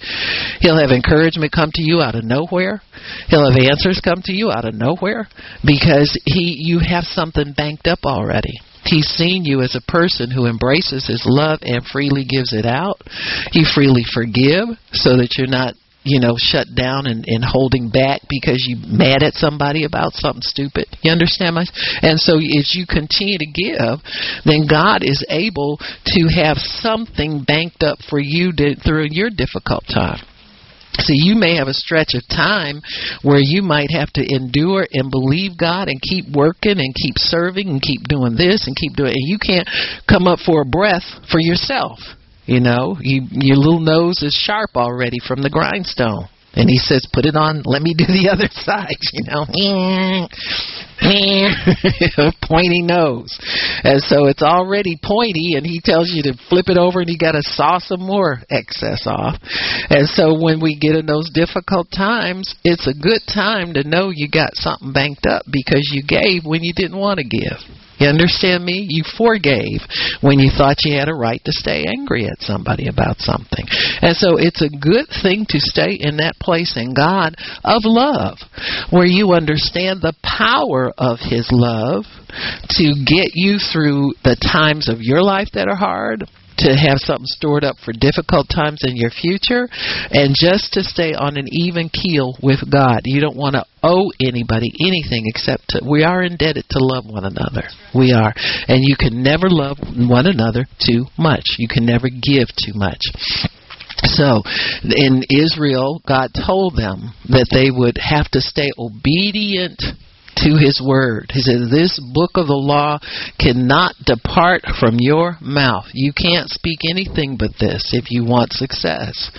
He'll 0.61 0.79
have 0.79 0.91
encouragement 0.91 1.53
come 1.53 1.71
to 1.75 1.83
you 1.83 2.01
out 2.01 2.15
of 2.15 2.25
nowhere. 2.25 2.81
He'll 3.29 3.51
have 3.51 3.59
answers 3.59 4.01
come 4.03 4.23
to 4.25 4.33
you 4.33 4.51
out 4.51 4.65
of 4.65 4.75
nowhere 4.75 5.29
because 5.67 6.19
he 6.25 6.57
you 6.59 6.79
have 6.79 7.05
something 7.05 7.53
banked 7.53 7.87
up 7.87 8.01
already. 8.05 8.55
He's 8.85 9.09
seen 9.09 9.45
you 9.45 9.63
as 9.63 9.75
a 9.75 9.91
person 9.91 10.31
who 10.31 10.47
embraces 10.47 11.07
his 11.07 11.25
love 11.27 11.61
and 11.63 11.85
freely 11.87 12.25
gives 12.25 12.53
it 12.53 12.67
out. 12.67 13.01
He 13.51 13.65
freely 13.65 14.05
forgive 14.13 14.77
so 14.93 15.17
that 15.17 15.37
you're 15.39 15.47
not 15.47 15.75
you 16.05 16.21
know, 16.21 16.37
shut 16.37 16.69
down 16.77 17.07
and, 17.07 17.25
and 17.27 17.43
holding 17.43 17.88
back 17.88 18.21
because 18.29 18.62
you're 18.69 18.79
mad 18.87 19.23
at 19.23 19.35
somebody 19.35 19.85
about 19.85 20.12
something 20.12 20.43
stupid. 20.43 20.87
You 21.01 21.11
understand 21.11 21.57
my? 21.57 21.64
And 22.03 22.21
so 22.21 22.37
as 22.37 22.77
you 22.77 22.85
continue 22.87 23.38
to 23.38 23.49
give, 23.49 24.05
then 24.45 24.69
God 24.69 25.03
is 25.03 25.25
able 25.31 25.81
to 25.81 26.29
have 26.29 26.59
something 26.59 27.45
banked 27.47 27.83
up 27.83 27.99
for 28.09 28.19
you 28.21 28.53
to, 28.53 28.77
through 28.77 29.09
your 29.11 29.31
difficult 29.31 29.85
time. 29.88 30.21
See, 30.99 31.17
you 31.17 31.35
may 31.35 31.57
have 31.57 31.67
a 31.67 31.75
stretch 31.75 32.14
of 32.14 32.23
time 32.29 32.81
where 33.23 33.40
you 33.40 33.62
might 33.62 33.90
have 33.90 34.12
to 34.12 34.23
endure 34.23 34.87
and 34.93 35.11
believe 35.11 35.59
God 35.59 35.88
and 35.88 36.01
keep 36.01 36.27
working 36.33 36.79
and 36.79 36.95
keep 36.95 37.19
serving 37.19 37.69
and 37.69 37.83
keep 37.83 38.05
doing 38.05 38.37
this 38.37 38.69
and 38.69 38.77
keep 38.77 38.95
doing 38.95 39.11
and 39.11 39.29
you 39.29 39.38
can't 39.38 39.69
come 40.09 40.29
up 40.29 40.38
for 40.38 40.62
a 40.62 40.64
breath 40.64 41.03
for 41.33 41.40
yourself. 41.40 41.99
You 42.47 42.61
know, 42.61 42.97
you, 43.01 43.23
your 43.31 43.57
little 43.57 43.81
nose 43.81 44.23
is 44.23 44.35
sharp 44.35 44.71
already 44.77 45.19
from 45.27 45.43
the 45.43 45.51
grindstone. 45.51 46.29
And 46.57 46.71
he 46.71 46.79
says, 46.79 47.05
put 47.13 47.27
it 47.27 47.35
on, 47.35 47.63
let 47.65 47.83
me 47.83 47.95
do 47.99 48.07
the 48.07 48.31
other 48.33 48.47
side, 48.53 48.95
you 49.13 49.25
know. 49.27 49.45
pointy 52.47 52.83
nose. 52.83 53.35
And 53.83 54.01
so 54.01 54.27
it's 54.27 54.43
already 54.43 54.97
pointy, 55.03 55.59
and 55.59 55.67
he 55.67 55.81
tells 55.83 56.15
you 56.15 56.23
to 56.31 56.39
flip 56.49 56.67
it 56.69 56.79
over 56.79 57.01
and 57.01 57.11
you 57.11 57.19
got 57.19 57.33
to 57.33 57.43
saw 57.43 57.79
some 57.79 58.01
more 58.01 58.39
excess 58.51 59.07
off. 59.07 59.35
And 59.91 60.07
so 60.09 60.39
when 60.39 60.63
we 60.63 60.79
get 60.79 60.95
in 60.95 61.07
those 61.07 61.29
difficult 61.35 61.91
times, 61.91 62.55
it's 62.63 62.87
a 62.87 62.95
good 62.95 63.27
time 63.27 63.75
to 63.75 63.83
know 63.83 64.11
you 64.15 64.31
got 64.31 64.55
something 64.55 64.93
banked 64.93 65.27
up 65.27 65.43
because 65.51 65.91
you 65.91 66.07
gave 66.07 66.47
when 66.47 66.63
you 66.63 66.73
didn't 66.73 66.99
want 66.99 67.19
to 67.19 67.27
give. 67.27 67.59
You 67.99 68.09
understand 68.09 68.65
me? 68.65 68.87
You 68.88 69.05
forgave 69.17 69.81
when 70.21 70.38
you 70.38 70.51
thought 70.51 70.85
you 70.85 70.99
had 70.99 71.09
a 71.09 71.15
right 71.15 71.40
to 71.45 71.53
stay 71.53 71.85
angry 71.87 72.27
at 72.27 72.40
somebody 72.40 72.88
about 72.88 73.19
something. 73.19 73.65
And 74.03 74.17
so 74.17 74.37
it's 74.37 74.63
a 74.63 74.69
good 74.69 75.07
thing 75.23 75.47
to 75.49 75.59
stay 75.61 75.97
in 75.99 76.19
that 76.19 76.35
place 76.40 76.77
in 76.77 76.95
God 76.95 77.37
of 77.63 77.83
love, 77.85 78.38
where 78.90 79.07
you 79.07 79.33
understand 79.33 80.03
the 80.03 80.15
power 80.23 80.92
of 80.99 81.19
His 81.21 81.49
love 81.53 82.05
to 82.71 82.85
get 83.07 83.31
you 83.35 83.59
through 83.59 84.15
the 84.25 84.37
times 84.37 84.88
of 84.88 85.01
your 85.01 85.23
life 85.23 85.49
that 85.55 85.69
are 85.69 85.77
hard 85.77 86.25
to 86.59 86.75
have 86.77 86.98
something 86.98 87.27
stored 87.27 87.65
up 87.65 87.77
for 87.85 87.92
difficult 87.92 88.48
times 88.48 88.81
in 88.83 88.96
your 88.96 89.11
future 89.11 89.69
and 90.11 90.35
just 90.35 90.73
to 90.73 90.83
stay 90.83 91.13
on 91.13 91.37
an 91.37 91.46
even 91.50 91.88
keel 91.88 92.37
with 92.42 92.71
God. 92.71 93.00
You 93.05 93.21
don't 93.21 93.37
want 93.37 93.55
to 93.55 93.65
owe 93.83 94.11
anybody 94.21 94.73
anything 94.81 95.25
except 95.27 95.69
to, 95.71 95.81
we 95.88 96.05
are 96.05 96.23
indebted 96.23 96.65
to 96.71 96.79
love 96.81 97.05
one 97.07 97.25
another. 97.25 97.65
We 97.94 98.13
are. 98.13 98.33
And 98.69 98.83
you 98.83 98.96
can 98.98 99.23
never 99.23 99.48
love 99.48 99.79
one 99.96 100.27
another 100.27 100.67
too 100.81 101.07
much. 101.19 101.44
You 101.59 101.69
can 101.69 101.85
never 101.87 102.09
give 102.09 102.48
too 102.48 102.75
much. 102.75 103.00
So, 104.02 104.42
in 104.85 105.23
Israel, 105.31 106.02
God 106.07 106.31
told 106.35 106.77
them 106.77 107.15
that 107.31 107.48
they 107.50 107.71
would 107.71 107.96
have 107.96 108.29
to 108.33 108.40
stay 108.40 108.69
obedient 108.79 109.81
to 110.37 110.57
his 110.57 110.83
word. 110.85 111.31
He 111.31 111.41
says, 111.41 111.71
This 111.71 112.01
book 112.13 112.33
of 112.35 112.47
the 112.47 112.59
law 112.59 112.99
cannot 113.39 113.95
depart 114.05 114.63
from 114.81 114.97
your 114.99 115.37
mouth. 115.41 115.87
You 115.93 116.13
can't 116.13 116.51
speak 116.51 116.81
anything 116.89 117.37
but 117.39 117.57
this 117.59 117.93
if 117.93 118.11
you 118.11 118.25
want 118.25 118.53
success. 118.53 119.31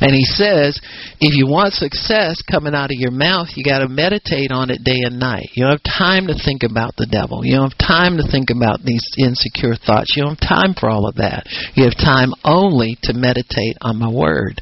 And 0.00 0.12
he 0.14 0.24
says, 0.24 0.80
if 1.20 1.38
you 1.38 1.46
want 1.46 1.74
success 1.74 2.42
coming 2.42 2.74
out 2.74 2.90
of 2.90 2.98
your 2.98 3.14
mouth, 3.14 3.48
you 3.54 3.64
got 3.64 3.78
to 3.78 3.88
meditate 3.88 4.50
on 4.50 4.70
it 4.70 4.82
day 4.82 5.06
and 5.06 5.18
night. 5.18 5.50
You 5.54 5.64
don't 5.64 5.78
have 5.78 5.86
time 5.86 6.26
to 6.26 6.34
think 6.34 6.62
about 6.62 6.96
the 6.96 7.06
devil. 7.06 7.44
You 7.44 7.56
don't 7.56 7.70
have 7.70 7.86
time 7.86 8.16
to 8.18 8.26
think 8.26 8.50
about 8.50 8.82
these 8.82 9.06
insecure 9.18 9.76
thoughts. 9.76 10.14
You 10.16 10.24
don't 10.24 10.38
have 10.40 10.48
time 10.48 10.74
for 10.74 10.90
all 10.90 11.06
of 11.06 11.16
that. 11.16 11.46
You 11.74 11.84
have 11.84 11.96
time 11.96 12.34
only 12.44 12.98
to 13.04 13.14
meditate 13.14 13.78
on 13.80 13.98
my 13.98 14.10
word. 14.10 14.60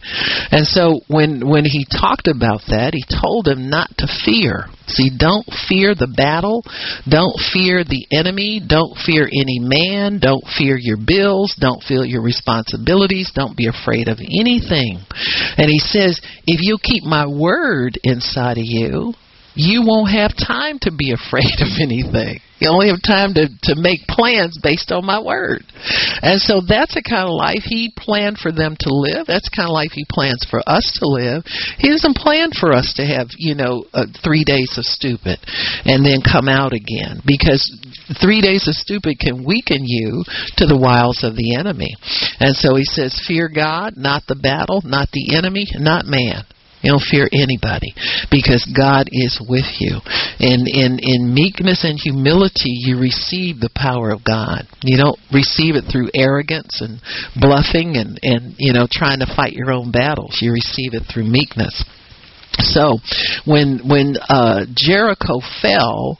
And 0.53 0.66
so 0.66 1.01
when 1.09 1.49
when 1.49 1.64
he 1.64 1.86
talked 1.88 2.28
about 2.28 2.61
that, 2.68 2.93
he 2.93 3.05
told 3.09 3.47
them 3.47 3.70
not 3.70 3.91
to 3.99 4.07
fear. 4.07 4.68
See, 4.91 5.11
don't 5.16 5.47
fear 5.68 5.95
the 5.95 6.11
battle. 6.11 6.62
Don't 7.09 7.38
fear 7.53 7.84
the 7.84 8.07
enemy. 8.12 8.61
Don't 8.61 8.97
fear 8.99 9.24
any 9.24 9.59
man. 9.61 10.18
Don't 10.20 10.45
fear 10.59 10.76
your 10.78 10.99
bills. 10.99 11.55
Don't 11.59 11.82
feel 11.82 12.05
your 12.05 12.22
responsibilities. 12.22 13.32
Don't 13.34 13.57
be 13.57 13.68
afraid 13.68 14.09
of 14.09 14.18
anything. 14.18 15.01
And 15.57 15.68
he 15.68 15.78
says, 15.78 16.20
if 16.47 16.61
you 16.61 16.78
keep 16.82 17.05
my 17.05 17.26
word 17.26 17.99
inside 18.03 18.59
of 18.59 18.66
you, 18.66 19.14
you 19.55 19.82
won't 19.84 20.11
have 20.11 20.32
time 20.36 20.78
to 20.82 20.93
be 20.93 21.12
afraid 21.12 21.61
of 21.61 21.68
anything. 21.80 22.41
You 22.61 22.68
only 22.68 22.88
have 22.88 23.00
time 23.00 23.32
to, 23.34 23.48
to 23.48 23.74
make 23.80 24.04
plans 24.04 24.61
based 24.62 24.92
on 24.92 25.04
my 25.04 25.20
word. 25.20 25.64
And 26.20 26.40
so 26.40 26.61
that's 26.61 26.94
the 26.94 27.02
kind 27.02 27.24
of 27.24 27.32
life 27.32 27.64
he 27.64 27.92
planned 27.96 28.36
for 28.36 28.52
them 28.52 28.76
to 28.80 28.90
live. 28.92 29.26
That's 29.26 29.48
the 29.48 29.56
kind 29.56 29.68
of 29.68 29.74
life 29.74 29.96
he 29.96 30.04
plans 30.12 30.44
for 30.44 30.61
us 30.68 30.84
to 31.00 31.08
live. 31.08 31.44
He 31.80 31.88
doesn't 31.88 32.20
plan 32.20 32.52
for 32.52 32.72
us 32.72 32.92
to 33.00 33.04
have, 33.08 33.32
you 33.40 33.56
know, 33.56 33.88
uh, 33.96 34.04
three 34.22 34.44
days 34.44 34.76
of 34.76 34.84
stupid 34.84 35.40
and 35.88 36.04
then 36.04 36.20
come 36.20 36.48
out 36.48 36.76
again 36.76 37.24
because 37.24 37.64
three 38.20 38.44
days 38.44 38.68
of 38.68 38.76
stupid 38.76 39.16
can 39.18 39.40
weaken 39.40 39.80
you 39.82 40.22
to 40.61 40.68
the 40.68 40.76
wiles 40.76 41.24
of 41.24 41.36
the 41.36 41.56
enemy. 41.56 41.96
And 42.40 42.54
so 42.54 42.76
he 42.76 42.84
says, 42.84 43.16
fear 43.26 43.48
God, 43.48 43.94
not 43.96 44.28
the 44.28 44.36
battle, 44.36 44.82
not 44.84 45.08
the 45.12 45.34
enemy, 45.36 45.66
not 45.80 46.04
man. 46.04 46.44
You 46.82 46.92
don't 46.92 47.04
fear 47.10 47.28
anybody 47.32 47.92
because 48.30 48.64
God 48.72 49.08
is 49.12 49.40
with 49.48 49.68
you. 49.80 50.00
And 50.40 50.64
in, 50.66 50.98
in 51.02 51.34
meekness 51.34 51.84
and 51.84 51.98
humility, 51.98 52.72
you 52.72 52.98
receive 52.98 53.60
the 53.60 53.72
power 53.74 54.10
of 54.10 54.24
God. 54.24 54.64
You 54.82 54.96
don't 54.96 55.18
receive 55.32 55.76
it 55.76 55.84
through 55.90 56.08
arrogance 56.14 56.80
and 56.80 57.00
bluffing 57.36 57.96
and, 57.96 58.18
and 58.22 58.54
you 58.58 58.72
know, 58.72 58.88
trying 58.90 59.20
to 59.20 59.32
fight 59.36 59.52
your 59.52 59.72
own 59.72 59.90
battles. 59.90 60.38
You 60.40 60.52
receive 60.52 60.94
it 60.94 61.04
through 61.12 61.24
meekness. 61.24 61.84
So 62.58 62.98
when 63.46 63.80
when 63.88 64.16
uh, 64.28 64.66
Jericho 64.74 65.40
fell, 65.62 66.18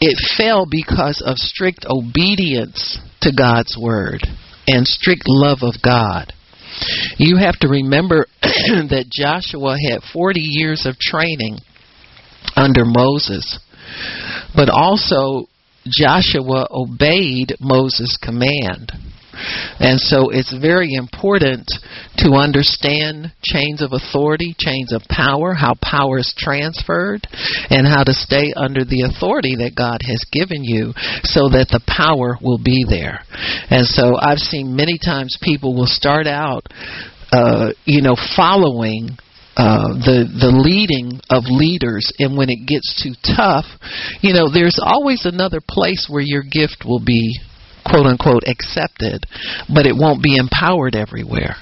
it 0.00 0.18
fell 0.36 0.66
because 0.68 1.22
of 1.24 1.36
strict 1.36 1.86
obedience 1.88 2.98
to 3.22 3.32
God's 3.36 3.76
word 3.80 4.26
and 4.66 4.86
strict 4.86 5.24
love 5.26 5.58
of 5.62 5.74
God. 5.82 6.32
You 7.18 7.36
have 7.36 7.58
to 7.60 7.68
remember 7.68 8.26
that 8.42 9.06
Joshua 9.10 9.76
had 9.90 10.02
40 10.12 10.40
years 10.40 10.86
of 10.86 10.98
training 10.98 11.58
under 12.56 12.84
Moses, 12.84 13.58
but 14.54 14.68
also 14.68 15.46
Joshua 15.86 16.66
obeyed 16.70 17.54
Moses' 17.60 18.18
command. 18.22 18.92
And 19.80 19.98
so 20.00 20.30
it's 20.30 20.54
very 20.56 20.94
important 20.94 21.66
to 22.18 22.32
understand 22.32 23.32
chains 23.42 23.82
of 23.82 23.92
authority, 23.92 24.54
chains 24.58 24.92
of 24.92 25.02
power, 25.08 25.54
how 25.54 25.74
power 25.80 26.18
is 26.18 26.34
transferred, 26.36 27.26
and 27.70 27.86
how 27.86 28.04
to 28.04 28.12
stay 28.12 28.52
under 28.56 28.84
the 28.84 29.08
authority 29.08 29.56
that 29.56 29.76
God 29.76 30.00
has 30.04 30.24
given 30.32 30.64
you 30.64 30.92
so 31.22 31.48
that 31.48 31.68
the 31.70 31.80
power 31.86 32.36
will 32.42 32.60
be 32.62 32.84
there. 32.88 33.20
And 33.70 33.86
so 33.86 34.16
I've 34.16 34.38
seen 34.38 34.76
many 34.76 34.98
times 34.98 35.38
people 35.40 35.74
will 35.74 35.88
start 35.88 36.26
out, 36.26 36.66
uh, 37.32 37.72
you 37.84 38.02
know, 38.02 38.16
following 38.36 39.16
uh, 39.56 39.92
the 40.06 40.24
the 40.40 40.48
leading 40.48 41.20
of 41.28 41.44
leaders, 41.44 42.12
and 42.18 42.38
when 42.38 42.48
it 42.48 42.64
gets 42.66 43.02
too 43.02 43.12
tough, 43.36 43.66
you 44.22 44.32
know, 44.32 44.48
there's 44.48 44.78
always 44.80 45.26
another 45.26 45.60
place 45.60 46.06
where 46.08 46.22
your 46.22 46.42
gift 46.42 46.84
will 46.86 47.02
be 47.04 47.36
quote 47.84 48.06
unquote 48.06 48.44
accepted, 48.46 49.26
but 49.72 49.86
it 49.86 49.96
won't 49.96 50.22
be 50.22 50.36
empowered 50.36 50.94
everywhere. 50.94 51.56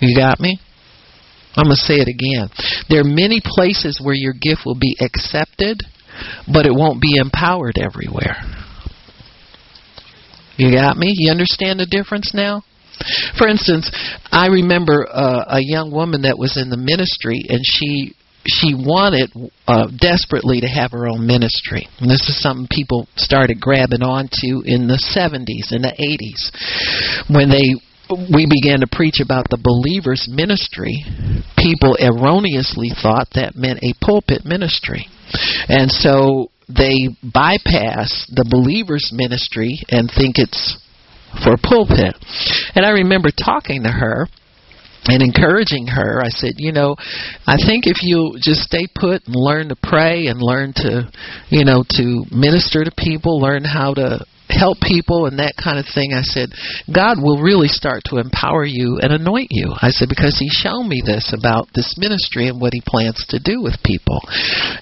You 0.00 0.16
got 0.16 0.40
me? 0.40 0.60
I'm 1.56 1.64
going 1.64 1.76
to 1.76 1.82
say 1.82 1.94
it 1.94 2.08
again. 2.08 2.48
There 2.90 3.00
are 3.00 3.04
many 3.04 3.40
places 3.42 4.00
where 4.02 4.14
your 4.14 4.34
gift 4.34 4.62
will 4.66 4.78
be 4.78 4.96
accepted, 5.00 5.80
but 6.52 6.66
it 6.66 6.74
won't 6.74 7.00
be 7.00 7.16
empowered 7.16 7.78
everywhere. 7.78 8.36
You 10.58 10.72
got 10.72 10.96
me? 10.96 11.12
You 11.16 11.30
understand 11.30 11.80
the 11.80 11.86
difference 11.86 12.32
now? 12.34 12.62
For 13.38 13.48
instance, 13.48 13.90
I 14.30 14.48
remember 14.48 15.06
uh, 15.08 15.44
a 15.48 15.60
young 15.60 15.90
woman 15.90 16.22
that 16.22 16.38
was 16.38 16.56
in 16.56 16.70
the 16.70 16.76
ministry, 16.76 17.42
and 17.48 17.60
she 17.62 18.14
she 18.48 18.74
wanted 18.74 19.30
uh, 19.66 19.88
desperately 19.98 20.60
to 20.60 20.68
have 20.68 20.92
her 20.92 21.06
own 21.06 21.26
ministry. 21.26 21.88
And 22.00 22.10
this 22.10 22.28
is 22.28 22.40
something 22.40 22.68
people 22.70 23.08
started 23.16 23.60
grabbing 23.60 24.02
onto 24.02 24.62
in 24.64 24.88
the 24.88 24.98
70s 24.98 25.74
and 25.74 25.84
the 25.84 25.94
80s 25.94 27.34
when 27.34 27.50
they 27.50 27.80
we 28.08 28.46
began 28.46 28.80
to 28.80 28.86
preach 28.86 29.18
about 29.18 29.50
the 29.50 29.58
believer's 29.58 30.28
ministry. 30.30 31.02
People 31.58 31.98
erroneously 31.98 32.90
thought 33.02 33.26
that 33.34 33.56
meant 33.56 33.82
a 33.82 33.98
pulpit 34.00 34.44
ministry, 34.44 35.08
and 35.66 35.90
so 35.90 36.50
they 36.68 37.10
bypass 37.22 38.30
the 38.30 38.46
believer's 38.46 39.10
ministry 39.12 39.82
and 39.90 40.06
think 40.06 40.38
it's 40.38 40.78
for 41.42 41.56
pulpit. 41.58 42.14
And 42.74 42.86
I 42.86 42.90
remember 42.90 43.30
talking 43.30 43.82
to 43.82 43.90
her 43.90 44.28
and 45.08 45.22
encouraging 45.22 45.86
her, 45.86 46.20
I 46.22 46.28
said, 46.28 46.54
you 46.56 46.72
know, 46.72 46.96
I 47.46 47.56
think 47.56 47.86
if 47.86 48.02
you 48.02 48.36
just 48.40 48.60
stay 48.60 48.86
put 48.94 49.26
and 49.26 49.34
learn 49.36 49.68
to 49.68 49.76
pray 49.82 50.26
and 50.26 50.40
learn 50.40 50.72
to, 50.76 51.10
you 51.48 51.64
know, 51.64 51.84
to 51.90 52.24
minister 52.30 52.84
to 52.84 52.90
people, 52.96 53.40
learn 53.40 53.64
how 53.64 53.94
to 53.94 54.24
help 54.48 54.78
people 54.80 55.26
and 55.26 55.38
that 55.38 55.54
kind 55.56 55.78
of 55.78 55.86
thing. 55.86 56.14
I 56.14 56.22
said, 56.22 56.50
God 56.88 57.18
will 57.22 57.42
really 57.42 57.68
start 57.68 58.02
to 58.06 58.18
empower 58.18 58.64
you 58.64 58.98
and 59.02 59.12
anoint 59.12 59.48
you. 59.50 59.74
I 59.74 59.90
said, 59.90 60.08
because 60.08 60.38
He's 60.38 60.54
shown 60.54 60.88
me 60.88 61.02
this 61.04 61.34
about 61.36 61.68
this 61.74 61.94
ministry 61.98 62.48
and 62.48 62.60
what 62.60 62.74
He 62.74 62.82
plans 62.84 63.24
to 63.30 63.38
do 63.38 63.62
with 63.62 63.82
people. 63.84 64.20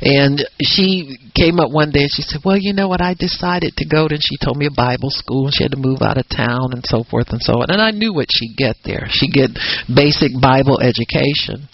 And 0.00 0.44
she 0.62 1.18
came 1.34 1.58
up 1.58 1.70
one 1.70 1.90
day 1.90 2.06
and 2.06 2.14
she 2.14 2.22
said, 2.22 2.42
Well, 2.44 2.58
you 2.58 2.72
know 2.72 2.88
what? 2.88 3.00
I 3.00 3.14
decided 3.14 3.74
to 3.76 3.88
go. 3.88 4.06
And 4.06 4.20
she 4.22 4.36
told 4.42 4.56
me 4.56 4.66
a 4.66 4.74
Bible 4.74 5.10
school 5.10 5.46
and 5.46 5.54
she 5.54 5.64
had 5.64 5.72
to 5.72 5.80
move 5.80 6.02
out 6.02 6.18
of 6.18 6.28
town 6.28 6.72
and 6.72 6.84
so 6.84 7.04
forth 7.04 7.28
and 7.30 7.42
so 7.42 7.60
on. 7.60 7.70
And 7.70 7.80
I 7.80 7.90
knew 7.90 8.12
what 8.12 8.28
she'd 8.30 8.56
get 8.56 8.76
there. 8.84 9.06
She'd 9.10 9.32
get 9.32 9.50
basic 9.88 10.30
Bible 10.40 10.80
education 10.80 11.68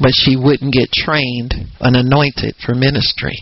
but 0.00 0.12
she 0.14 0.36
wouldn't 0.36 0.72
get 0.72 0.92
trained 0.92 1.54
and 1.80 1.96
anointed 1.96 2.56
for 2.64 2.74
ministry. 2.74 3.38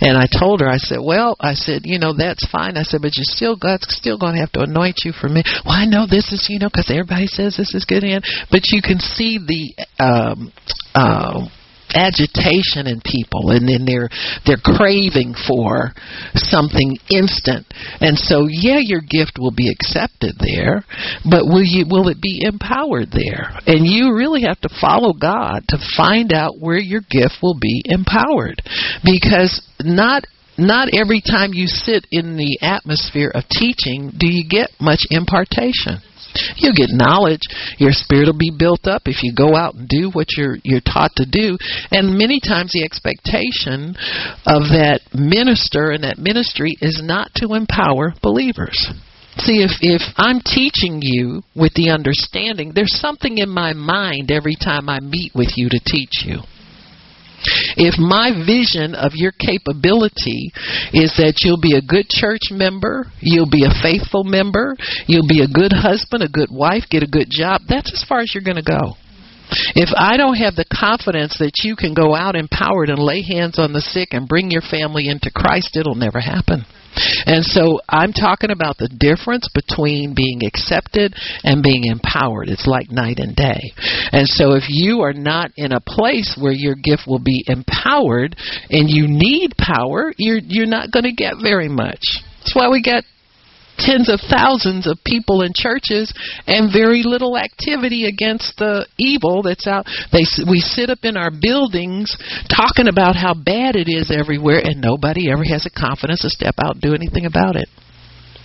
And 0.00 0.16
I 0.16 0.26
told 0.26 0.60
her, 0.60 0.68
I 0.68 0.78
said, 0.78 0.98
well, 1.02 1.36
I 1.40 1.54
said, 1.54 1.82
you 1.84 1.98
know, 1.98 2.12
that's 2.12 2.46
fine. 2.50 2.76
I 2.76 2.82
said, 2.82 3.02
but 3.02 3.16
you 3.16 3.24
still, 3.24 3.56
God's 3.56 3.86
still 3.88 4.18
going 4.18 4.34
to 4.34 4.40
have 4.40 4.52
to 4.52 4.62
anoint 4.62 5.00
you 5.04 5.12
for 5.12 5.28
me. 5.28 5.42
Well, 5.64 5.74
I 5.74 5.86
know 5.86 6.06
this 6.06 6.32
is, 6.32 6.46
you 6.48 6.58
know, 6.58 6.68
because 6.68 6.90
everybody 6.90 7.26
says 7.26 7.56
this 7.56 7.74
is 7.74 7.84
good, 7.84 8.04
and 8.04 8.24
but 8.50 8.70
you 8.70 8.82
can 8.82 8.98
see 8.98 9.38
the 9.38 9.74
um, 10.02 10.52
uh, 10.94 11.48
agitation 11.94 12.86
in 12.86 13.00
people 13.00 13.50
and 13.50 13.68
then 13.68 13.86
they're 13.86 14.10
they're 14.46 14.60
craving 14.62 15.34
for 15.46 15.94
something 16.34 16.98
instant. 17.10 17.66
And 18.00 18.18
so 18.18 18.46
yeah 18.50 18.82
your 18.82 19.00
gift 19.00 19.38
will 19.38 19.54
be 19.54 19.70
accepted 19.70 20.34
there 20.38 20.84
but 21.24 21.46
will 21.46 21.64
you 21.64 21.86
will 21.88 22.08
it 22.08 22.20
be 22.20 22.42
empowered 22.44 23.10
there? 23.10 23.54
And 23.66 23.86
you 23.86 24.14
really 24.14 24.42
have 24.42 24.60
to 24.60 24.68
follow 24.80 25.12
God 25.12 25.62
to 25.68 25.78
find 25.96 26.32
out 26.32 26.58
where 26.58 26.78
your 26.78 27.02
gift 27.10 27.38
will 27.42 27.58
be 27.58 27.82
empowered. 27.86 28.60
Because 29.04 29.62
not 29.80 30.24
not 30.58 30.88
every 30.94 31.20
time 31.20 31.50
you 31.52 31.66
sit 31.66 32.06
in 32.10 32.36
the 32.36 32.58
atmosphere 32.62 33.30
of 33.34 33.42
teaching 33.50 34.12
do 34.16 34.28
you 34.28 34.48
get 34.48 34.70
much 34.80 35.00
impartation 35.10 35.98
you 36.56 36.72
get 36.74 36.90
knowledge. 36.90 37.42
Your 37.78 37.92
spirit 37.92 38.26
will 38.26 38.38
be 38.38 38.52
built 38.56 38.86
up 38.86 39.02
if 39.06 39.22
you 39.22 39.32
go 39.34 39.54
out 39.54 39.74
and 39.74 39.88
do 39.88 40.10
what 40.12 40.36
you're 40.36 40.56
you're 40.64 40.80
taught 40.80 41.12
to 41.16 41.26
do. 41.26 41.56
And 41.90 42.18
many 42.18 42.40
times 42.40 42.72
the 42.72 42.84
expectation 42.84 43.96
of 44.46 44.70
that 44.74 45.00
minister 45.12 45.90
and 45.90 46.04
that 46.04 46.18
ministry 46.18 46.76
is 46.80 47.00
not 47.02 47.30
to 47.36 47.54
empower 47.54 48.14
believers. 48.22 48.92
See, 49.36 49.64
if, 49.64 49.72
if 49.80 50.02
I'm 50.16 50.40
teaching 50.40 51.00
you 51.02 51.42
with 51.56 51.74
the 51.74 51.90
understanding, 51.90 52.70
there's 52.72 53.00
something 53.00 53.38
in 53.38 53.48
my 53.48 53.72
mind 53.72 54.30
every 54.30 54.54
time 54.54 54.88
I 54.88 55.00
meet 55.00 55.32
with 55.34 55.56
you 55.56 55.68
to 55.70 55.80
teach 55.84 56.22
you. 56.24 56.38
If 57.76 57.98
my 57.98 58.32
vision 58.32 58.94
of 58.94 59.12
your 59.14 59.32
capability 59.32 60.52
is 60.92 61.16
that 61.18 61.42
you'll 61.42 61.60
be 61.60 61.76
a 61.76 61.84
good 61.84 62.08
church 62.08 62.50
member, 62.50 63.06
you'll 63.20 63.50
be 63.50 63.64
a 63.64 63.74
faithful 63.82 64.24
member, 64.24 64.76
you'll 65.06 65.28
be 65.28 65.42
a 65.42 65.50
good 65.50 65.72
husband, 65.72 66.22
a 66.22 66.28
good 66.28 66.50
wife, 66.50 66.84
get 66.90 67.02
a 67.02 67.10
good 67.10 67.28
job, 67.30 67.62
that's 67.68 67.92
as 67.92 68.04
far 68.08 68.20
as 68.20 68.32
you're 68.34 68.44
going 68.44 68.60
to 68.60 68.64
go. 68.64 68.96
If 69.76 69.90
I 69.94 70.16
don't 70.16 70.36
have 70.36 70.56
the 70.56 70.64
confidence 70.72 71.36
that 71.38 71.62
you 71.62 71.76
can 71.76 71.94
go 71.94 72.14
out 72.14 72.34
empowered 72.34 72.88
and 72.88 72.98
lay 72.98 73.22
hands 73.22 73.58
on 73.58 73.72
the 73.72 73.80
sick 73.80 74.08
and 74.12 74.26
bring 74.26 74.50
your 74.50 74.62
family 74.62 75.08
into 75.08 75.30
Christ, 75.30 75.76
it'll 75.76 75.94
never 75.94 76.20
happen. 76.20 76.64
And 77.26 77.44
so 77.44 77.80
I'm 77.88 78.12
talking 78.12 78.50
about 78.50 78.78
the 78.78 78.88
difference 78.88 79.48
between 79.52 80.14
being 80.14 80.42
accepted 80.44 81.14
and 81.42 81.62
being 81.62 81.84
empowered. 81.84 82.48
It's 82.48 82.66
like 82.66 82.90
night 82.90 83.18
and 83.18 83.34
day. 83.34 83.72
And 84.12 84.28
so 84.28 84.54
if 84.54 84.64
you 84.68 85.02
are 85.02 85.12
not 85.12 85.50
in 85.56 85.72
a 85.72 85.80
place 85.80 86.36
where 86.40 86.52
your 86.52 86.74
gift 86.74 87.02
will 87.06 87.22
be 87.22 87.44
empowered 87.46 88.36
and 88.70 88.88
you 88.88 89.06
need 89.08 89.54
power, 89.58 90.12
you're 90.18 90.40
you're 90.42 90.66
not 90.66 90.90
going 90.90 91.04
to 91.04 91.12
get 91.12 91.34
very 91.42 91.68
much. 91.68 92.02
That's 92.40 92.54
why 92.54 92.68
we 92.68 92.82
get 92.82 93.04
tens 93.78 94.08
of 94.08 94.20
thousands 94.30 94.86
of 94.86 94.98
people 95.04 95.42
in 95.42 95.52
churches 95.54 96.12
and 96.46 96.72
very 96.72 97.02
little 97.02 97.36
activity 97.36 98.06
against 98.06 98.56
the 98.58 98.86
evil 98.98 99.42
that's 99.42 99.66
out. 99.66 99.86
They 100.12 100.24
we 100.48 100.60
sit 100.60 100.90
up 100.90 101.02
in 101.02 101.16
our 101.16 101.30
buildings 101.30 102.16
talking 102.48 102.88
about 102.88 103.16
how 103.16 103.34
bad 103.34 103.76
it 103.76 103.88
is 103.90 104.10
everywhere 104.10 104.60
and 104.62 104.80
nobody 104.80 105.30
ever 105.30 105.44
has 105.44 105.64
the 105.64 105.74
confidence 105.74 106.22
to 106.22 106.30
step 106.30 106.54
out 106.58 106.74
and 106.74 106.82
do 106.82 106.94
anything 106.94 107.26
about 107.26 107.56
it. 107.56 107.68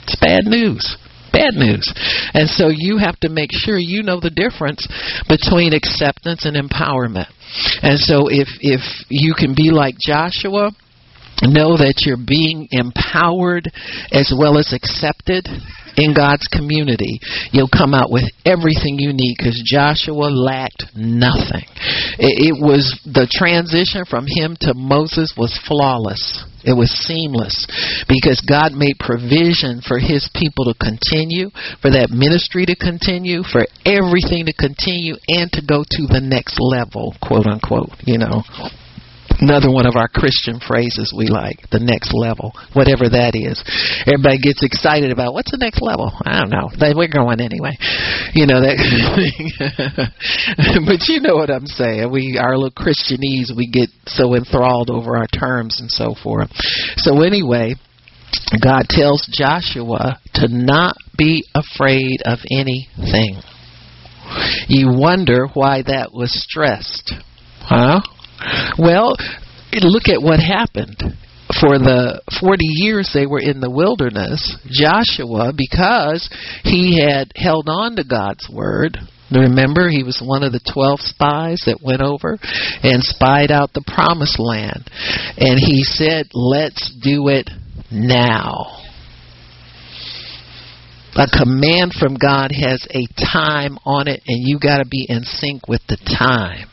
It's 0.04 0.20
bad 0.20 0.46
news. 0.46 0.98
Bad 1.32 1.54
news. 1.54 1.86
And 2.34 2.50
so 2.50 2.70
you 2.74 2.98
have 2.98 3.20
to 3.20 3.30
make 3.30 3.52
sure 3.52 3.78
you 3.78 4.02
know 4.02 4.20
the 4.20 4.34
difference 4.34 4.88
between 5.30 5.74
acceptance 5.74 6.46
and 6.46 6.58
empowerment. 6.58 7.30
And 7.82 8.00
so 8.00 8.28
if 8.28 8.48
if 8.62 8.82
you 9.10 9.34
can 9.38 9.54
be 9.56 9.70
like 9.70 9.96
Joshua 10.00 10.72
know 11.42 11.78
that 11.78 12.04
you're 12.06 12.18
being 12.20 12.68
empowered 12.72 13.72
as 14.12 14.34
well 14.36 14.58
as 14.58 14.74
accepted 14.74 15.48
in 16.00 16.14
God's 16.16 16.48
community, 16.48 17.20
you'll 17.52 17.72
come 17.72 17.94
out 17.94 18.12
with 18.12 18.24
everything 18.46 19.00
you 19.00 19.12
need 19.12 19.36
because 19.38 19.60
Joshua 19.66 20.32
lacked 20.32 20.86
nothing. 20.96 21.68
It, 22.20 22.56
it 22.56 22.56
was 22.56 22.96
the 23.06 23.28
transition 23.28 24.06
from 24.08 24.26
him 24.28 24.56
to 24.62 24.74
Moses 24.74 25.34
was 25.36 25.60
flawless. 25.68 26.46
It 26.64 26.76
was 26.76 26.92
seamless 26.92 27.68
because 28.08 28.44
God 28.44 28.76
made 28.76 29.00
provision 29.00 29.80
for 29.80 30.00
his 30.00 30.28
people 30.36 30.68
to 30.68 30.76
continue, 30.76 31.52
for 31.80 31.92
that 31.92 32.12
ministry 32.12 32.68
to 32.68 32.76
continue, 32.76 33.44
for 33.44 33.64
everything 33.88 34.44
to 34.48 34.56
continue, 34.56 35.16
and 35.32 35.48
to 35.56 35.64
go 35.64 35.88
to 35.88 36.04
the 36.08 36.20
next 36.20 36.60
level, 36.60 37.16
quote 37.24 37.48
unquote, 37.48 37.96
you 38.04 38.20
know 38.20 38.44
another 39.40 39.72
one 39.72 39.86
of 39.86 39.96
our 39.96 40.08
Christian 40.08 40.60
phrases 40.60 41.14
we 41.16 41.28
like, 41.28 41.70
the 41.72 41.80
next 41.80 42.14
level, 42.14 42.54
whatever 42.74 43.10
that 43.10 43.36
is. 43.36 43.64
Everybody 44.08 44.40
gets 44.40 44.64
excited 44.64 45.12
about 45.12 45.34
what's 45.34 45.52
the 45.52 45.58
next 45.58 45.82
level. 45.82 46.12
I 46.24 46.40
don't 46.40 46.52
know. 46.52 46.70
We're 46.80 47.08
going 47.08 47.40
anyway. 47.40 47.76
You 48.34 48.48
know 48.48 48.62
that 48.62 48.76
but 50.86 51.08
you 51.08 51.22
know 51.22 51.36
what 51.36 51.50
I'm 51.50 51.68
saying. 51.68 52.12
We 52.12 52.38
our 52.40 52.58
little 52.58 52.76
Christianese, 52.76 53.56
we 53.56 53.70
get 53.72 53.90
so 54.06 54.36
enthralled 54.36 54.90
over 54.90 55.18
our 55.18 55.28
terms 55.28 55.80
and 55.80 55.90
so 55.90 56.16
forth. 56.22 56.50
So 56.98 57.22
anyway, 57.22 57.76
God 58.62 58.84
tells 58.90 59.28
Joshua 59.32 60.20
to 60.36 60.48
not 60.48 60.96
be 61.18 61.44
afraid 61.56 62.22
of 62.26 62.40
anything. 62.52 63.42
You 64.68 64.94
wonder 64.94 65.48
why 65.54 65.84
that 65.84 66.12
was 66.14 66.32
stressed. 66.32 67.14
Huh? 67.62 68.02
Well, 68.78 69.16
look 69.74 70.08
at 70.08 70.22
what 70.22 70.40
happened. 70.40 70.98
For 71.60 71.80
the 71.80 72.22
40 72.40 72.58
years 72.62 73.10
they 73.12 73.26
were 73.26 73.40
in 73.40 73.60
the 73.60 73.72
wilderness, 73.72 74.56
Joshua, 74.70 75.52
because 75.56 76.30
he 76.64 77.02
had 77.02 77.32
held 77.36 77.68
on 77.68 77.96
to 77.96 78.04
God's 78.04 78.48
word, 78.48 79.00
Remember, 79.32 79.90
he 79.90 80.04
was 80.04 80.22
one 80.26 80.42
of 80.44 80.52
the 80.52 80.72
12 80.74 81.00
spies 81.02 81.62
that 81.68 81.84
went 81.84 82.02
over 82.02 82.40
and 82.82 83.04
spied 83.04 83.52
out 83.52 83.74
the 83.74 83.86
promised 83.86 84.40
land. 84.40 84.90
And 85.38 85.60
he 85.60 85.84
said, 85.84 86.30
Let's 86.34 86.92
do 87.02 87.28
it 87.28 87.50
now. 87.92 88.82
A 91.16 91.28
command 91.28 91.94
from 91.94 92.16
God 92.16 92.52
has 92.52 92.88
a 92.90 93.06
time 93.34 93.78
on 93.86 94.08
it, 94.08 94.22
and 94.28 94.48
you 94.48 94.60
got 94.60 94.78
to 94.78 94.88
be 94.88 95.06
in 95.08 95.24
sync 95.24 95.68
with 95.68 95.82
the 95.88 95.98
time. 95.98 96.69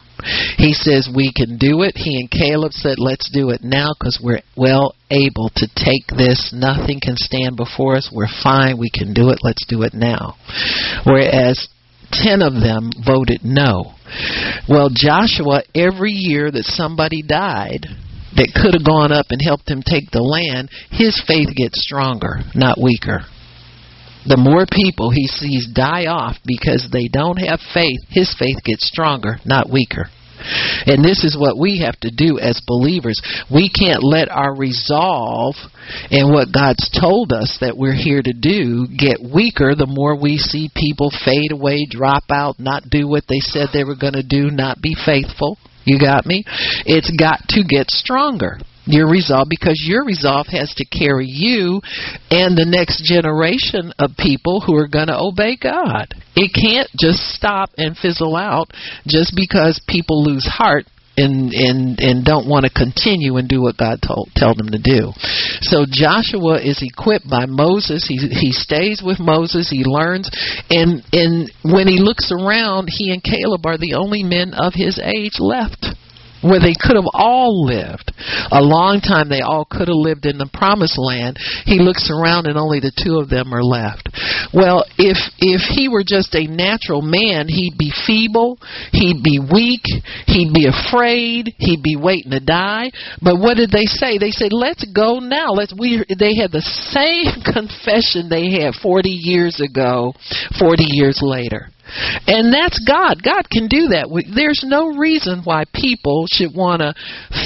He 0.57 0.73
says 0.73 1.09
we 1.15 1.33
can 1.35 1.59
do 1.59 1.83
it. 1.83 1.97
He 1.97 2.19
and 2.21 2.31
Caleb 2.31 2.73
said, 2.73 2.99
let's 2.99 3.31
do 3.31 3.51
it 3.51 3.63
now 3.63 3.93
because 3.99 4.21
we're 4.23 4.43
well 4.57 4.95
able 5.11 5.51
to 5.57 5.67
take 5.75 6.07
this. 6.17 6.53
Nothing 6.55 7.01
can 7.01 7.17
stand 7.17 7.57
before 7.57 7.97
us. 7.97 8.11
We're 8.13 8.33
fine. 8.43 8.79
We 8.79 8.91
can 8.91 9.13
do 9.13 9.31
it. 9.31 9.41
Let's 9.43 9.65
do 9.67 9.83
it 9.83 9.95
now. 9.95 10.37
Whereas 11.05 11.69
10 12.13 12.43
of 12.43 12.55
them 12.55 12.91
voted 13.05 13.41
no. 13.45 13.95
Well, 14.69 14.91
Joshua, 14.95 15.63
every 15.75 16.13
year 16.13 16.51
that 16.51 16.65
somebody 16.65 17.23
died, 17.23 17.87
that 18.37 18.53
could 18.55 18.75
have 18.75 18.85
gone 18.85 19.13
up 19.13 19.27
and 19.31 19.41
helped 19.43 19.69
him 19.69 19.83
take 19.83 20.11
the 20.11 20.21
land, 20.21 20.71
his 20.91 21.21
faith 21.27 21.49
gets 21.57 21.83
stronger, 21.83 22.41
not 22.55 22.79
weaker 22.81 23.25
the 24.29 24.37
more 24.37 24.67
people 24.67 25.11
he 25.11 25.27
sees 25.27 25.69
die 25.73 26.07
off 26.07 26.37
because 26.45 26.89
they 26.93 27.09
don't 27.09 27.39
have 27.39 27.61
faith, 27.73 28.01
his 28.09 28.35
faith 28.39 28.59
gets 28.65 28.87
stronger, 28.87 29.39
not 29.45 29.71
weaker. 29.71 30.11
And 30.87 31.05
this 31.05 31.25
is 31.25 31.37
what 31.39 31.59
we 31.59 31.81
have 31.81 31.99
to 32.01 32.11
do 32.11 32.39
as 32.39 32.61
believers. 32.67 33.21
We 33.51 33.71
can't 33.71 34.05
let 34.05 34.29
our 34.31 34.55
resolve 34.55 35.55
and 36.11 36.31
what 36.33 36.53
God's 36.53 36.91
told 36.93 37.33
us 37.33 37.57
that 37.61 37.77
we're 37.77 37.97
here 37.97 38.23
to 38.23 38.33
do 38.33 38.87
get 38.87 39.19
weaker 39.23 39.75
the 39.75 39.89
more 39.89 40.15
we 40.21 40.37
see 40.37 40.71
people 40.75 41.11
fade 41.25 41.53
away, 41.53 41.87
drop 41.89 42.25
out, 42.31 42.61
not 42.61 42.91
do 42.91 43.09
what 43.09 43.25
they 43.29 43.41
said 43.41 43.69
they 43.73 43.85
were 43.85 43.97
going 43.97 44.15
to 44.15 44.27
do, 44.27 44.51
not 44.51 44.83
be 44.83 44.95
faithful. 44.95 45.59
You 45.85 45.99
got 45.99 46.27
me? 46.27 46.45
It's 46.85 47.11
got 47.17 47.41
to 47.51 47.63
get 47.63 47.91
stronger 47.91 48.59
your 48.87 49.09
resolve 49.09 49.49
because 49.51 49.83
your 49.87 50.05
resolve 50.05 50.47
has 50.49 50.73
to 50.77 50.87
carry 50.87 51.27
you 51.27 51.81
and 52.31 52.57
the 52.57 52.67
next 52.67 53.05
generation 53.05 53.93
of 53.99 54.11
people 54.19 54.61
who 54.61 54.75
are 54.77 54.89
going 54.89 55.09
to 55.09 55.19
obey 55.19 55.57
God. 55.57 56.15
It 56.35 56.55
can't 56.55 56.89
just 56.99 57.35
stop 57.35 57.71
and 57.77 57.97
fizzle 57.97 58.37
out 58.37 58.71
just 59.07 59.35
because 59.37 59.83
people 59.89 60.23
lose 60.23 60.47
heart 60.47 60.87
and 61.17 61.53
and 61.53 61.99
and 61.99 62.25
don't 62.25 62.47
want 62.47 62.65
to 62.65 62.71
continue 62.71 63.37
and 63.37 63.49
do 63.49 63.63
what 63.63 63.77
God 63.77 64.01
told 64.07 64.29
tell 64.37 64.55
them 64.55 64.69
to 64.69 64.79
do. 64.79 65.13
So 65.63 65.87
Joshua 65.89 66.61
is 66.61 66.83
equipped 66.83 67.29
by 67.29 67.47
Moses. 67.47 68.07
He 68.07 68.17
he 68.17 68.53
stays 68.53 69.03
with 69.05 69.19
Moses. 69.19 69.71
He 69.71 69.85
learns, 69.85 70.31
and 70.69 71.03
and 71.13 71.51
when 71.65 71.89
he 71.89 71.99
looks 71.99 72.31
around, 72.31 72.89
he 72.91 73.13
and 73.13 73.23
Caleb 73.23 73.65
are 73.65 73.79
the 73.79 73.95
only 73.95 74.23
men 74.23 74.53
of 74.53 74.75
his 74.75 75.01
age 75.01 75.41
left 75.41 75.87
where 76.43 76.61
they 76.61 76.75
could 76.79 76.97
have 76.97 77.09
all 77.13 77.65
lived. 77.65 78.13
A 78.51 78.61
long 78.61 79.01
time 79.01 79.29
they 79.29 79.41
all 79.41 79.65
could 79.65 79.89
have 79.89 79.97
lived 79.97 80.27
in 80.27 80.39
the 80.39 80.51
promised 80.53 80.99
land. 80.99 81.39
He 81.65 81.79
looks 81.79 82.11
around 82.11 82.47
and 82.47 82.59
only 82.59 82.81
the 82.81 82.93
two 82.93 83.19
of 83.19 83.29
them 83.29 83.53
are 83.53 83.63
left. 83.63 84.09
Well, 84.53 84.85
if 84.99 85.19
if 85.39 85.63
he 85.69 85.89
were 85.89 86.05
just 86.07 86.35
a 86.35 86.47
natural 86.47 87.03
man, 87.03 87.49
he'd 87.49 87.79
be 87.79 87.93
feeble, 88.07 88.59
he'd 88.93 89.23
be 89.23 89.39
weak, 89.39 89.85
he'd 90.27 90.53
be 90.53 90.67
afraid, 90.67 91.55
he'd 91.59 91.83
be 91.83 91.97
waiting 91.97 92.31
to 92.33 92.41
die. 92.41 92.91
But 93.23 93.39
what 93.39 93.57
did 93.57 93.71
they 93.71 93.87
say? 93.87 94.19
They 94.19 94.31
said, 94.31 94.53
"Let's 94.53 94.85
go 94.85 95.19
now. 95.19 95.51
Let's 95.53 95.75
we 95.77 96.05
they 96.09 96.37
had 96.37 96.53
the 96.53 96.63
same 96.93 97.43
confession 97.43 98.29
they 98.29 98.63
had 98.63 98.75
40 98.75 99.09
years 99.11 99.61
ago, 99.61 100.15
40 100.59 100.85
years 100.87 101.21
later. 101.23 101.71
And 102.27 102.53
that's 102.53 102.83
God. 102.87 103.23
God 103.23 103.49
can 103.51 103.69
do 103.69 103.89
that. 103.95 104.11
There's 104.35 104.63
no 104.65 104.97
reason 104.97 105.43
why 105.45 105.65
people 105.73 106.27
should 106.29 106.55
want 106.55 106.83
to 106.83 106.95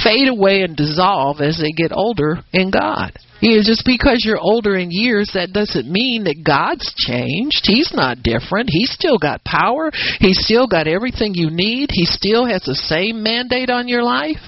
fade 0.02 0.28
away 0.28 0.62
and 0.62 0.76
dissolve 0.76 1.40
as 1.40 1.58
they 1.58 1.72
get 1.72 1.92
older 1.92 2.38
in 2.52 2.70
God. 2.70 3.12
You 3.40 3.56
know, 3.56 3.62
just 3.64 3.84
because 3.86 4.22
you're 4.24 4.38
older 4.38 4.76
in 4.76 4.90
years, 4.90 5.30
that 5.32 5.52
doesn't 5.52 5.90
mean 5.90 6.24
that 6.24 6.44
God's 6.44 6.92
changed. 6.96 7.64
He's 7.64 7.90
not 7.94 8.22
different. 8.22 8.68
He's 8.70 8.92
still 8.92 9.16
got 9.16 9.44
power. 9.44 9.90
He's 10.20 10.44
still 10.44 10.66
got 10.66 10.86
everything 10.86 11.32
you 11.32 11.48
need. 11.50 11.88
He 11.90 12.04
still 12.04 12.44
has 12.44 12.62
the 12.62 12.74
same 12.74 13.22
mandate 13.22 13.70
on 13.70 13.88
your 13.88 14.02
life. 14.02 14.40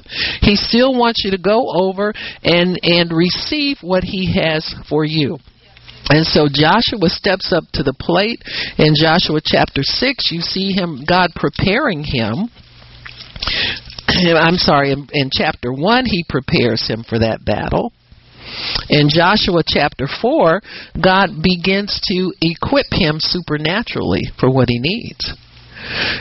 He 0.42 0.56
still 0.56 0.92
wants 0.92 1.22
you 1.24 1.30
to 1.30 1.38
go 1.38 1.72
over 1.72 2.12
and 2.44 2.78
and 2.82 3.10
receive 3.12 3.78
what 3.80 4.04
he 4.04 4.38
has 4.38 4.74
for 4.88 5.04
you. 5.04 5.38
And 6.12 6.26
so 6.26 6.44
Joshua 6.44 7.08
steps 7.08 7.54
up 7.56 7.64
to 7.72 7.82
the 7.82 7.96
plate. 7.96 8.44
In 8.76 8.92
Joshua 8.92 9.40
chapter 9.42 9.82
6, 9.82 10.28
you 10.30 10.42
see 10.42 10.72
him, 10.72 11.04
God 11.08 11.30
preparing 11.34 12.04
him. 12.04 12.52
I'm 14.36 14.60
sorry, 14.60 14.92
in, 14.92 15.08
in 15.12 15.30
chapter 15.32 15.72
1, 15.72 16.04
he 16.04 16.22
prepares 16.28 16.86
him 16.86 17.02
for 17.08 17.18
that 17.18 17.46
battle. 17.46 17.94
In 18.90 19.08
Joshua 19.08 19.62
chapter 19.66 20.06
4, 20.06 20.60
God 21.02 21.30
begins 21.42 21.98
to 22.08 22.34
equip 22.42 22.92
him 22.92 23.16
supernaturally 23.18 24.28
for 24.38 24.52
what 24.52 24.68
he 24.68 24.78
needs. 24.78 25.32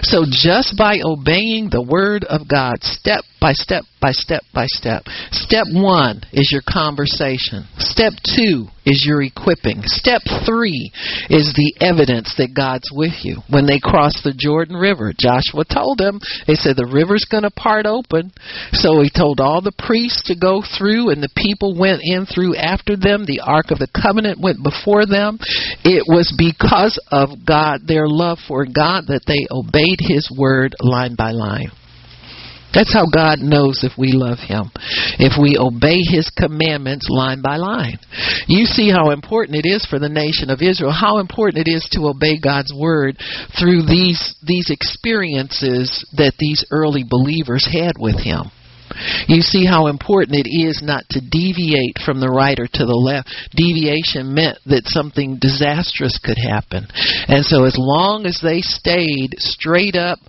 So 0.03 0.23
just 0.23 0.77
by 0.77 0.99
obeying 1.03 1.67
the 1.69 1.83
word 1.83 2.23
of 2.23 2.47
God 2.47 2.81
step 2.81 3.25
by 3.41 3.53
step 3.53 3.83
by 3.99 4.11
step 4.11 4.43
by 4.53 4.67
step. 4.67 5.03
Step 5.31 5.65
one 5.73 6.21
is 6.31 6.49
your 6.51 6.61
conversation. 6.61 7.65
Step 7.77 8.13
two 8.37 8.65
is 8.85 9.03
your 9.05 9.21
equipping. 9.21 9.81
Step 9.85 10.21
three 10.45 10.91
is 11.29 11.53
the 11.53 11.73
evidence 11.81 12.33
that 12.37 12.53
God's 12.55 12.89
with 12.93 13.25
you. 13.25 13.41
When 13.49 13.65
they 13.65 13.79
crossed 13.81 14.23
the 14.23 14.33
Jordan 14.37 14.75
River, 14.75 15.13
Joshua 15.17 15.65
told 15.65 15.97
them, 15.97 16.19
they 16.47 16.53
said 16.53 16.77
the 16.77 16.89
river's 16.89 17.25
going 17.29 17.43
to 17.43 17.51
part 17.51 17.85
open. 17.85 18.31
So 18.73 19.01
he 19.01 19.09
told 19.09 19.39
all 19.39 19.61
the 19.61 19.75
priests 19.77 20.23
to 20.29 20.35
go 20.37 20.61
through, 20.77 21.09
and 21.09 21.21
the 21.21 21.33
people 21.35 21.77
went 21.77 22.01
in 22.03 22.25
through 22.25 22.55
after 22.55 22.95
them. 22.95 23.25
The 23.25 23.41
Ark 23.45 23.69
of 23.69 23.79
the 23.79 23.89
Covenant 23.89 24.41
went 24.41 24.63
before 24.63 25.05
them. 25.05 25.37
It 25.83 26.05
was 26.07 26.33
because 26.37 26.97
of 27.11 27.45
God, 27.45 27.81
their 27.85 28.07
love 28.07 28.37
for 28.47 28.65
God, 28.65 29.09
that 29.09 29.25
they 29.25 29.45
obeyed 29.49 29.99
his 29.99 30.29
word 30.29 30.75
line 30.81 31.15
by 31.15 31.31
line. 31.31 31.69
That's 32.73 32.93
how 32.93 33.05
God 33.11 33.39
knows 33.39 33.83
if 33.83 33.97
we 33.97 34.11
love 34.13 34.39
Him. 34.39 34.71
If 35.19 35.39
we 35.39 35.57
obey 35.59 35.99
His 36.07 36.29
commandments 36.29 37.07
line 37.09 37.41
by 37.41 37.57
line. 37.57 37.99
You 38.47 38.65
see 38.65 38.89
how 38.89 39.11
important 39.11 39.57
it 39.57 39.67
is 39.67 39.85
for 39.85 39.99
the 39.99 40.09
nation 40.09 40.49
of 40.49 40.61
Israel, 40.61 40.91
how 40.91 41.19
important 41.19 41.67
it 41.67 41.71
is 41.71 41.87
to 41.91 42.07
obey 42.07 42.39
God's 42.39 42.73
word 42.73 43.17
through 43.59 43.83
these, 43.83 44.35
these 44.45 44.69
experiences 44.69 46.05
that 46.17 46.33
these 46.39 46.65
early 46.71 47.03
believers 47.07 47.67
had 47.67 47.95
with 47.99 48.19
Him. 48.19 48.51
You 49.27 49.41
see 49.41 49.65
how 49.65 49.87
important 49.87 50.37
it 50.45 50.49
is 50.49 50.81
not 50.83 51.05
to 51.11 51.21
deviate 51.21 51.97
from 52.05 52.19
the 52.19 52.29
right 52.29 52.59
or 52.59 52.67
to 52.67 52.85
the 52.85 52.93
left. 52.93 53.29
Deviation 53.55 54.33
meant 54.33 54.57
that 54.65 54.87
something 54.87 55.37
disastrous 55.39 56.19
could 56.21 56.37
happen. 56.37 56.87
And 57.27 57.45
so 57.45 57.63
as 57.63 57.75
long 57.77 58.25
as 58.25 58.39
they 58.43 58.61
stayed 58.61 59.35
straight 59.37 59.95
up 59.95 60.19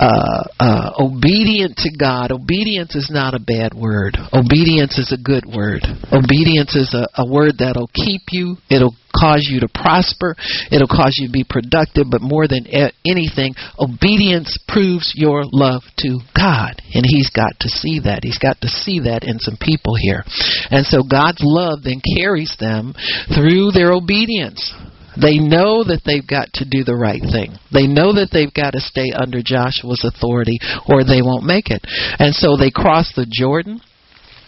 uh, 0.00 0.44
uh, 0.58 0.90
obedient 0.98 1.76
to 1.76 1.90
God. 1.92 2.32
Obedience 2.32 2.96
is 2.96 3.10
not 3.12 3.34
a 3.34 3.38
bad 3.38 3.74
word. 3.74 4.16
Obedience 4.32 4.96
is 4.96 5.12
a 5.12 5.20
good 5.20 5.44
word. 5.44 5.84
Obedience 6.10 6.74
is 6.74 6.96
a, 6.96 7.06
a 7.20 7.30
word 7.30 7.58
that'll 7.58 7.90
keep 7.92 8.32
you. 8.32 8.56
It'll 8.70 8.96
cause 9.12 9.44
you 9.44 9.60
to 9.60 9.68
prosper. 9.68 10.36
It'll 10.72 10.88
cause 10.88 11.20
you 11.20 11.28
to 11.28 11.32
be 11.32 11.44
productive. 11.44 12.06
But 12.10 12.22
more 12.22 12.48
than 12.48 12.64
anything, 13.04 13.54
obedience 13.78 14.56
proves 14.66 15.12
your 15.14 15.42
love 15.44 15.82
to 15.98 16.18
God. 16.34 16.80
And 16.94 17.04
He's 17.04 17.28
got 17.28 17.60
to 17.60 17.68
see 17.68 18.00
that. 18.00 18.20
He's 18.22 18.38
got 18.38 18.60
to 18.62 18.68
see 18.68 19.00
that 19.00 19.24
in 19.24 19.38
some 19.38 19.58
people 19.60 19.96
here. 20.00 20.24
And 20.70 20.86
so 20.86 21.02
God's 21.02 21.44
love 21.44 21.84
then 21.84 22.00
carries 22.16 22.56
them 22.58 22.94
through 23.36 23.72
their 23.72 23.92
obedience. 23.92 24.72
They 25.20 25.38
know 25.38 25.84
that 25.84 26.02
they've 26.04 26.26
got 26.26 26.52
to 26.54 26.64
do 26.64 26.84
the 26.84 26.96
right 26.96 27.20
thing. 27.20 27.54
They 27.72 27.86
know 27.86 28.12
that 28.14 28.30
they've 28.32 28.52
got 28.52 28.72
to 28.72 28.80
stay 28.80 29.12
under 29.12 29.42
Joshua's 29.44 30.04
authority 30.04 30.58
or 30.88 31.04
they 31.04 31.22
won't 31.22 31.44
make 31.44 31.70
it. 31.70 31.84
And 32.18 32.34
so 32.34 32.56
they 32.56 32.70
cross 32.70 33.12
the 33.14 33.28
Jordan. 33.28 33.80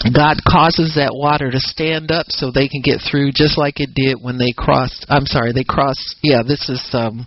God 0.02 0.42
causes 0.42 0.98
that 0.98 1.14
water 1.14 1.50
to 1.50 1.60
stand 1.60 2.10
up 2.10 2.26
so 2.28 2.50
they 2.50 2.66
can 2.66 2.82
get 2.82 2.98
through 2.98 3.30
just 3.30 3.56
like 3.56 3.78
it 3.78 3.94
did 3.94 4.18
when 4.18 4.36
they 4.36 4.50
crossed 4.50 5.06
I'm 5.08 5.26
sorry, 5.26 5.52
they 5.52 5.62
crossed 5.62 6.16
yeah, 6.24 6.42
this 6.42 6.68
is 6.68 6.82
um 6.92 7.26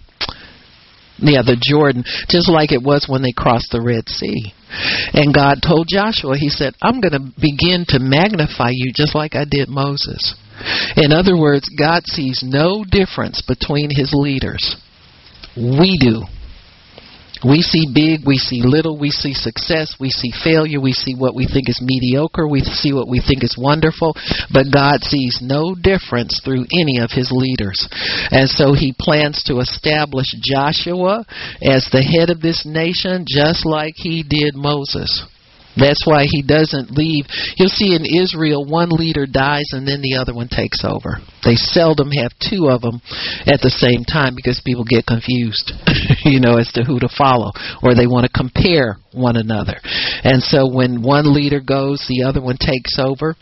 yeah, 1.17 1.47
the 1.47 1.55
Jordan, 1.55 2.03
just 2.27 2.49
like 2.51 2.71
it 2.71 2.83
was 2.83 3.07
when 3.07 3.23
they 3.23 3.31
crossed 3.31 3.71
the 3.71 3.81
Red 3.81 4.09
Sea. 4.09 4.51
And 5.13 5.33
God 5.33 5.63
told 5.63 5.87
Joshua, 5.87 6.35
He 6.35 6.49
said, 6.49 6.75
I'm 6.81 6.99
going 6.99 7.15
to 7.15 7.31
begin 7.39 7.85
to 7.95 8.03
magnify 8.03 8.71
you 8.73 8.91
just 8.93 9.15
like 9.15 9.35
I 9.35 9.45
did 9.47 9.69
Moses. 9.69 10.35
In 10.97 11.11
other 11.11 11.37
words, 11.37 11.69
God 11.77 12.03
sees 12.07 12.41
no 12.43 12.83
difference 12.83 13.41
between 13.41 13.89
his 13.89 14.11
leaders. 14.13 14.75
We 15.55 15.97
do. 15.99 16.23
We 17.43 17.61
see 17.61 17.85
big, 17.93 18.25
we 18.25 18.37
see 18.37 18.63
little, 18.63 18.97
we 18.97 19.11
see 19.11 19.33
success, 19.33 19.95
we 19.99 20.09
see 20.09 20.31
failure, 20.43 20.79
we 20.79 20.93
see 20.93 21.13
what 21.13 21.35
we 21.35 21.45
think 21.45 21.69
is 21.69 21.79
mediocre, 21.81 22.47
we 22.47 22.61
see 22.61 22.91
what 22.91 23.07
we 23.07 23.19
think 23.19 23.43
is 23.43 23.55
wonderful, 23.57 24.15
but 24.51 24.73
God 24.73 25.03
sees 25.03 25.39
no 25.41 25.75
difference 25.75 26.41
through 26.43 26.65
any 26.79 26.97
of 26.99 27.11
his 27.11 27.29
leaders. 27.31 27.87
And 28.31 28.49
so 28.49 28.73
he 28.73 28.95
plans 28.97 29.43
to 29.43 29.59
establish 29.59 30.27
Joshua 30.41 31.25
as 31.61 31.87
the 31.91 32.01
head 32.01 32.31
of 32.31 32.41
this 32.41 32.65
nation 32.65 33.25
just 33.27 33.65
like 33.65 33.93
he 33.95 34.23
did 34.23 34.55
Moses. 34.55 35.23
That's 35.78 36.03
why 36.05 36.26
he 36.30 36.41
doesn't 36.41 36.91
leave. 36.91 37.26
You'll 37.57 37.69
see 37.69 37.95
in 37.95 38.05
Israel, 38.05 38.65
one 38.65 38.89
leader 38.89 39.26
dies 39.26 39.71
and 39.71 39.88
then 39.88 40.01
the 40.01 40.15
other 40.15 40.34
one 40.34 40.47
takes 40.47 40.84
over. 40.84 41.19
They 41.43 41.55
seldom 41.55 42.11
have 42.11 42.32
two 42.39 42.67
of 42.69 42.82
them 42.82 43.01
at 43.45 43.61
the 43.61 43.73
same 43.73 44.03
time 44.03 44.36
because 44.36 44.61
people 44.65 44.84
get 44.84 45.05
confused, 45.05 45.71
you 46.26 46.39
know, 46.39 46.57
as 46.57 46.71
to 46.73 46.84
who 46.84 46.99
to 46.99 47.09
follow, 47.11 47.51
or 47.84 47.93
they 47.93 48.07
want 48.07 48.26
to 48.26 48.32
compare 48.32 48.97
one 49.11 49.36
another. 49.36 49.76
And 50.23 50.41
so 50.41 50.67
when 50.67 51.01
one 51.01 51.34
leader 51.34 51.59
goes, 51.59 52.05
the 52.07 52.23
other 52.23 52.41
one 52.41 52.57
takes 52.57 52.97
over 52.99 53.36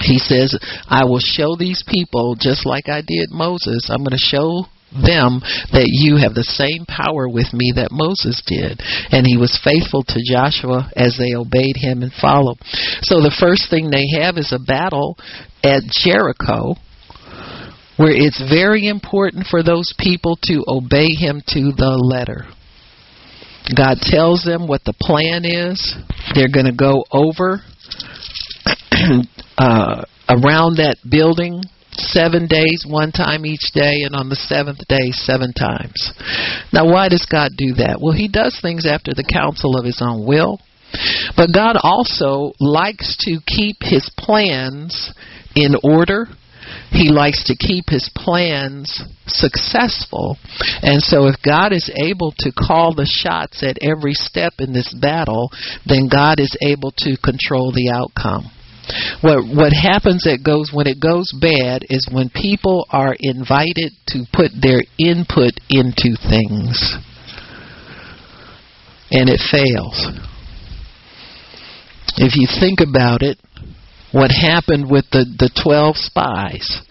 he 0.00 0.18
says, 0.18 0.56
I 0.88 1.04
will 1.04 1.20
show 1.20 1.54
these 1.58 1.84
people, 1.86 2.36
just 2.38 2.64
like 2.64 2.88
I 2.88 3.02
did 3.06 3.30
Moses, 3.30 3.90
I'm 3.90 4.02
going 4.02 4.16
to 4.16 4.16
show 4.16 4.64
them 4.92 5.40
that 5.72 5.88
you 5.88 6.16
have 6.16 6.34
the 6.34 6.44
same 6.44 6.84
power 6.86 7.28
with 7.28 7.52
me 7.52 7.72
that 7.76 7.92
Moses 7.92 8.42
did. 8.46 8.80
And 9.10 9.26
he 9.26 9.36
was 9.36 9.60
faithful 9.64 10.04
to 10.08 10.24
Joshua 10.24 10.90
as 10.96 11.16
they 11.16 11.34
obeyed 11.34 11.76
him 11.76 12.02
and 12.02 12.12
followed. 12.12 12.60
So 13.02 13.20
the 13.20 13.34
first 13.34 13.70
thing 13.70 13.90
they 13.90 14.20
have 14.20 14.36
is 14.36 14.52
a 14.52 14.62
battle 14.62 15.16
at 15.64 15.82
Jericho 15.88 16.76
where 17.96 18.12
it's 18.12 18.40
very 18.40 18.88
important 18.88 19.46
for 19.46 19.62
those 19.62 19.94
people 19.98 20.38
to 20.44 20.64
obey 20.66 21.12
him 21.14 21.42
to 21.48 21.72
the 21.76 21.94
letter. 22.00 22.46
God 23.76 23.98
tells 24.00 24.44
them 24.44 24.66
what 24.66 24.82
the 24.84 24.94
plan 24.98 25.44
is. 25.44 25.94
They're 26.34 26.50
going 26.52 26.66
to 26.66 26.76
go 26.76 27.04
over 27.12 27.60
uh, 29.58 30.04
around 30.28 30.76
that 30.76 30.96
building 31.08 31.62
seven 31.92 32.46
days, 32.46 32.84
one 32.88 33.12
time 33.12 33.46
each 33.46 33.72
day, 33.74 34.02
and 34.04 34.14
on 34.14 34.28
the 34.28 34.36
seventh 34.36 34.80
day, 34.88 35.10
seven 35.12 35.52
times. 35.52 36.12
Now, 36.72 36.90
why 36.90 37.08
does 37.08 37.26
God 37.30 37.52
do 37.56 37.74
that? 37.74 37.98
Well, 38.00 38.14
He 38.14 38.28
does 38.28 38.58
things 38.60 38.86
after 38.86 39.12
the 39.14 39.24
counsel 39.24 39.76
of 39.76 39.84
His 39.84 40.00
own 40.04 40.26
will. 40.26 40.58
But 41.36 41.54
God 41.54 41.76
also 41.80 42.52
likes 42.60 43.16
to 43.20 43.38
keep 43.46 43.76
His 43.80 44.10
plans 44.18 45.12
in 45.54 45.74
order. 45.82 46.26
He 46.90 47.08
likes 47.08 47.44
to 47.44 47.56
keep 47.56 47.88
his 47.88 48.10
plans 48.14 49.02
successful. 49.26 50.36
And 50.82 51.02
so, 51.02 51.26
if 51.26 51.36
God 51.44 51.72
is 51.72 51.90
able 51.96 52.32
to 52.38 52.52
call 52.52 52.94
the 52.94 53.06
shots 53.06 53.62
at 53.62 53.78
every 53.82 54.14
step 54.14 54.54
in 54.58 54.72
this 54.72 54.94
battle, 55.00 55.50
then 55.86 56.08
God 56.08 56.38
is 56.38 56.56
able 56.62 56.92
to 56.98 57.16
control 57.16 57.72
the 57.72 57.90
outcome. 57.90 58.50
What 59.20 59.46
what 59.46 59.72
happens 59.72 60.24
that 60.24 60.42
goes 60.44 60.70
when 60.72 60.86
it 60.86 61.00
goes 61.00 61.32
bad 61.32 61.86
is 61.88 62.08
when 62.10 62.30
people 62.30 62.86
are 62.90 63.16
invited 63.18 63.92
to 64.08 64.24
put 64.32 64.50
their 64.60 64.82
input 64.98 65.54
into 65.70 66.16
things 66.18 66.96
and 69.12 69.28
it 69.28 69.40
fails. 69.50 70.08
If 72.16 72.36
you 72.36 72.48
think 72.60 72.80
about 72.80 73.22
it, 73.22 73.38
what 74.10 74.30
happened 74.30 74.90
with 74.90 75.06
the, 75.12 75.24
the 75.24 75.50
12 75.62 75.96
spies, 75.96 76.82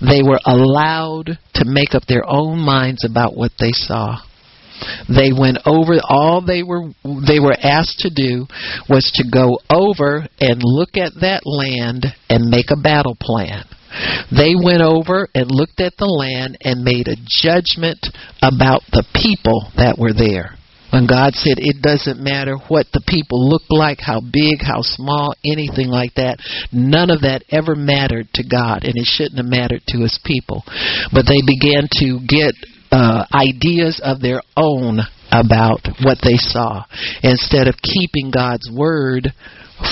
they 0.00 0.22
were 0.22 0.40
allowed 0.44 1.38
to 1.54 1.64
make 1.64 1.94
up 1.94 2.04
their 2.06 2.24
own 2.26 2.58
minds 2.58 3.04
about 3.04 3.36
what 3.36 3.52
they 3.58 3.72
saw. 3.72 4.18
They 5.08 5.32
went 5.32 5.58
over 5.66 5.98
all 6.08 6.40
they 6.44 6.62
were 6.62 6.90
they 7.04 7.40
were 7.40 7.56
asked 7.62 7.98
to 8.00 8.10
do 8.10 8.46
was 8.88 9.10
to 9.14 9.24
go 9.30 9.58
over 9.70 10.26
and 10.40 10.62
look 10.62 10.96
at 10.96 11.12
that 11.20 11.42
land 11.44 12.06
and 12.28 12.50
make 12.50 12.70
a 12.70 12.80
battle 12.80 13.16
plan. 13.20 13.64
They 14.30 14.54
went 14.54 14.82
over 14.82 15.28
and 15.34 15.50
looked 15.50 15.80
at 15.80 15.96
the 15.98 16.06
land 16.06 16.58
and 16.60 16.84
made 16.84 17.08
a 17.08 17.16
judgment 17.26 17.98
about 18.42 18.82
the 18.92 19.04
people 19.14 19.72
that 19.76 19.96
were 19.98 20.12
there. 20.12 20.58
When 20.90 21.06
God 21.06 21.34
said 21.34 21.60
it 21.60 21.82
doesn't 21.82 22.22
matter 22.22 22.56
what 22.68 22.86
the 22.92 23.04
people 23.06 23.48
look 23.48 23.62
like, 23.68 24.00
how 24.00 24.20
big, 24.20 24.64
how 24.64 24.80
small, 24.80 25.34
anything 25.44 25.88
like 25.88 26.14
that, 26.16 26.40
none 26.72 27.10
of 27.10 27.22
that 27.22 27.44
ever 27.50 27.74
mattered 27.74 28.28
to 28.34 28.42
God, 28.42 28.84
and 28.84 28.96
it 28.96 29.04
shouldn't 29.04 29.36
have 29.36 29.52
mattered 29.52 29.82
to 29.88 30.00
His 30.00 30.18
people. 30.24 30.64
But 31.12 31.28
they 31.28 31.44
began 31.44 31.92
to 32.00 32.24
get 32.24 32.56
uh, 32.90 33.24
ideas 33.32 34.00
of 34.02 34.20
their 34.20 34.42
own 34.56 35.00
about 35.30 35.80
what 36.02 36.18
they 36.22 36.36
saw 36.36 36.84
instead 37.22 37.68
of 37.68 37.74
keeping 37.82 38.30
God's 38.32 38.70
word 38.72 39.28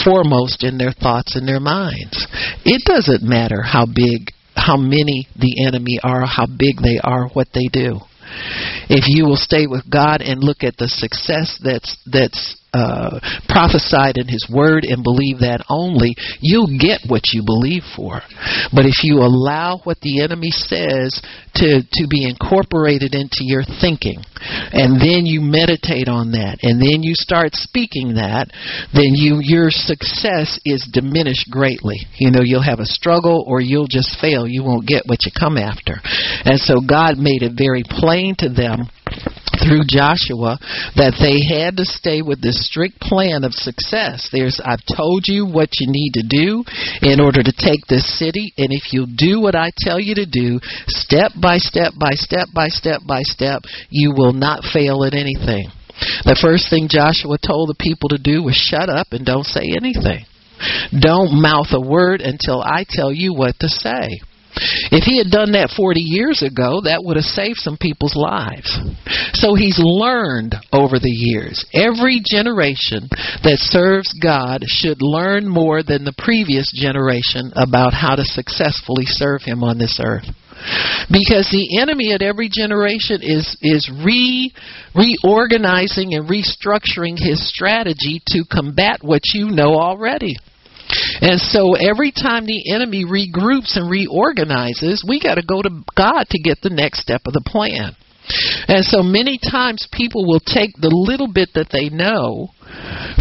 foremost 0.04 0.64
in 0.64 0.78
their 0.78 0.92
thoughts 0.92 1.36
and 1.36 1.46
their 1.46 1.60
minds. 1.60 2.26
It 2.64 2.82
doesn't 2.84 3.22
matter 3.22 3.62
how 3.62 3.86
big, 3.86 4.32
how 4.56 4.76
many 4.76 5.28
the 5.38 5.66
enemy 5.66 6.00
are, 6.02 6.26
how 6.26 6.46
big 6.46 6.78
they 6.82 6.98
are, 7.02 7.28
what 7.28 7.48
they 7.54 7.68
do. 7.72 8.00
If 8.88 9.04
you 9.06 9.24
will 9.24 9.36
stay 9.36 9.66
with 9.66 9.88
God 9.90 10.20
and 10.20 10.42
look 10.42 10.62
at 10.62 10.76
the 10.76 10.88
success 10.88 11.60
that's 11.62 11.96
that's 12.10 12.60
uh, 12.76 13.18
prophesied 13.48 14.20
in 14.20 14.28
His 14.28 14.44
Word 14.52 14.84
and 14.84 15.02
believe 15.02 15.40
that 15.40 15.64
only, 15.68 16.14
you'll 16.40 16.70
get 16.78 17.08
what 17.08 17.32
you 17.32 17.42
believe 17.42 17.82
for. 17.96 18.20
But 18.72 18.84
if 18.84 19.00
you 19.02 19.24
allow 19.24 19.80
what 19.84 20.00
the 20.00 20.20
enemy 20.20 20.50
says 20.52 21.16
to 21.56 21.80
to 21.80 22.04
be 22.08 22.28
incorporated 22.28 23.14
into 23.14 23.40
your 23.40 23.64
thinking, 23.80 24.20
and 24.76 25.00
then 25.00 25.24
you 25.24 25.40
meditate 25.40 26.08
on 26.08 26.32
that, 26.32 26.60
and 26.62 26.76
then 26.76 27.02
you 27.02 27.14
start 27.14 27.54
speaking 27.54 28.20
that, 28.20 28.52
then 28.92 29.16
you 29.16 29.40
your 29.40 29.70
success 29.70 30.60
is 30.64 30.84
diminished 30.92 31.48
greatly. 31.50 32.04
You 32.18 32.30
know, 32.30 32.42
you'll 32.42 32.62
have 32.62 32.80
a 32.80 32.86
struggle 32.86 33.44
or 33.46 33.60
you'll 33.60 33.88
just 33.88 34.20
fail. 34.20 34.46
You 34.46 34.62
won't 34.62 34.86
get 34.86 35.04
what 35.06 35.24
you 35.24 35.32
come 35.32 35.56
after. 35.56 36.00
And 36.44 36.58
so 36.60 36.80
God 36.80 37.16
made 37.16 37.42
it 37.42 37.52
very 37.56 37.82
plain 37.88 38.34
to 38.38 38.48
them 38.48 38.88
through 39.58 39.88
Joshua 39.88 40.58
that 40.96 41.16
they 41.18 41.42
had 41.42 41.76
to 41.76 41.84
stay 41.84 42.22
with 42.22 42.40
this 42.40 42.66
strict 42.66 43.00
plan 43.00 43.44
of 43.44 43.52
success. 43.52 44.28
There's 44.30 44.60
I've 44.62 44.84
told 44.84 45.24
you 45.26 45.46
what 45.46 45.80
you 45.80 45.88
need 45.88 46.12
to 46.20 46.24
do 46.24 46.64
in 47.02 47.20
order 47.20 47.42
to 47.42 47.52
take 47.52 47.86
this 47.88 48.06
city 48.18 48.52
and 48.56 48.68
if 48.70 48.92
you 48.92 49.06
do 49.06 49.40
what 49.40 49.54
I 49.54 49.70
tell 49.76 50.00
you 50.00 50.14
to 50.16 50.26
do 50.26 50.60
step 50.86 51.32
by 51.40 51.58
step 51.58 51.92
by 51.98 52.14
step 52.14 52.48
by 52.54 52.68
step 52.68 53.00
by 53.06 53.22
step 53.22 53.62
you 53.90 54.12
will 54.16 54.32
not 54.32 54.64
fail 54.64 55.04
at 55.04 55.14
anything. 55.14 55.68
The 56.24 56.38
first 56.40 56.68
thing 56.68 56.88
Joshua 56.90 57.38
told 57.40 57.68
the 57.68 57.80
people 57.80 58.10
to 58.10 58.18
do 58.18 58.42
was 58.42 58.56
shut 58.56 58.88
up 58.88 59.08
and 59.12 59.24
don't 59.24 59.46
say 59.46 59.64
anything. 59.76 60.26
Don't 60.92 61.40
mouth 61.40 61.68
a 61.72 61.80
word 61.80 62.20
until 62.20 62.60
I 62.60 62.84
tell 62.88 63.12
you 63.12 63.34
what 63.34 63.58
to 63.60 63.68
say. 63.68 64.20
If 64.90 65.04
he 65.04 65.18
had 65.18 65.30
done 65.30 65.52
that 65.52 65.70
40 65.76 66.00
years 66.00 66.42
ago, 66.42 66.80
that 66.84 67.04
would 67.04 67.16
have 67.16 67.28
saved 67.28 67.58
some 67.58 67.76
people's 67.76 68.16
lives. 68.16 68.72
So 69.34 69.54
he's 69.54 69.78
learned 69.78 70.56
over 70.72 70.98
the 70.98 71.12
years. 71.12 71.64
Every 71.74 72.22
generation 72.24 73.08
that 73.44 73.60
serves 73.60 74.12
God 74.20 74.64
should 74.66 75.02
learn 75.02 75.46
more 75.46 75.82
than 75.82 76.04
the 76.04 76.16
previous 76.16 76.72
generation 76.74 77.52
about 77.54 77.92
how 77.92 78.16
to 78.16 78.24
successfully 78.24 79.04
serve 79.04 79.42
him 79.42 79.62
on 79.62 79.78
this 79.78 80.00
earth. 80.02 80.24
Because 81.12 81.48
the 81.52 81.78
enemy 81.78 82.12
at 82.14 82.22
every 82.22 82.48
generation 82.50 83.20
is 83.22 83.56
is 83.60 83.90
re 84.02 84.52
reorganizing 84.94 86.14
and 86.14 86.28
restructuring 86.28 87.18
his 87.18 87.46
strategy 87.46 88.22
to 88.28 88.44
combat 88.50 89.00
what 89.02 89.20
you 89.34 89.50
know 89.50 89.74
already. 89.74 90.36
And 91.20 91.40
so 91.40 91.74
every 91.74 92.12
time 92.12 92.46
the 92.46 92.72
enemy 92.72 93.04
regroups 93.04 93.76
and 93.76 93.90
reorganizes, 93.90 95.04
we 95.06 95.20
got 95.20 95.36
to 95.36 95.46
go 95.46 95.62
to 95.62 95.70
God 95.96 96.26
to 96.30 96.42
get 96.42 96.60
the 96.62 96.70
next 96.70 97.00
step 97.00 97.22
of 97.26 97.32
the 97.32 97.44
plan. 97.44 97.96
And 98.68 98.84
so 98.84 99.02
many 99.02 99.38
times 99.38 99.86
people 99.92 100.26
will 100.26 100.40
take 100.40 100.74
the 100.76 100.90
little 100.90 101.32
bit 101.32 101.50
that 101.54 101.70
they 101.70 101.88
know 101.88 102.50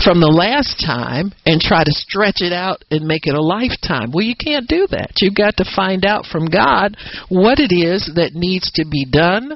from 0.03 0.19
the 0.19 0.31
last 0.31 0.83
time 0.85 1.31
and 1.45 1.61
try 1.61 1.83
to 1.83 1.91
stretch 1.91 2.41
it 2.41 2.53
out 2.53 2.83
and 2.91 3.07
make 3.07 3.27
it 3.27 3.35
a 3.35 3.41
lifetime. 3.41 4.11
Well, 4.11 4.25
you 4.25 4.35
can't 4.35 4.67
do 4.67 4.87
that. 4.91 5.17
You've 5.21 5.35
got 5.35 5.57
to 5.57 5.75
find 5.75 6.05
out 6.05 6.25
from 6.25 6.45
God 6.45 6.97
what 7.29 7.59
it 7.59 7.73
is 7.73 8.11
that 8.15 8.35
needs 8.35 8.71
to 8.75 8.85
be 8.85 9.05
done, 9.05 9.55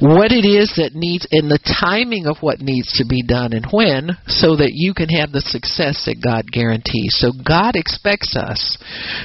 what 0.00 0.30
it 0.30 0.44
is 0.44 0.74
that 0.76 0.94
needs, 0.94 1.26
and 1.30 1.50
the 1.50 1.62
timing 1.62 2.26
of 2.26 2.38
what 2.40 2.60
needs 2.60 2.92
to 2.98 3.04
be 3.08 3.22
done 3.22 3.52
and 3.52 3.66
when, 3.72 4.16
so 4.26 4.56
that 4.56 4.72
you 4.74 4.92
can 4.94 5.08
have 5.08 5.32
the 5.32 5.44
success 5.44 6.04
that 6.06 6.22
God 6.22 6.50
guarantees. 6.50 7.16
So 7.16 7.32
God 7.32 7.74
expects 7.74 8.36
us 8.36 8.78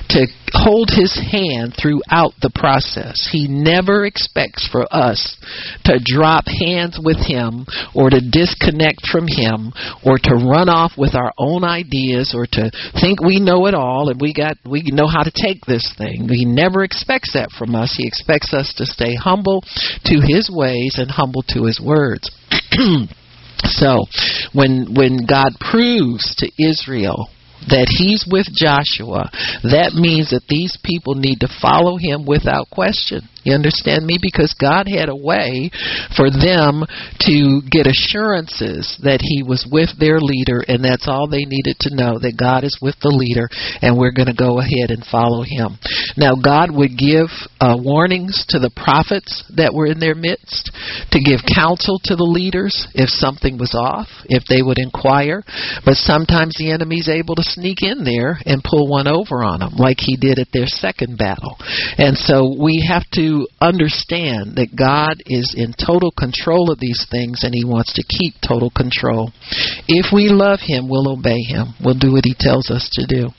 to 0.10 0.28
hold 0.54 0.90
His 0.90 1.14
hand 1.14 1.76
throughout 1.76 2.34
the 2.42 2.54
process. 2.54 3.30
He 3.32 3.48
never 3.48 4.06
expects 4.06 4.68
for 4.70 4.88
us 4.94 5.38
to 5.86 6.00
drop 6.00 6.46
hands 6.48 7.00
with 7.02 7.18
Him 7.18 7.66
or 7.94 8.10
to 8.10 8.22
disconnect 8.22 9.06
from 9.10 9.28
Him 9.28 9.74
or 10.06 10.13
to 10.18 10.36
run 10.36 10.70
off 10.70 10.94
with 10.98 11.16
our 11.16 11.34
own 11.38 11.64
ideas 11.64 12.34
or 12.36 12.46
to 12.46 12.72
think 13.00 13.22
we 13.22 13.40
know 13.40 13.66
it 13.68 13.74
all 13.74 14.10
and 14.10 14.20
we 14.20 14.34
got 14.34 14.58
we 14.66 14.84
know 14.86 15.08
how 15.08 15.24
to 15.24 15.32
take 15.32 15.66
this 15.66 15.94
thing. 15.98 16.28
He 16.30 16.46
never 16.46 16.84
expects 16.84 17.34
that 17.34 17.50
from 17.58 17.76
us. 17.76 17.96
He 17.98 18.08
expects 18.08 18.54
us 18.54 18.74
to 18.78 18.86
stay 18.86 19.16
humble 19.16 19.64
to 20.06 20.22
his 20.22 20.50
ways 20.52 20.96
and 20.98 21.10
humble 21.10 21.44
to 21.50 21.66
his 21.66 21.80
words. 21.80 22.30
so, 23.64 24.06
when 24.54 24.94
when 24.94 25.26
God 25.26 25.54
proves 25.60 26.36
to 26.38 26.52
Israel 26.62 27.30
that 27.70 27.88
he's 27.90 28.26
with 28.30 28.48
Joshua, 28.54 29.30
that 29.64 29.94
means 29.94 30.32
that 30.32 30.48
these 30.50 30.78
people 30.84 31.16
need 31.16 31.40
to 31.42 31.52
follow 31.62 31.98
him 31.98 32.26
without 32.26 32.70
question. 32.70 33.28
You 33.44 33.54
understand 33.54 34.06
me? 34.06 34.18
Because 34.22 34.56
God 34.60 34.88
had 34.88 35.10
a 35.10 35.16
way 35.16 35.70
for 36.16 36.32
them 36.32 36.88
to 37.28 37.62
get 37.68 37.88
assurances 37.88 38.96
that 39.04 39.20
He 39.20 39.44
was 39.44 39.68
with 39.68 39.92
their 40.00 40.20
leader, 40.20 40.64
and 40.68 40.84
that's 40.84 41.08
all 41.08 41.28
they 41.28 41.44
needed 41.44 41.76
to 41.82 41.96
know 41.96 42.20
that 42.20 42.40
God 42.40 42.64
is 42.64 42.80
with 42.82 42.96
the 43.04 43.12
leader, 43.12 43.52
and 43.84 44.00
we're 44.00 44.16
going 44.16 44.32
to 44.32 44.38
go 44.38 44.60
ahead 44.64 44.96
and 44.96 45.04
follow 45.04 45.44
Him. 45.44 45.76
Now, 46.16 46.40
God 46.40 46.72
would 46.72 46.96
give 46.96 47.28
uh, 47.60 47.76
warnings 47.76 48.48
to 48.50 48.60
the 48.60 48.72
prophets 48.72 49.44
that 49.56 49.76
were 49.76 49.92
in 49.92 50.00
their 50.00 50.16
midst, 50.16 50.72
to 51.12 51.20
give 51.20 51.44
counsel 51.44 52.00
to 52.08 52.16
the 52.16 52.28
leaders 52.28 52.88
if 52.96 53.12
something 53.12 53.60
was 53.60 53.76
off, 53.76 54.08
if 54.32 54.48
they 54.48 54.64
would 54.64 54.80
inquire. 54.80 55.44
But 55.84 56.00
sometimes 56.00 56.56
the 56.56 56.72
enemy's 56.72 57.12
able 57.12 57.36
to 57.36 57.44
sneak 57.54 57.84
in 57.84 58.04
there 58.04 58.40
and 58.46 58.64
pull 58.64 58.90
one 58.90 59.08
over 59.08 59.44
on 59.44 59.60
them, 59.60 59.74
like 59.76 59.98
he 60.00 60.18
did 60.18 60.40
at 60.40 60.52
their 60.52 60.68
second 60.68 61.18
battle. 61.18 61.58
And 61.98 62.18
so 62.18 62.56
we 62.60 62.86
have 62.88 63.04
to 63.14 63.48
understand 63.62 64.56
that 64.58 64.76
God 64.76 65.22
is 65.26 65.54
in 65.58 65.74
total 65.74 66.12
control 66.12 66.72
of 66.72 66.80
these 66.80 67.06
things 67.10 67.44
and 67.44 67.54
He 67.54 67.66
wants 67.66 67.94
to 67.94 68.04
keep 68.04 68.36
total 68.42 68.70
control. 68.70 69.32
If 69.88 70.14
we 70.14 70.30
love 70.30 70.60
Him, 70.62 70.90
we'll 70.90 71.12
obey 71.12 71.42
Him. 71.42 71.74
We'll 71.84 72.00
do 72.00 72.14
what 72.14 72.26
He 72.26 72.36
tells 72.38 72.70
us 72.70 72.90
to 72.94 73.06
do. 73.08 73.30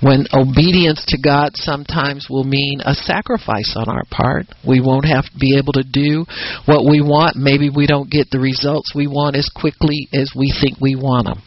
When 0.00 0.26
obedience 0.32 1.04
to 1.08 1.18
God 1.18 1.52
sometimes 1.54 2.28
will 2.28 2.44
mean 2.44 2.80
a 2.84 2.94
sacrifice 2.94 3.74
on 3.76 3.88
our 3.88 4.04
part. 4.10 4.46
We 4.66 4.80
won't 4.80 5.06
have 5.06 5.24
to 5.24 5.38
be 5.38 5.56
able 5.58 5.72
to 5.74 5.84
do 5.84 6.24
what 6.66 6.84
we 6.88 7.00
want. 7.00 7.36
Maybe 7.36 7.70
we 7.70 7.86
don't 7.86 8.10
get 8.10 8.30
the 8.30 8.40
results 8.40 8.92
we 8.94 9.06
want 9.06 9.36
as 9.36 9.48
quickly 9.48 10.08
as 10.12 10.32
we 10.36 10.54
think 10.60 10.80
we 10.80 10.94
want 10.94 11.26
them. 11.26 11.42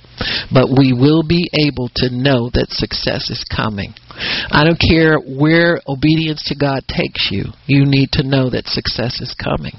But 0.54 0.70
we 0.70 0.94
will 0.94 1.24
be 1.24 1.50
able 1.58 1.90
to 1.96 2.10
know 2.10 2.50
that 2.54 2.70
success 2.70 3.30
is 3.30 3.44
coming. 3.50 3.94
I 4.18 4.64
don't 4.64 4.80
care 4.80 5.20
where 5.20 5.82
obedience 5.88 6.44
to 6.48 6.56
God 6.56 6.84
takes 6.88 7.30
you. 7.32 7.46
You 7.66 7.86
need 7.86 8.12
to 8.14 8.28
know 8.28 8.50
that 8.50 8.68
success 8.68 9.22
is 9.22 9.36
coming. 9.36 9.74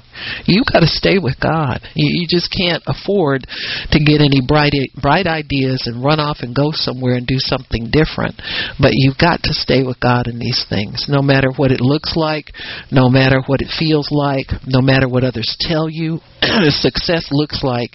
You 0.45 0.63
got 0.65 0.81
to 0.81 0.87
stay 0.87 1.17
with 1.17 1.39
God. 1.39 1.81
You, 1.95 2.21
you 2.21 2.27
just 2.29 2.51
can't 2.51 2.83
afford 2.85 3.45
to 3.91 3.99
get 3.99 4.21
any 4.21 4.41
bright 4.45 4.73
bright 5.01 5.27
ideas 5.27 5.85
and 5.85 6.03
run 6.03 6.19
off 6.19 6.37
and 6.41 6.55
go 6.55 6.71
somewhere 6.71 7.15
and 7.15 7.27
do 7.27 7.37
something 7.37 7.89
different. 7.91 8.35
But 8.79 8.91
you've 8.93 9.17
got 9.17 9.43
to 9.43 9.53
stay 9.53 9.83
with 9.83 9.99
God 9.99 10.27
in 10.27 10.39
these 10.39 10.65
things, 10.69 11.05
no 11.07 11.21
matter 11.21 11.49
what 11.55 11.71
it 11.71 11.81
looks 11.81 12.15
like, 12.15 12.51
no 12.91 13.09
matter 13.09 13.41
what 13.45 13.61
it 13.61 13.71
feels 13.77 14.09
like, 14.11 14.47
no 14.65 14.81
matter 14.81 15.07
what 15.07 15.23
others 15.23 15.55
tell 15.59 15.89
you. 15.89 16.19
success 16.69 17.29
looks 17.31 17.63
like. 17.63 17.91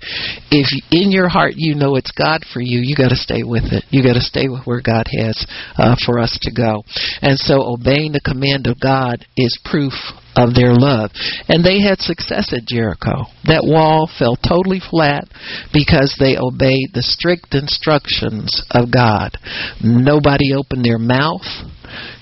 If 0.51 0.69
in 0.91 1.11
your 1.11 1.29
heart 1.29 1.55
you 1.57 1.75
know 1.75 1.97
it's 1.97 2.13
God 2.13 2.43
for 2.53 2.61
you, 2.61 2.81
you 2.81 2.97
got 2.97 3.11
to 3.11 3.17
stay 3.17 3.43
with 3.43 3.73
it. 3.73 3.85
You 3.91 4.03
got 4.03 4.15
to 4.15 4.21
stay 4.21 4.49
with 4.49 4.65
where 4.65 4.81
God 4.81 5.07
has 5.19 5.47
uh, 5.77 5.97
for 6.05 6.19
us 6.19 6.38
to 6.43 6.53
go. 6.53 6.85
And 7.23 7.39
so 7.39 7.63
obeying 7.63 8.13
the 8.13 8.25
command 8.25 8.67
of 8.67 8.81
God 8.81 9.25
is 9.37 9.59
proof 9.65 9.93
of 10.37 10.55
their 10.55 10.75
love. 10.75 11.11
And 11.49 11.65
they 11.65 11.81
had 11.81 11.99
success 11.99 12.55
at 12.55 12.67
Jericho. 12.67 13.27
That 13.45 13.67
wall 13.67 14.09
fell 14.19 14.37
totally 14.37 14.81
flat 14.81 15.27
because 15.73 16.15
they 16.19 16.39
obeyed 16.39 16.95
the 16.95 17.03
strict 17.03 17.55
instructions 17.55 18.63
of 18.71 18.93
God. 18.93 19.35
Nobody 19.83 20.55
opened 20.55 20.85
their 20.85 20.99
mouth. 20.99 21.47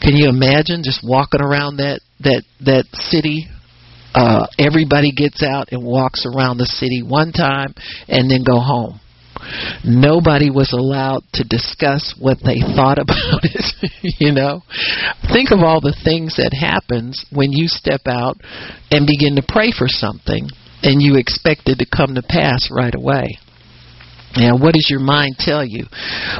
Can 0.01 0.17
you 0.17 0.29
imagine 0.29 0.83
just 0.83 1.05
walking 1.05 1.41
around 1.41 1.79
that 1.79 2.01
that 2.21 2.45
that 2.64 2.87
city 2.95 3.47
uh, 4.17 4.47
everybody 4.59 5.12
gets 5.12 5.43
out 5.43 5.69
and 5.73 5.85
walks 5.85 6.25
around 6.25 6.57
the 6.57 6.64
city 6.64 7.03
one 7.03 7.33
time 7.33 7.75
and 8.09 8.31
then 8.31 8.41
go 8.43 8.59
home. 8.59 8.99
Nobody 9.84 10.51
was 10.51 10.72
allowed 10.72 11.22
to 11.34 11.44
discuss 11.44 12.14
what 12.18 12.38
they 12.44 12.61
thought 12.61 12.99
about 13.03 13.44
it. 13.44 13.64
you 14.18 14.32
know, 14.32 14.62
think 15.32 15.51
of 15.51 15.61
all 15.61 15.80
the 15.80 15.97
things 16.05 16.36
that 16.36 16.53
happens 16.53 17.24
when 17.32 17.53
you 17.53 17.68
step 17.68 18.03
out 18.07 18.36
and 18.90 19.07
begin 19.07 19.36
to 19.36 19.44
pray 19.47 19.72
for 19.76 19.88
something, 19.88 20.49
and 20.82 21.03
you 21.03 21.16
expect 21.16 21.68
it 21.68 21.78
to 21.78 21.86
come 21.86 22.14
to 22.14 22.22
pass 22.22 22.68
right 22.70 22.94
away. 22.94 23.38
Now, 24.36 24.59
what 24.59 24.74
does 24.74 24.88
your 24.90 25.01
mind 25.01 25.36
tell 25.38 25.64
you? 25.64 25.86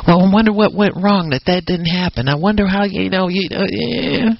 Well, 0.07 0.20
I 0.20 0.32
wonder 0.32 0.52
what 0.52 0.74
went 0.74 0.94
wrong 0.96 1.30
that 1.30 1.42
that 1.46 1.64
didn't 1.64 1.86
happen. 1.86 2.28
I 2.28 2.36
wonder 2.36 2.66
how 2.66 2.84
you 2.84 3.09
know 3.09 3.28
you. 3.28 3.48
Uh, 3.50 3.64
yeah. 3.70 4.30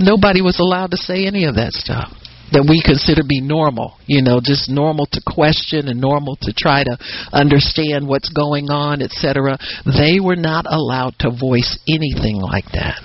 Nobody 0.00 0.42
was 0.42 0.58
allowed 0.58 0.90
to 0.90 0.96
say 0.96 1.26
any 1.26 1.44
of 1.44 1.54
that 1.54 1.72
stuff 1.72 2.12
that 2.52 2.64
we 2.64 2.82
consider 2.84 3.22
be 3.26 3.40
normal, 3.40 3.96
you 4.06 4.22
know, 4.22 4.40
just 4.42 4.70
normal 4.70 5.06
to 5.12 5.20
question 5.26 5.88
and 5.88 6.00
normal 6.00 6.36
to 6.42 6.52
try 6.52 6.84
to 6.84 6.96
understand 7.32 8.08
what's 8.08 8.30
going 8.30 8.70
on, 8.70 9.02
etc. 9.02 9.58
They 9.84 10.20
were 10.20 10.36
not 10.36 10.64
allowed 10.68 11.14
to 11.20 11.30
voice 11.30 11.78
anything 11.88 12.36
like 12.36 12.66
that. 12.72 13.00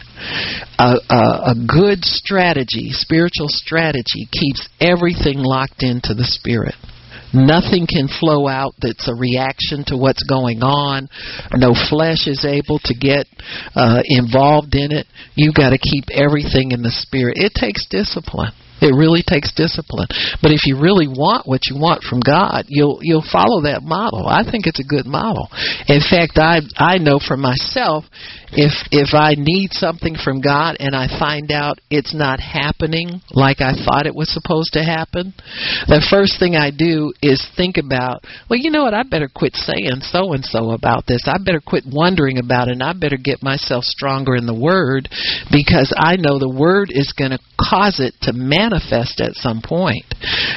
A, 0.79 0.95
a, 1.09 1.23
a 1.51 1.55
good 1.67 2.05
strategy, 2.05 2.91
spiritual 2.91 3.49
strategy, 3.49 4.27
keeps 4.31 4.69
everything 4.79 5.39
locked 5.39 5.83
into 5.83 6.13
the 6.13 6.23
spirit. 6.23 6.75
Nothing 7.33 7.87
can 7.89 8.07
flow 8.07 8.47
out 8.47 8.75
that's 8.79 9.09
a 9.09 9.15
reaction 9.15 9.83
to 9.87 9.97
what's 9.97 10.21
going 10.23 10.61
on. 10.61 11.09
No 11.51 11.73
flesh 11.89 12.27
is 12.27 12.45
able 12.45 12.79
to 12.85 12.93
get 12.93 13.25
uh, 13.73 14.03
involved 14.05 14.75
in 14.75 14.91
it. 14.91 15.07
You've 15.33 15.55
got 15.55 15.71
to 15.71 15.79
keep 15.79 16.05
everything 16.13 16.71
in 16.71 16.83
the 16.83 16.91
spirit. 16.91 17.37
It 17.37 17.53
takes 17.55 17.87
discipline. 17.89 18.53
It 18.83 18.91
really 18.93 19.23
takes 19.23 19.53
discipline. 19.55 20.07
But 20.43 20.51
if 20.51 20.67
you 20.67 20.75
really 20.75 21.07
want 21.07 21.47
what 21.47 21.71
you 21.71 21.79
want 21.79 22.03
from 22.03 22.19
God, 22.19 22.65
you'll 22.67 22.99
you'll 23.01 23.23
follow 23.23 23.63
that 23.63 23.81
model. 23.81 24.27
I 24.27 24.43
think 24.43 24.67
it's 24.67 24.79
a 24.79 24.83
good 24.83 25.05
model. 25.05 25.47
In 25.87 26.03
fact, 26.03 26.35
I 26.35 26.59
I 26.75 26.99
know 26.99 27.19
for 27.19 27.37
myself 27.37 28.03
if 28.55 28.73
if 28.91 29.13
I 29.13 29.35
need 29.37 29.73
something 29.73 30.15
from 30.15 30.41
God 30.41 30.77
and 30.79 30.95
I 30.95 31.07
find 31.07 31.51
out 31.51 31.79
it's 31.89 32.13
not 32.13 32.39
happening 32.39 33.21
like 33.31 33.61
I 33.61 33.73
thought 33.73 34.05
it 34.05 34.15
was 34.15 34.31
supposed 34.31 34.73
to 34.73 34.83
happen, 34.83 35.33
the 35.87 36.05
first 36.09 36.39
thing 36.39 36.55
I 36.55 36.71
do 36.71 37.13
is 37.21 37.45
think 37.57 37.77
about, 37.77 38.25
well, 38.49 38.59
you 38.59 38.69
know 38.69 38.83
what? 38.83 38.93
I 38.93 39.03
better 39.03 39.29
quit 39.33 39.55
saying 39.55 40.01
so 40.01 40.33
and 40.33 40.45
so 40.45 40.71
about 40.71 41.05
this. 41.07 41.23
I 41.25 41.37
better 41.43 41.61
quit 41.65 41.83
wondering 41.85 42.37
about 42.37 42.67
it. 42.67 42.73
and 42.73 42.83
I 42.83 42.93
better 42.93 43.17
get 43.17 43.43
myself 43.43 43.83
stronger 43.83 44.35
in 44.35 44.45
the 44.45 44.57
Word 44.57 45.09
because 45.51 45.93
I 45.95 46.15
know 46.17 46.39
the 46.39 46.49
Word 46.49 46.89
is 46.91 47.13
going 47.13 47.31
to 47.31 47.39
cause 47.59 47.99
it 47.99 48.13
to 48.23 48.33
manifest 48.33 49.19
at 49.21 49.35
some 49.35 49.61
point. 49.63 50.05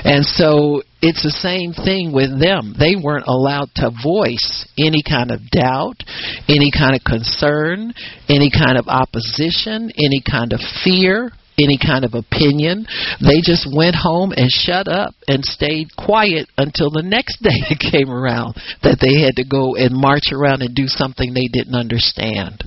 And 0.05 0.25
so 0.25 0.83
it's 1.07 1.23
the 1.23 1.31
same 1.31 1.71
thing 1.71 2.11
with 2.11 2.35
them. 2.35 2.75
They 2.75 2.99
weren't 2.99 3.31
allowed 3.31 3.71
to 3.79 3.95
voice 3.95 4.67
any 4.75 5.07
kind 5.07 5.31
of 5.31 5.39
doubt, 5.55 6.03
any 6.51 6.75
kind 6.75 6.99
of 6.99 7.07
concern, 7.07 7.95
any 8.29 8.51
kind 8.51 8.75
of 8.75 8.91
opposition, 8.91 9.95
any 9.95 10.19
kind 10.19 10.51
of 10.53 10.59
fear, 10.83 11.31
any 11.59 11.79
kind 11.79 12.05
of 12.05 12.15
opinion. 12.15 12.87
They 13.23 13.39
just 13.39 13.71
went 13.71 13.95
home 13.95 14.33
and 14.35 14.51
shut 14.51 14.89
up 14.89 15.15
and 15.29 15.45
stayed 15.45 15.95
quiet 15.97 16.51
until 16.59 16.91
the 16.91 17.07
next 17.07 17.39
day 17.43 17.57
it 17.71 17.79
came 17.79 18.11
around 18.11 18.59
that 18.83 18.99
they 18.99 19.23
had 19.23 19.37
to 19.39 19.47
go 19.47 19.77
and 19.77 19.95
march 19.95 20.35
around 20.35 20.63
and 20.63 20.75
do 20.75 20.87
something 20.87 21.33
they 21.33 21.49
didn't 21.49 21.79
understand. 21.79 22.65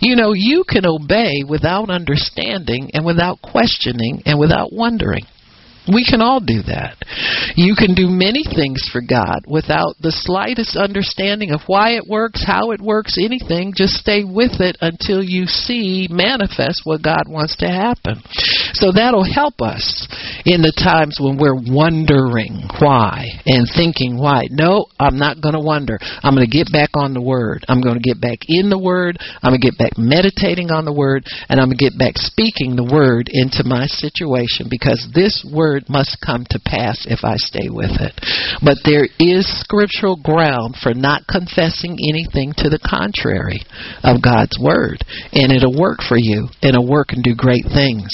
You 0.00 0.14
know, 0.14 0.32
you 0.34 0.64
can 0.68 0.86
obey 0.86 1.42
without 1.42 1.90
understanding 1.90 2.90
and 2.94 3.04
without 3.04 3.42
questioning 3.42 4.22
and 4.24 4.38
without 4.38 4.72
wondering. 4.72 5.24
We 5.92 6.04
can 6.04 6.20
all 6.20 6.40
do 6.40 6.62
that. 6.66 6.98
You 7.54 7.74
can 7.78 7.94
do 7.94 8.08
many 8.08 8.42
things 8.42 8.88
for 8.90 9.00
God 9.00 9.46
without 9.46 9.94
the 10.00 10.10
slightest 10.10 10.76
understanding 10.76 11.52
of 11.52 11.60
why 11.66 11.94
it 11.94 12.04
works, 12.08 12.44
how 12.44 12.72
it 12.72 12.80
works, 12.80 13.18
anything. 13.22 13.72
Just 13.74 13.94
stay 13.94 14.24
with 14.24 14.58
it 14.58 14.76
until 14.80 15.22
you 15.22 15.46
see 15.46 16.08
manifest 16.10 16.82
what 16.84 17.02
God 17.02 17.28
wants 17.28 17.56
to 17.62 17.68
happen. 17.68 18.22
So 18.74 18.90
that'll 18.90 19.26
help 19.26 19.62
us 19.62 20.08
in 20.44 20.62
the 20.62 20.74
times 20.74 21.18
when 21.20 21.38
we're 21.38 21.58
wondering 21.58 22.66
why 22.80 23.26
and 23.46 23.68
thinking 23.70 24.18
why. 24.18 24.50
No, 24.50 24.86
I'm 24.98 25.18
not 25.18 25.40
going 25.40 25.54
to 25.54 25.60
wonder. 25.60 25.98
I'm 26.22 26.34
going 26.34 26.48
to 26.48 26.50
get 26.50 26.72
back 26.72 26.90
on 26.94 27.14
the 27.14 27.22
Word. 27.22 27.64
I'm 27.68 27.80
going 27.80 27.98
to 27.98 28.02
get 28.02 28.20
back 28.20 28.38
in 28.48 28.70
the 28.70 28.78
Word. 28.78 29.18
I'm 29.42 29.50
going 29.50 29.60
to 29.60 29.70
get 29.70 29.78
back 29.78 29.94
meditating 29.96 30.70
on 30.70 30.84
the 30.84 30.92
Word. 30.92 31.24
And 31.48 31.60
I'm 31.60 31.68
going 31.68 31.78
to 31.78 31.84
get 31.90 31.98
back 31.98 32.18
speaking 32.18 32.74
the 32.74 32.88
Word 32.90 33.28
into 33.30 33.62
my 33.64 33.86
situation 33.86 34.66
because 34.70 35.06
this 35.14 35.46
Word 35.46 35.75
word 35.76 35.88
must 35.88 36.18
come 36.24 36.44
to 36.50 36.60
pass 36.64 37.06
if 37.08 37.20
I 37.22 37.36
stay 37.36 37.68
with 37.68 37.92
it. 38.00 38.14
But 38.64 38.78
there 38.84 39.08
is 39.18 39.44
scriptural 39.60 40.16
ground 40.16 40.76
for 40.82 40.94
not 40.94 41.28
confessing 41.28 41.98
anything 42.00 42.52
to 42.58 42.68
the 42.68 42.80
contrary 42.80 43.60
of 44.02 44.22
God's 44.22 44.56
word. 44.58 45.04
And 45.32 45.52
it'll 45.52 45.78
work 45.78 46.00
for 46.00 46.16
you, 46.16 46.48
and 46.62 46.74
it'll 46.74 46.88
work 46.88 47.12
and 47.12 47.22
do 47.22 47.34
great 47.36 47.64
things. 47.68 48.08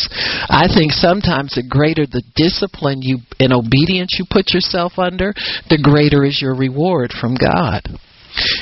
I 0.51 0.67
think 0.67 0.93
sometimes 0.93 1.55
the 1.55 1.63
greater 1.63 2.07
the 2.07 2.25
discipline 2.35 3.03
you 3.03 3.19
and 3.39 3.53
obedience 3.53 4.17
you 4.19 4.27
put 4.29 4.53
yourself 4.53 4.99
under, 4.99 5.33
the 5.71 5.79
greater 5.81 6.25
is 6.25 6.43
your 6.43 6.57
reward 6.57 7.13
from 7.15 7.35
God. 7.35 7.87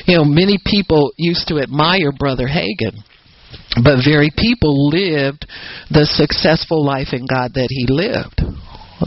You 0.04 0.18
know, 0.18 0.24
many 0.24 0.58
people 0.64 1.12
used 1.16 1.48
to 1.48 1.58
admire 1.58 2.12
Brother 2.12 2.48
Hagin 2.48 3.00
but 3.82 4.02
very 4.04 4.30
people 4.36 4.88
lived 4.88 5.46
the 5.90 6.06
successful 6.06 6.84
life 6.84 7.08
in 7.12 7.26
God 7.26 7.54
that 7.54 7.68
he 7.70 7.86
lived. 7.88 8.42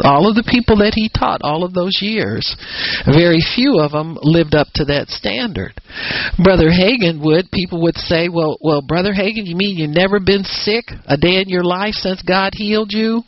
All 0.04 0.28
of 0.28 0.36
the 0.36 0.48
people 0.48 0.78
that 0.78 0.94
he 0.96 1.10
taught 1.10 1.42
all 1.44 1.64
of 1.64 1.74
those 1.74 2.00
years, 2.02 2.56
very 3.06 3.40
few 3.56 3.80
of 3.80 3.92
them 3.92 4.18
lived 4.22 4.56
up 4.56 4.68
to 4.76 4.86
that 4.86 5.10
standard. 5.10 5.74
Brother 6.42 6.70
Hagin 6.70 7.24
would, 7.24 7.52
people 7.52 7.82
would 7.84 7.98
say, 7.98 8.30
well, 8.30 8.58
well, 8.62 8.82
Brother 8.82 9.14
Hagin, 9.14 9.46
you 9.46 9.56
mean 9.56 9.78
you've 9.78 9.96
never 9.96 10.20
been 10.20 10.44
sick 10.44 10.86
a 11.06 11.18
day 11.18 11.42
in 11.42 11.50
your 11.50 11.64
life 11.64 11.94
since 11.94 12.22
God 12.22 12.54
healed 12.56 12.92
you? 12.92 13.24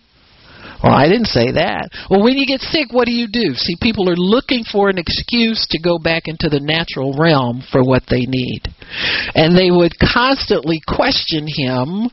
Well, 0.86 0.94
I 0.94 1.10
didn't 1.10 1.34
say 1.34 1.50
that. 1.50 1.90
Well, 2.12 2.22
when 2.22 2.38
you 2.38 2.46
get 2.46 2.62
sick, 2.62 2.94
what 2.94 3.08
do 3.08 3.12
you 3.12 3.26
do? 3.26 3.56
See, 3.56 3.74
people 3.82 4.08
are 4.08 4.16
looking 4.16 4.64
for 4.72 4.88
an 4.88 5.00
excuse 5.00 5.66
to 5.72 5.82
go 5.82 5.98
back 5.98 6.28
into 6.28 6.48
the 6.48 6.60
natural 6.60 7.18
realm 7.18 7.64
for 7.72 7.82
what 7.82 8.04
they 8.08 8.22
need. 8.30 8.62
And 9.34 9.58
they 9.58 9.72
would 9.72 9.94
constantly 9.98 10.80
question 10.86 11.50
him 11.50 12.06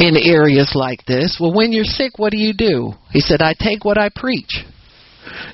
in 0.00 0.16
areas 0.18 0.72
like 0.74 1.06
this. 1.06 1.38
Well, 1.40 1.54
when 1.54 1.70
you're 1.70 1.84
sick, 1.84 2.18
what 2.18 2.32
do 2.32 2.38
you 2.38 2.52
do? 2.52 2.90
He 3.12 3.20
said, 3.20 3.40
I 3.40 3.54
take 3.54 3.84
what 3.84 3.98
I 3.98 4.08
preach. 4.08 4.66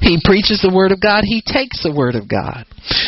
He 0.00 0.20
preaches 0.22 0.60
the 0.62 0.72
Word 0.72 0.92
of 0.92 1.00
God, 1.00 1.24
he 1.24 1.42
takes 1.44 1.82
the 1.82 1.94
Word 1.94 2.14
of 2.14 2.28
God. 2.28 2.64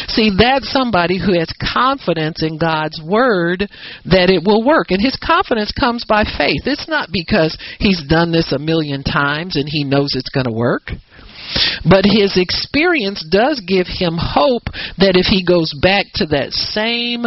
See, 0.09 0.31
that's 0.37 0.71
somebody 0.71 1.19
who 1.19 1.39
has 1.39 1.53
confidence 1.57 2.43
in 2.43 2.59
God's 2.59 3.01
Word 3.01 3.69
that 4.05 4.29
it 4.29 4.43
will 4.45 4.65
work. 4.65 4.91
And 4.91 5.01
his 5.01 5.17
confidence 5.17 5.73
comes 5.73 6.05
by 6.05 6.25
faith. 6.25 6.67
It's 6.67 6.89
not 6.89 7.09
because 7.13 7.57
he's 7.79 8.03
done 8.07 8.33
this 8.33 8.53
a 8.53 8.59
million 8.59 9.03
times 9.03 9.57
and 9.57 9.69
he 9.69 9.85
knows 9.85 10.13
it's 10.13 10.31
going 10.31 10.47
to 10.47 10.53
work. 10.53 10.93
But 11.89 12.05
his 12.05 12.37
experience 12.37 13.25
does 13.27 13.61
give 13.67 13.87
him 13.89 14.15
hope 14.21 14.71
that 14.99 15.17
if 15.17 15.27
he 15.27 15.45
goes 15.45 15.73
back 15.83 16.07
to 16.21 16.27
that 16.27 16.53
same 16.53 17.25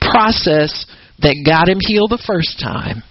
process 0.00 0.86
that 1.18 1.42
got 1.44 1.68
him 1.68 1.78
healed 1.80 2.10
the 2.10 2.22
first 2.22 2.60
time, 2.60 3.02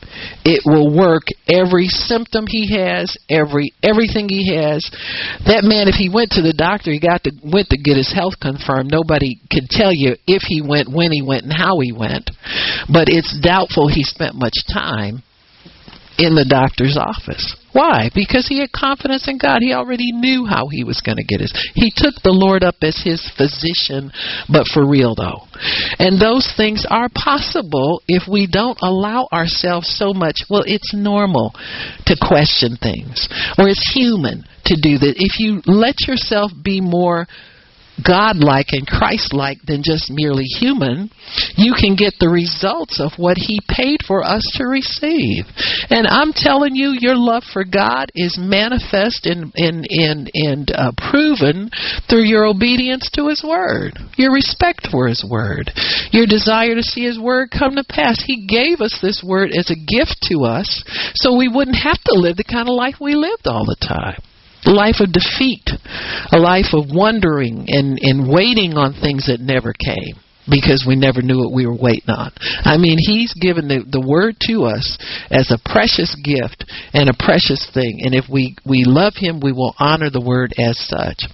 it 0.43 0.61
will 0.65 0.95
work 0.95 1.23
every 1.47 1.87
symptom 1.87 2.45
he 2.47 2.75
has, 2.75 3.17
every 3.29 3.73
everything 3.83 4.29
he 4.29 4.55
has. 4.55 4.83
That 5.45 5.63
man, 5.63 5.87
if 5.87 5.95
he 5.95 6.09
went 6.09 6.31
to 6.31 6.41
the 6.41 6.53
doctor, 6.53 6.91
he 6.91 6.99
got 6.99 7.23
to 7.23 7.31
went 7.43 7.69
to 7.69 7.77
get 7.77 7.97
his 7.97 8.13
health 8.13 8.35
confirmed. 8.39 8.91
Nobody 8.91 9.39
could 9.51 9.69
tell 9.69 9.93
you 9.93 10.15
if 10.27 10.43
he 10.43 10.61
went, 10.61 10.91
when 10.91 11.11
he 11.11 11.21
went, 11.21 11.43
and 11.43 11.53
how 11.53 11.79
he 11.79 11.91
went. 11.91 12.29
But 12.91 13.09
it's 13.09 13.37
doubtful 13.41 13.87
he 13.87 14.03
spent 14.03 14.35
much 14.35 14.55
time 14.71 15.23
in 16.17 16.35
the 16.35 16.45
doctor's 16.47 16.97
office. 16.97 17.55
Why? 17.73 18.09
Because 18.15 18.47
he 18.47 18.59
had 18.59 18.71
confidence 18.71 19.27
in 19.27 19.37
God. 19.37 19.59
He 19.59 19.73
already 19.73 20.13
knew 20.13 20.45
how 20.45 20.67
he 20.71 20.85
was 20.85 21.01
going 21.01 21.17
to 21.17 21.27
get 21.27 21.41
his. 21.41 21.51
He 21.75 21.91
took 21.93 22.15
the 22.23 22.31
Lord 22.31 22.63
up 22.63 22.75
as 22.81 23.01
his 23.03 23.19
physician, 23.35 24.11
but 24.47 24.67
for 24.67 24.87
real 24.87 25.13
though. 25.13 25.43
And 25.99 26.15
those 26.15 26.47
things 26.55 26.87
are 26.89 27.09
possible 27.11 28.01
if 28.07 28.31
we 28.31 28.47
don't 28.47 28.79
allow 28.81 29.27
ourselves 29.33 29.91
so 29.91 30.13
much. 30.13 30.47
Well, 30.49 30.63
it's 30.65 30.95
normal 30.95 31.51
to 32.07 32.15
question 32.15 32.77
things, 32.79 33.27
or 33.57 33.67
it's 33.67 33.91
human 33.93 34.47
to 34.71 34.75
do 34.79 34.97
that. 34.99 35.19
If 35.19 35.39
you 35.39 35.59
let 35.67 36.07
yourself 36.07 36.51
be 36.63 36.79
more 36.79 37.27
godlike 38.03 38.67
and 38.71 38.87
Christ-like 38.87 39.61
than 39.65 39.83
just 39.83 40.11
merely 40.11 40.43
human, 40.43 41.09
you 41.55 41.73
can 41.73 41.95
get 41.95 42.13
the 42.19 42.29
results 42.29 42.99
of 42.99 43.17
what 43.17 43.37
He 43.37 43.59
paid 43.67 43.99
for 44.05 44.23
us 44.23 44.43
to 44.55 44.65
receive. 44.65 45.45
And 45.89 46.07
I'm 46.07 46.33
telling 46.33 46.75
you, 46.75 46.95
your 46.97 47.15
love 47.15 47.43
for 47.51 47.63
God 47.63 48.11
is 48.15 48.37
manifest 48.39 49.25
and 49.25 49.51
and 49.55 49.85
and, 49.89 50.31
and 50.33 50.71
uh, 50.71 50.91
proven 51.11 51.69
through 52.09 52.25
your 52.25 52.45
obedience 52.45 53.09
to 53.13 53.27
His 53.29 53.43
Word, 53.43 53.97
your 54.17 54.33
respect 54.33 54.87
for 54.91 55.07
His 55.07 55.23
Word, 55.23 55.71
your 56.11 56.25
desire 56.25 56.75
to 56.75 56.83
see 56.83 57.05
His 57.05 57.19
Word 57.19 57.49
come 57.51 57.75
to 57.75 57.83
pass. 57.83 58.23
He 58.25 58.47
gave 58.47 58.81
us 58.81 58.99
this 59.01 59.23
Word 59.25 59.51
as 59.57 59.71
a 59.71 59.75
gift 59.75 60.25
to 60.29 60.43
us, 60.43 60.83
so 61.15 61.37
we 61.37 61.47
wouldn't 61.47 61.77
have 61.77 62.01
to 62.05 62.19
live 62.19 62.37
the 62.37 62.43
kind 62.43 62.67
of 62.67 62.75
life 62.75 62.95
we 62.99 63.15
lived 63.15 63.47
all 63.47 63.65
the 63.65 63.77
time 63.79 64.21
life 64.71 64.99
of 64.99 65.13
defeat, 65.13 65.69
a 66.31 66.39
life 66.39 66.73
of 66.73 66.89
wondering 66.89 67.65
and, 67.67 67.99
and 68.01 68.31
waiting 68.31 68.73
on 68.73 68.93
things 68.93 69.27
that 69.27 69.39
never 69.39 69.73
came 69.73 70.17
because 70.49 70.85
we 70.87 70.95
never 70.95 71.21
knew 71.21 71.39
what 71.39 71.53
we 71.53 71.65
were 71.65 71.77
waiting 71.77 72.09
on. 72.09 72.31
I 72.63 72.77
mean, 72.77 72.97
He's 72.99 73.33
given 73.33 73.67
the, 73.67 73.83
the 73.89 74.01
Word 74.01 74.37
to 74.47 74.65
us 74.65 74.97
as 75.31 75.49
a 75.49 75.61
precious 75.69 76.15
gift 76.21 76.65
and 76.93 77.09
a 77.09 77.17
precious 77.17 77.65
thing. 77.73 78.01
And 78.05 78.13
if 78.13 78.25
we, 78.29 78.55
we 78.65 78.83
love 78.85 79.13
Him, 79.15 79.39
we 79.41 79.51
will 79.51 79.73
honor 79.79 80.09
the 80.09 80.21
Word 80.21 80.53
as 80.57 80.77
such. 80.77 81.25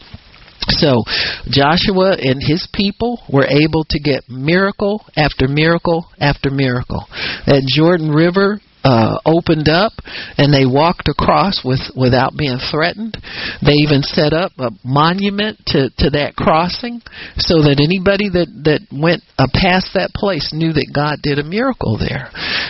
So 0.70 1.04
Joshua 1.50 2.16
and 2.22 2.40
his 2.40 2.68
people 2.72 3.20
were 3.32 3.46
able 3.46 3.84
to 3.90 4.00
get 4.00 4.30
miracle 4.30 5.04
after 5.18 5.48
miracle 5.48 6.06
after 6.20 6.52
miracle. 6.52 7.08
At 7.48 7.64
Jordan 7.66 8.12
River, 8.12 8.62
uh, 8.84 9.20
opened 9.26 9.70
up 9.70 9.94
and 10.38 10.54
they 10.54 10.66
walked 10.66 11.08
across 11.08 11.62
with 11.64 11.80
without 11.96 12.34
being 12.38 12.58
threatened. 12.72 13.18
They 13.62 13.78
even 13.86 14.04
set 14.04 14.34
up 14.34 14.52
a 14.58 14.72
monument 14.84 15.60
to 15.68 15.90
to 16.00 16.10
that 16.12 16.36
crossing 16.36 17.02
so 17.38 17.62
that 17.62 17.82
anybody 17.82 18.30
that 18.30 18.50
that 18.66 18.82
went 18.92 19.24
uh, 19.38 19.48
past 19.54 19.94
that 19.94 20.12
place 20.16 20.52
knew 20.54 20.74
that 20.74 20.92
God 20.94 21.20
did 21.22 21.40
a 21.40 21.44
miracle 21.44 21.98
there. 21.98 22.30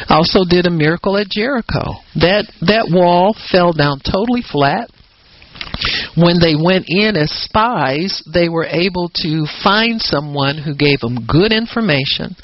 Also 0.10 0.44
did 0.48 0.68
a 0.68 0.72
miracle 0.72 1.18
at 1.18 1.30
Jericho. 1.30 2.00
That 2.16 2.52
that 2.62 2.92
wall 2.92 3.36
fell 3.52 3.74
down 3.74 4.00
totally 4.04 4.42
flat 4.42 4.90
when 6.16 6.40
they 6.40 6.56
went 6.56 6.86
in 6.88 7.16
as 7.16 7.32
spies, 7.32 8.24
they 8.32 8.50
were 8.50 8.66
able 8.66 9.10
to 9.24 9.46
find 9.64 10.02
someone 10.02 10.58
who 10.58 10.76
gave 10.76 11.00
them 11.00 11.26
good 11.28 11.52
information 11.52 12.36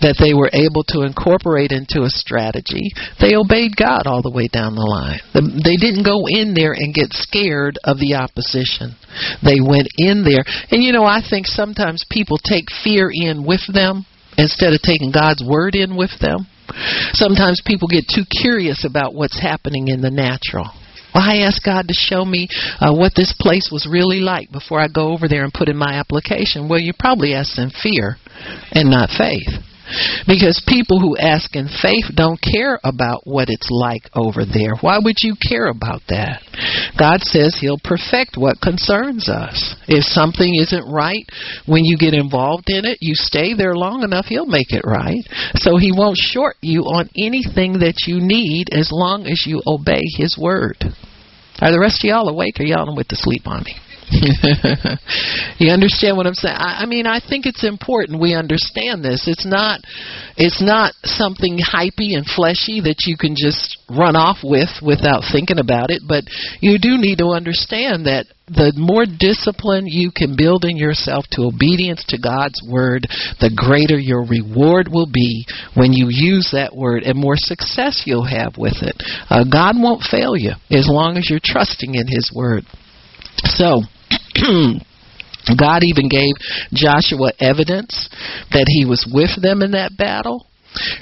that 0.00 0.18
they 0.18 0.34
were 0.34 0.50
able 0.52 0.84
to 0.94 1.02
incorporate 1.02 1.72
into 1.72 2.02
a 2.02 2.10
strategy. 2.10 2.90
They 3.20 3.34
obeyed 3.34 3.76
God 3.76 4.06
all 4.06 4.22
the 4.22 4.34
way 4.34 4.48
down 4.48 4.74
the 4.74 4.86
line. 4.86 5.20
They 5.34 5.76
didn't 5.76 6.06
go 6.06 6.26
in 6.26 6.54
there 6.54 6.72
and 6.72 6.94
get 6.94 7.12
scared 7.12 7.78
of 7.84 7.98
the 7.98 8.14
opposition. 8.14 8.94
They 9.42 9.60
went 9.60 9.88
in 9.98 10.22
there. 10.22 10.44
And 10.70 10.82
you 10.82 10.92
know, 10.92 11.04
I 11.04 11.20
think 11.22 11.46
sometimes 11.46 12.06
people 12.10 12.38
take 12.38 12.70
fear 12.84 13.10
in 13.12 13.44
with 13.44 13.62
them 13.72 14.06
instead 14.36 14.72
of 14.72 14.80
taking 14.82 15.10
God's 15.10 15.42
word 15.42 15.74
in 15.74 15.96
with 15.96 16.14
them. 16.20 16.46
Sometimes 17.12 17.62
people 17.64 17.88
get 17.88 18.04
too 18.06 18.24
curious 18.28 18.84
about 18.84 19.14
what's 19.14 19.40
happening 19.40 19.88
in 19.88 20.00
the 20.00 20.10
natural. 20.10 20.70
I 21.14 21.38
asked 21.38 21.64
God 21.64 21.88
to 21.88 21.94
show 21.94 22.24
me 22.24 22.48
uh, 22.80 22.92
what 22.94 23.12
this 23.14 23.34
place 23.38 23.70
was 23.72 23.88
really 23.90 24.20
like 24.20 24.52
before 24.52 24.80
I 24.80 24.88
go 24.88 25.12
over 25.12 25.28
there 25.28 25.44
and 25.44 25.52
put 25.52 25.68
in 25.68 25.76
my 25.76 25.94
application. 25.94 26.68
Well, 26.68 26.80
you 26.80 26.92
probably 26.98 27.34
asked 27.34 27.58
in 27.58 27.70
fear 27.70 28.16
and 28.72 28.90
not 28.90 29.10
faith. 29.10 29.48
Because 30.26 30.62
people 30.66 31.00
who 31.00 31.16
ask 31.16 31.54
in 31.56 31.68
faith 31.68 32.04
don't 32.14 32.40
care 32.40 32.78
about 32.84 33.22
what 33.24 33.48
it's 33.48 33.68
like 33.70 34.02
over 34.14 34.44
there. 34.44 34.76
Why 34.80 34.98
would 34.98 35.16
you 35.20 35.34
care 35.36 35.66
about 35.68 36.02
that? 36.08 36.42
God 36.98 37.20
says 37.22 37.58
He'll 37.60 37.80
perfect 37.82 38.36
what 38.36 38.60
concerns 38.60 39.28
us. 39.28 39.76
If 39.88 40.04
something 40.04 40.54
isn't 40.54 40.90
right 40.90 41.24
when 41.66 41.84
you 41.84 41.96
get 41.96 42.14
involved 42.14 42.68
in 42.68 42.84
it, 42.84 42.98
you 43.00 43.14
stay 43.14 43.54
there 43.54 43.74
long 43.74 44.02
enough, 44.02 44.26
He'll 44.26 44.46
make 44.46 44.70
it 44.70 44.84
right. 44.84 45.24
So 45.54 45.76
He 45.76 45.92
won't 45.92 46.18
short 46.18 46.56
you 46.60 46.82
on 46.82 47.08
anything 47.16 47.80
that 47.80 48.04
you 48.06 48.20
need 48.20 48.68
as 48.72 48.90
long 48.92 49.26
as 49.26 49.44
you 49.46 49.62
obey 49.66 50.02
His 50.16 50.36
word. 50.38 50.76
Are 51.60 51.72
the 51.72 51.80
rest 51.80 52.04
of 52.04 52.08
y'all 52.08 52.28
awake 52.28 52.60
or 52.60 52.64
y'all 52.64 52.94
with 52.94 53.08
the 53.08 53.16
sleep 53.16 53.46
on 53.46 53.64
me? 53.64 53.74
you 55.58 55.70
understand 55.70 56.16
what 56.16 56.26
I'm 56.26 56.34
saying? 56.34 56.56
I, 56.56 56.82
I 56.82 56.86
mean, 56.86 57.06
I 57.06 57.20
think 57.20 57.44
it's 57.46 57.64
important 57.64 58.20
we 58.20 58.34
understand 58.34 59.04
this. 59.04 59.28
It's 59.28 59.44
not, 59.44 59.80
it's 60.36 60.62
not 60.62 60.94
something 61.04 61.58
hypey 61.58 62.16
and 62.16 62.24
fleshy 62.24 62.80
that 62.80 63.04
you 63.04 63.16
can 63.18 63.34
just 63.36 63.78
run 63.90 64.16
off 64.16 64.38
with 64.42 64.68
without 64.80 65.24
thinking 65.30 65.58
about 65.58 65.90
it. 65.90 66.02
But 66.06 66.24
you 66.60 66.78
do 66.78 66.96
need 66.96 67.18
to 67.18 67.36
understand 67.36 68.06
that 68.06 68.26
the 68.48 68.72
more 68.76 69.04
discipline 69.04 69.84
you 69.86 70.10
can 70.10 70.34
build 70.36 70.64
in 70.64 70.78
yourself 70.78 71.26
to 71.32 71.44
obedience 71.44 72.04
to 72.08 72.16
God's 72.16 72.64
word, 72.64 73.04
the 73.40 73.52
greater 73.52 74.00
your 74.00 74.24
reward 74.24 74.88
will 74.88 75.08
be 75.10 75.44
when 75.76 75.92
you 75.92 76.08
use 76.08 76.48
that 76.52 76.74
word 76.74 77.02
and 77.02 77.18
more 77.18 77.36
success 77.36 78.04
you'll 78.06 78.24
have 78.24 78.56
with 78.56 78.80
it. 78.80 78.96
Uh, 79.28 79.44
God 79.44 79.76
won't 79.76 80.00
fail 80.00 80.32
you 80.32 80.52
as 80.72 80.88
long 80.88 81.18
as 81.18 81.28
you're 81.28 81.44
trusting 81.44 81.94
in 81.94 82.08
His 82.08 82.32
word. 82.34 82.64
So, 83.44 83.82
God 85.58 85.82
even 85.84 86.08
gave 86.08 86.34
Joshua 86.72 87.32
evidence 87.40 88.08
that 88.50 88.66
he 88.66 88.84
was 88.84 89.08
with 89.10 89.40
them 89.40 89.62
in 89.62 89.70
that 89.72 89.96
battle. 89.96 90.47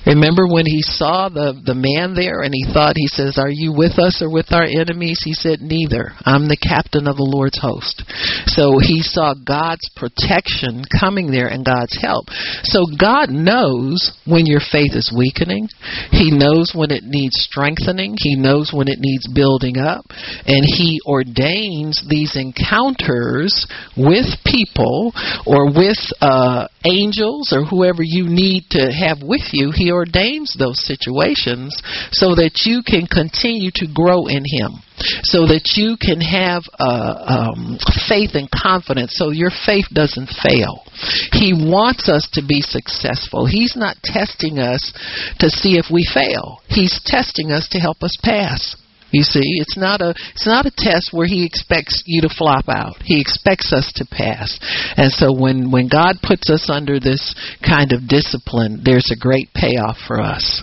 Remember 0.07 0.47
when 0.47 0.67
he 0.67 0.83
saw 0.83 1.29
the 1.29 1.55
the 1.65 1.75
man 1.75 2.15
there 2.15 2.43
and 2.43 2.55
he 2.55 2.65
thought 2.73 2.97
he 2.97 3.09
says, 3.09 3.39
"Are 3.39 3.51
you 3.51 3.73
with 3.73 3.99
us 3.99 4.23
or 4.23 4.31
with 4.31 4.53
our 4.53 4.65
enemies?" 4.65 5.21
He 5.25 5.35
said, 5.35 5.61
"Neither. 5.61 6.13
I'm 6.25 6.49
the 6.49 6.57
captain 6.57 7.09
of 7.09 7.17
the 7.17 7.27
Lord's 7.27 7.59
host." 7.59 8.03
So 8.47 8.79
he 8.79 9.03
saw 9.03 9.35
God's 9.35 9.89
protection 9.97 10.85
coming 11.01 11.31
there 11.31 11.49
and 11.49 11.65
God's 11.65 11.97
help. 12.01 12.31
So 12.65 12.87
God 12.99 13.31
knows 13.31 14.13
when 14.25 14.47
your 14.47 14.61
faith 14.61 14.95
is 14.95 15.13
weakening. 15.17 15.69
He 16.13 16.31
knows 16.31 16.73
when 16.75 16.91
it 16.91 17.05
needs 17.05 17.37
strengthening. 17.39 18.17
He 18.19 18.37
knows 18.37 18.73
when 18.73 18.89
it 18.89 18.99
needs 19.01 19.27
building 19.33 19.79
up, 19.79 20.05
and 20.47 20.63
he 20.65 21.01
ordains 21.07 22.03
these 22.09 22.37
encounters 22.37 23.67
with 23.97 24.27
people 24.45 25.13
or 25.47 25.67
with 25.73 25.99
uh 26.21 26.69
angels 26.85 27.53
or 27.53 27.65
whoever 27.65 28.03
you 28.03 28.29
need 28.29 28.65
to 28.71 28.93
have 28.93 29.19
with 29.23 29.43
you, 29.53 29.56
He 29.75 29.91
ordains 29.91 30.55
those 30.59 30.85
situations 30.85 31.77
so 32.13 32.35
that 32.35 32.65
you 32.65 32.83
can 32.85 33.07
continue 33.07 33.71
to 33.75 33.87
grow 33.93 34.27
in 34.27 34.45
Him. 34.45 34.83
So 35.25 35.45
that 35.47 35.77
you 35.77 35.97
can 36.01 36.21
have 36.25 36.65
uh, 36.81 37.53
um, 37.53 37.79
faith 38.09 38.33
and 38.33 38.49
confidence, 38.51 39.13
so 39.17 39.31
your 39.31 39.51
faith 39.51 39.85
doesn't 39.93 40.33
fail. 40.43 40.85
He 41.33 41.53
wants 41.53 42.09
us 42.09 42.27
to 42.33 42.43
be 42.43 42.63
successful. 42.63 43.45
He's 43.45 43.77
not 43.77 43.97
testing 44.03 44.59
us 44.59 44.93
to 45.39 45.51
see 45.51 45.77
if 45.77 45.93
we 45.93 46.09
fail. 46.09 46.61
He's 46.69 46.99
testing 47.05 47.53
us 47.53 47.69
to 47.73 47.79
help 47.79 48.03
us 48.03 48.17
pass. 48.23 48.75
You 49.17 49.23
see, 49.23 49.57
it's 49.65 49.79
not 49.79 50.03
a 50.03 50.11
it's 50.11 50.47
not 50.47 50.67
a 50.67 50.73
test 50.77 51.09
where 51.11 51.27
he 51.27 51.47
expects 51.47 52.03
you 52.05 52.21
to 52.21 52.29
flop 52.29 52.69
out. 52.69 52.97
He 53.03 53.19
expects 53.19 53.73
us 53.73 53.91
to 53.97 54.05
pass. 54.05 54.59
And 54.99 55.11
so 55.11 55.33
when 55.33 55.71
when 55.71 55.89
God 55.89 56.17
puts 56.23 56.51
us 56.51 56.69
under 56.69 57.01
this 57.01 57.35
kind 57.67 57.93
of 57.93 58.09
discipline, 58.09 58.83
there's 58.85 59.11
a 59.11 59.19
great 59.19 59.49
payoff 59.55 59.97
for 60.07 60.21
us. 60.21 60.63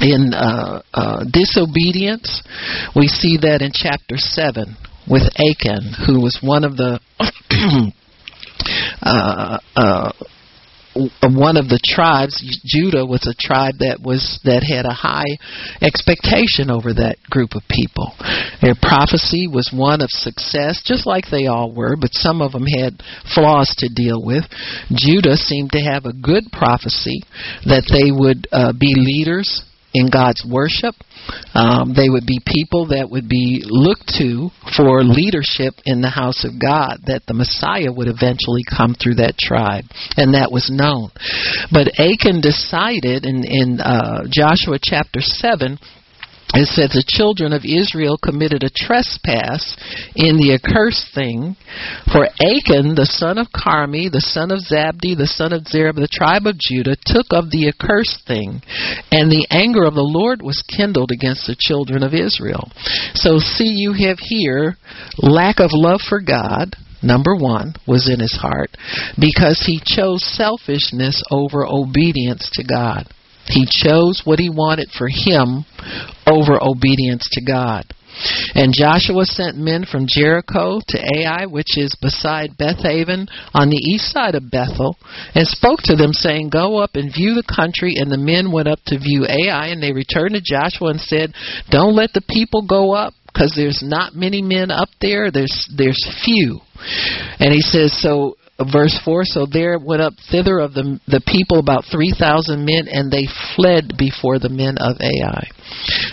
In 0.00 0.32
uh, 0.32 0.80
uh, 0.94 1.24
disobedience, 1.30 2.42
we 2.96 3.08
see 3.08 3.36
that 3.42 3.60
in 3.60 3.72
chapter 3.74 4.16
seven 4.16 4.78
with 5.06 5.24
Achan, 5.36 5.92
who 6.06 6.22
was 6.22 6.40
one 6.42 6.64
of 6.64 6.78
the 6.78 6.98
uh, 9.02 9.58
uh 9.76 10.12
one 10.94 11.56
of 11.56 11.68
the 11.68 11.80
tribes 11.84 12.42
Judah 12.64 13.06
was 13.06 13.26
a 13.26 13.34
tribe 13.38 13.78
that 13.78 14.00
was 14.02 14.40
that 14.44 14.66
had 14.66 14.84
a 14.84 14.94
high 14.94 15.38
expectation 15.80 16.70
over 16.70 16.92
that 16.94 17.18
group 17.30 17.54
of 17.54 17.62
people. 17.70 18.12
Their 18.60 18.74
prophecy 18.74 19.46
was 19.46 19.70
one 19.70 20.02
of 20.02 20.10
success 20.10 20.82
just 20.84 21.06
like 21.06 21.30
they 21.30 21.46
all 21.46 21.72
were 21.72 21.96
but 21.96 22.10
some 22.12 22.42
of 22.42 22.52
them 22.52 22.66
had 22.66 22.98
flaws 23.34 23.74
to 23.78 23.88
deal 23.88 24.24
with. 24.24 24.44
Judah 24.90 25.36
seemed 25.36 25.72
to 25.72 25.80
have 25.80 26.04
a 26.04 26.16
good 26.16 26.50
prophecy 26.50 27.22
that 27.64 27.86
they 27.86 28.10
would 28.10 28.46
uh, 28.50 28.72
be 28.72 28.94
leaders 28.98 29.62
in 29.94 30.08
God's 30.08 30.44
worship. 30.46 30.94
Um, 31.54 31.94
they 31.94 32.08
would 32.08 32.26
be 32.26 32.40
people 32.46 32.88
that 32.88 33.10
would 33.10 33.28
be 33.28 33.62
looked 33.66 34.08
to 34.18 34.50
for 34.76 35.02
leadership 35.04 35.74
in 35.84 36.00
the 36.00 36.10
house 36.10 36.44
of 36.44 36.60
God, 36.60 37.00
that 37.06 37.22
the 37.26 37.34
Messiah 37.34 37.92
would 37.92 38.08
eventually 38.08 38.62
come 38.64 38.94
through 38.94 39.16
that 39.16 39.38
tribe, 39.38 39.84
and 40.16 40.34
that 40.34 40.50
was 40.52 40.70
known. 40.72 41.10
But 41.70 41.98
Achan 41.98 42.40
decided 42.40 43.26
in, 43.26 43.44
in 43.44 43.80
uh, 43.80 44.24
Joshua 44.30 44.78
chapter 44.80 45.20
7 45.20 45.78
it 46.54 46.66
says 46.66 46.90
the 46.90 47.04
children 47.06 47.52
of 47.52 47.62
Israel 47.64 48.18
committed 48.18 48.64
a 48.64 48.74
trespass 48.74 49.76
in 50.16 50.36
the 50.36 50.58
accursed 50.58 51.14
thing, 51.14 51.56
for 52.10 52.26
Achan, 52.42 52.94
the 52.98 53.06
son 53.06 53.38
of 53.38 53.54
Carmi, 53.54 54.10
the 54.10 54.20
son 54.20 54.50
of 54.50 54.58
Zabdi, 54.58 55.16
the 55.16 55.30
son 55.30 55.52
of 55.52 55.66
Zerah, 55.66 55.92
the 55.92 56.10
tribe 56.10 56.46
of 56.46 56.58
Judah, 56.58 56.96
took 57.06 57.26
of 57.30 57.50
the 57.50 57.68
accursed 57.68 58.26
thing, 58.26 58.62
and 59.12 59.30
the 59.30 59.46
anger 59.50 59.84
of 59.84 59.94
the 59.94 60.02
Lord 60.02 60.42
was 60.42 60.64
kindled 60.66 61.10
against 61.12 61.46
the 61.46 61.56
children 61.58 62.02
of 62.02 62.14
Israel. 62.14 62.70
So, 63.14 63.38
see, 63.38 63.70
you 63.70 63.92
have 63.92 64.18
here 64.18 64.76
lack 65.18 65.60
of 65.60 65.70
love 65.72 66.00
for 66.02 66.20
God, 66.20 66.74
number 67.02 67.36
one, 67.36 67.74
was 67.86 68.10
in 68.10 68.20
his 68.20 68.36
heart, 68.40 68.70
because 69.18 69.62
he 69.66 69.80
chose 69.84 70.24
selfishness 70.24 71.22
over 71.30 71.64
obedience 71.66 72.50
to 72.54 72.64
God. 72.64 73.06
He 73.50 73.66
chose 73.68 74.22
what 74.24 74.38
he 74.38 74.48
wanted 74.48 74.90
for 74.96 75.08
him 75.08 75.64
over 76.26 76.58
obedience 76.62 77.28
to 77.32 77.44
God. 77.44 77.84
And 78.54 78.74
Joshua 78.76 79.24
sent 79.24 79.56
men 79.56 79.84
from 79.84 80.06
Jericho 80.08 80.80
to 80.88 80.98
Ai, 81.18 81.46
which 81.46 81.78
is 81.78 81.96
beside 82.00 82.56
Bethaven 82.58 83.28
on 83.54 83.70
the 83.70 83.76
east 83.76 84.12
side 84.12 84.34
of 84.34 84.50
Bethel, 84.50 84.96
and 85.34 85.46
spoke 85.46 85.80
to 85.84 85.96
them, 85.96 86.12
saying, 86.12 86.50
Go 86.50 86.78
up 86.78 86.90
and 86.94 87.14
view 87.14 87.34
the 87.34 87.54
country. 87.54 87.94
And 87.96 88.10
the 88.10 88.18
men 88.18 88.52
went 88.52 88.68
up 88.68 88.80
to 88.86 88.98
view 88.98 89.26
Ai, 89.26 89.68
and 89.68 89.82
they 89.82 89.92
returned 89.92 90.34
to 90.34 90.42
Joshua 90.42 90.88
and 90.88 91.00
said, 91.00 91.32
Don't 91.70 91.94
let 91.94 92.12
the 92.12 92.24
people 92.28 92.66
go 92.66 92.92
up, 92.92 93.14
because 93.32 93.54
there's 93.56 93.82
not 93.82 94.14
many 94.14 94.42
men 94.42 94.70
up 94.70 94.88
there. 95.00 95.30
There's 95.30 95.70
there's 95.76 96.02
few. 96.24 96.60
And 97.38 97.52
he 97.52 97.60
says, 97.60 98.00
so 98.00 98.36
verse 98.72 98.98
4 99.04 99.24
so 99.24 99.46
there 99.46 99.78
went 99.78 100.02
up 100.02 100.14
thither 100.30 100.58
of 100.58 100.74
the 100.74 101.00
the 101.06 101.22
people 101.26 101.58
about 101.58 101.84
3000 101.90 102.64
men 102.64 102.88
and 102.88 103.10
they 103.10 103.26
fled 103.56 103.92
before 103.98 104.38
the 104.38 104.48
men 104.48 104.76
of 104.78 104.96
Ai 105.00 105.48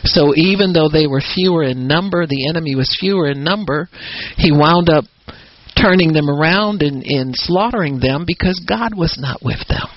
so 0.03 0.33
even 0.35 0.73
though 0.73 0.89
they 0.89 1.07
were 1.07 1.21
fewer 1.21 1.63
in 1.63 1.87
number 1.87 2.25
the 2.25 2.47
enemy 2.47 2.75
was 2.75 2.95
fewer 2.99 3.29
in 3.29 3.43
number 3.43 3.89
he 4.37 4.51
wound 4.51 4.89
up 4.89 5.05
turning 5.79 6.11
them 6.11 6.29
around 6.29 6.81
and, 6.81 7.03
and 7.03 7.35
slaughtering 7.35 7.99
them 7.99 8.23
because 8.25 8.59
God 8.67 8.97
was 8.97 9.17
not 9.21 9.41
with 9.43 9.67
them 9.69 9.87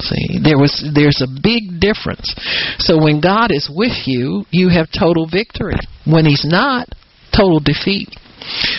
See, 0.00 0.38
there 0.42 0.58
was 0.58 0.84
there's 0.94 1.22
a 1.22 1.40
big 1.42 1.80
difference. 1.80 2.34
So 2.78 3.02
when 3.02 3.20
God 3.20 3.50
is 3.50 3.70
with 3.72 4.06
you, 4.06 4.44
you 4.50 4.68
have 4.68 4.88
total 4.92 5.26
victory. 5.26 5.78
When 6.04 6.26
he's 6.26 6.44
not, 6.44 6.88
total 7.34 7.60
defeat. 7.60 8.10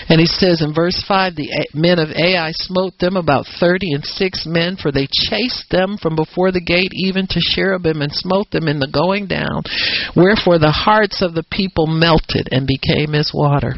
And 0.10 0.20
he 0.20 0.26
says 0.26 0.62
in 0.62 0.74
verse 0.74 1.04
5 1.08 1.36
the 1.36 1.68
men 1.74 2.00
of 2.00 2.10
Ai 2.12 2.52
smote 2.54 2.98
them 3.00 3.18
about 3.18 3.46
thirty 3.60 3.94
and 3.94 4.04
six 4.04 4.46
men, 4.46 4.78
for 4.78 4.92
they 4.92 5.08
chased 5.30 5.70
them 5.70 5.98
from 5.98 6.16
before 6.16 6.52
the 6.52 6.64
gate 6.64 6.92
even 6.94 7.28
to 7.28 7.40
Shebarim 7.40 8.02
and 8.02 8.14
smote 8.14 8.52
them 8.52 8.68
in 8.68 8.80
the 8.80 8.88
going 8.88 9.28
down. 9.28 9.64
Wherefore 10.16 10.60
the 10.60 10.72
hearts 10.72 11.22
of 11.22 11.34
the 11.34 11.46
people 11.52 11.88
melted 11.88 12.50
and 12.52 12.68
became 12.68 13.16
as 13.16 13.32
water. 13.34 13.76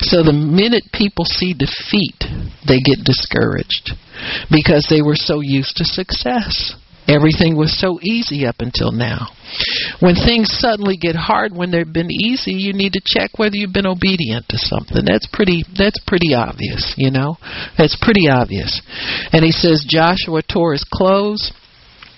So 0.00 0.22
the 0.22 0.32
minute 0.32 0.84
people 0.92 1.24
see 1.24 1.52
defeat, 1.52 2.22
they 2.66 2.78
get 2.80 3.04
discouraged 3.04 3.92
because 4.50 4.86
they 4.88 5.02
were 5.02 5.18
so 5.18 5.40
used 5.40 5.76
to 5.76 5.84
success. 5.84 6.74
Everything 7.08 7.56
was 7.56 7.78
so 7.80 7.98
easy 8.02 8.46
up 8.46 8.56
until 8.58 8.92
now. 8.92 9.28
When 10.00 10.14
things 10.14 10.50
suddenly 10.52 10.96
get 10.96 11.16
hard 11.16 11.56
when 11.56 11.70
they've 11.70 11.90
been 11.90 12.10
easy, 12.10 12.52
you 12.52 12.74
need 12.74 12.92
to 12.92 13.00
check 13.04 13.38
whether 13.38 13.56
you've 13.56 13.72
been 13.72 13.86
obedient 13.86 14.46
to 14.50 14.58
something. 14.58 15.04
That's 15.06 15.26
pretty 15.32 15.64
that's 15.76 15.98
pretty 16.06 16.34
obvious, 16.34 16.94
you 16.98 17.10
know? 17.10 17.38
That's 17.78 17.96
pretty 18.00 18.28
obvious. 18.28 18.82
And 19.32 19.42
he 19.42 19.52
says 19.52 19.86
Joshua 19.88 20.42
tore 20.42 20.72
his 20.72 20.84
clothes 20.84 21.50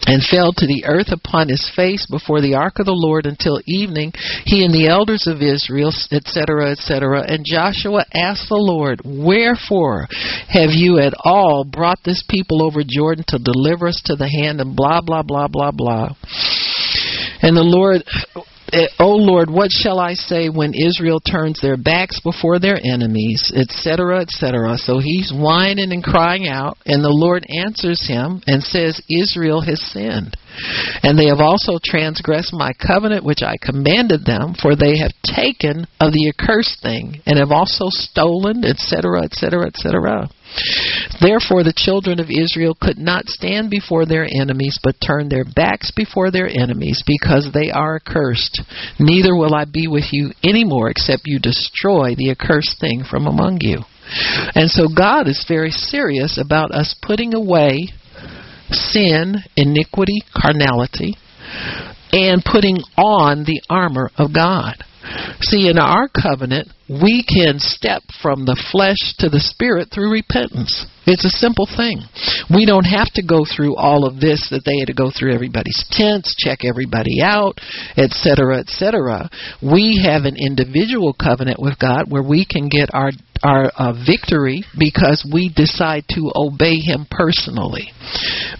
and 0.07 0.23
fell 0.23 0.53
to 0.53 0.67
the 0.67 0.85
earth 0.87 1.13
upon 1.13 1.49
his 1.49 1.71
face 1.75 2.07
before 2.11 2.41
the 2.41 2.55
ark 2.55 2.79
of 2.79 2.87
the 2.87 2.93
Lord 2.93 3.27
until 3.27 3.61
evening, 3.67 4.13
he 4.45 4.65
and 4.65 4.75
the 4.75 4.89
elders 4.89 5.27
of 5.27 5.43
Israel, 5.43 5.93
etc., 6.11 6.73
etc. 6.73 7.25
And 7.27 7.45
Joshua 7.45 8.05
asked 8.15 8.49
the 8.49 8.57
Lord, 8.57 9.01
Wherefore 9.05 10.09
have 10.49 10.71
you 10.71 10.99
at 10.99 11.15
all 11.25 11.65
brought 11.65 11.99
this 12.05 12.25
people 12.29 12.63
over 12.63 12.81
Jordan 12.87 13.25
to 13.29 13.39
deliver 13.39 13.89
us 13.89 14.01
to 14.07 14.17
the 14.17 14.29
hand 14.29 14.61
and 14.61 14.75
blah, 14.75 15.01
blah, 15.01 15.23
blah, 15.23 15.49
blah, 15.49 15.73
blah. 15.73 16.15
And 17.43 17.57
the 17.57 17.63
Lord 17.63 18.03
Eh, 18.73 18.87
oh 19.01 19.17
Lord, 19.17 19.51
what 19.51 19.71
shall 19.73 19.99
I 19.99 20.15
say 20.15 20.49
when 20.49 20.75
Israel 20.75 21.19
turns 21.19 21.61
their 21.61 21.77
backs 21.77 22.21
before 22.21 22.61
their 22.61 22.79
enemies, 22.85 23.53
etc., 23.55 24.21
etc.? 24.21 24.77
So 24.79 25.01
he's 25.01 25.33
whining 25.35 25.91
and 25.93 26.05
crying 26.05 26.47
out, 26.47 26.79
and 26.87 27.03
the 27.03 27.11
Lord 27.11 27.45
answers 27.49 28.07
him 28.07 28.43
and 28.47 28.63
says, 28.63 29.03
Israel 29.11 29.61
has 29.61 29.81
sinned. 29.91 30.37
And 31.03 31.19
they 31.19 31.27
have 31.27 31.41
also 31.41 31.79
transgressed 31.83 32.53
my 32.53 32.71
covenant 32.75 33.25
which 33.25 33.43
I 33.43 33.55
commanded 33.61 34.25
them, 34.25 34.55
for 34.61 34.77
they 34.77 34.99
have 34.99 35.13
taken 35.25 35.87
of 35.99 36.13
the 36.13 36.31
accursed 36.31 36.81
thing, 36.83 37.21
and 37.27 37.39
have 37.39 37.51
also 37.51 37.87
stolen, 37.89 38.65
etc., 38.65 39.23
etc., 39.23 39.67
etc. 39.67 40.31
Therefore 41.21 41.63
the 41.63 41.75
children 41.77 42.19
of 42.21 42.31
Israel 42.31 42.77
could 42.81 42.99
not 42.99 43.29
stand 43.29 43.71
before 43.71 44.07
their 44.07 44.25
enemies, 44.25 44.79
but 44.83 44.97
turned 45.05 45.31
their 45.31 45.45
backs 45.45 45.91
before 45.91 46.31
their 46.31 46.49
enemies, 46.49 47.03
because 47.07 47.51
they 47.53 47.71
are 47.71 47.97
accursed. 47.97 48.63
Neither 48.99 49.35
will 49.37 49.55
I 49.55 49.65
be 49.65 49.87
with 49.87 50.13
you 50.13 50.31
any 50.43 50.65
more, 50.65 50.89
except 50.91 51.23
you 51.27 51.39
destroy 51.39 52.15
the 52.17 52.31
accursed 52.31 52.81
thing 52.81 53.05
from 53.09 53.27
among 53.27 53.59
you. 53.61 53.81
And 54.55 54.71
so 54.71 54.89
God 54.89 55.29
is 55.29 55.45
very 55.47 55.71
serious 55.71 56.39
about 56.39 56.73
us 56.73 56.97
putting 57.01 57.35
away 57.35 57.89
sin, 58.71 59.37
iniquity, 59.57 60.23
carnality, 60.35 61.17
and 62.13 62.45
putting 62.45 62.79
on 62.97 63.45
the 63.45 63.61
armor 63.69 64.11
of 64.17 64.35
God. 64.35 64.85
See, 65.41 65.69
in 65.69 65.79
our 65.79 66.09
covenant, 66.09 66.69
we 66.89 67.25
can 67.25 67.59
step 67.59 68.03
from 68.21 68.45
the 68.45 68.59
flesh 68.73 69.15
to 69.19 69.29
the 69.29 69.41
spirit 69.41 69.89
through 69.93 70.13
repentance. 70.13 70.87
It's 71.07 71.25
a 71.25 71.39
simple 71.39 71.67
thing. 71.67 72.03
We 72.53 72.67
don't 72.67 72.85
have 72.85 73.11
to 73.15 73.23
go 73.23 73.47
through 73.47 73.77
all 73.77 74.05
of 74.05 74.21
this 74.21 74.49
that 74.51 74.63
they 74.67 74.79
had 74.79 74.89
to 74.89 74.95
go 74.95 75.11
through 75.11 75.33
everybody's 75.33 75.87
tents, 75.91 76.35
check 76.37 76.65
everybody 76.65 77.23
out, 77.23 77.59
etc., 77.97 78.59
etc. 78.59 79.31
We 79.63 80.03
have 80.05 80.25
an 80.25 80.37
individual 80.37 81.15
covenant 81.15 81.59
with 81.59 81.79
God 81.79 82.11
where 82.11 82.23
we 82.23 82.45
can 82.45 82.69
get 82.69 82.93
our 82.93 83.11
our 83.43 83.71
uh, 83.77 83.93
victory 84.07 84.65
because 84.79 85.27
we 85.31 85.49
decide 85.55 86.05
to 86.11 86.31
obey 86.35 86.79
him 86.79 87.07
personally. 87.11 87.93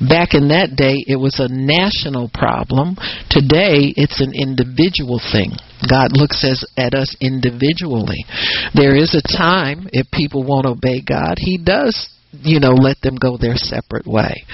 Back 0.01 0.35
in 0.35 0.49
that 0.49 0.77
day, 0.77 0.97
it 1.07 1.17
was 1.17 1.39
a 1.39 1.49
national 1.49 2.31
problem. 2.33 2.97
Today, 3.29 3.93
it's 3.97 4.21
an 4.21 4.33
individual 4.35 5.21
thing. 5.21 5.53
God 5.89 6.13
looks 6.13 6.45
as, 6.45 6.65
at 6.77 6.95
us 6.95 7.17
individually. 7.21 8.25
There 8.75 8.97
is 8.97 9.15
a 9.15 9.37
time, 9.37 9.89
if 9.93 10.11
people 10.11 10.45
won't 10.45 10.67
obey 10.67 11.03
God, 11.03 11.37
He 11.39 11.59
does 11.59 12.09
you 12.33 12.61
know, 12.61 12.73
let 12.73 13.01
them 13.03 13.17
go 13.17 13.37
their 13.37 13.57
separate 13.57 14.07
way. 14.07 14.45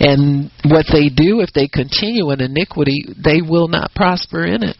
And 0.00 0.50
what 0.64 0.86
they 0.90 1.08
do, 1.08 1.40
if 1.40 1.52
they 1.52 1.68
continue 1.68 2.30
in 2.30 2.40
iniquity, 2.40 3.04
they 3.22 3.42
will 3.42 3.68
not 3.68 3.94
prosper 3.94 4.44
in 4.44 4.62
it. 4.62 4.78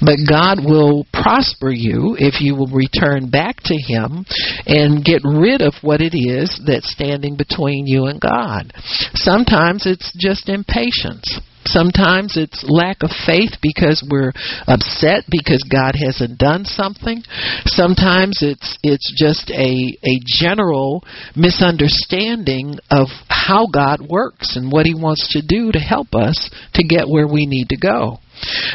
But 0.00 0.18
God 0.28 0.64
will 0.64 1.06
prosper 1.12 1.70
you 1.70 2.16
if 2.18 2.40
you 2.40 2.54
will 2.54 2.68
return 2.68 3.30
back 3.30 3.56
to 3.64 3.76
Him 3.76 4.24
and 4.66 5.04
get 5.04 5.22
rid 5.24 5.60
of 5.60 5.74
what 5.82 6.00
it 6.00 6.16
is 6.16 6.60
that's 6.66 6.90
standing 6.90 7.36
between 7.36 7.86
you 7.86 8.06
and 8.06 8.20
God. 8.20 8.72
Sometimes 9.14 9.86
it's 9.86 10.12
just 10.18 10.48
impatience. 10.48 11.40
Sometimes 11.68 12.36
it's 12.36 12.64
lack 12.68 13.02
of 13.02 13.10
faith 13.26 13.60
because 13.62 14.06
we're 14.08 14.32
upset 14.66 15.24
because 15.30 15.64
God 15.70 15.94
hasn't 15.94 16.38
done 16.38 16.64
something. 16.64 17.22
Sometimes 17.64 18.40
it's 18.42 18.78
it's 18.82 19.12
just 19.16 19.50
a 19.50 19.96
a 20.02 20.20
general 20.24 21.04
misunderstanding 21.36 22.78
of 22.90 23.08
how 23.28 23.66
God 23.66 24.00
works 24.08 24.56
and 24.56 24.72
what 24.72 24.86
he 24.86 24.94
wants 24.94 25.32
to 25.32 25.42
do 25.46 25.72
to 25.72 25.78
help 25.78 26.14
us 26.14 26.50
to 26.74 26.82
get 26.82 27.08
where 27.08 27.28
we 27.28 27.46
need 27.46 27.68
to 27.70 27.76
go. 27.76 28.18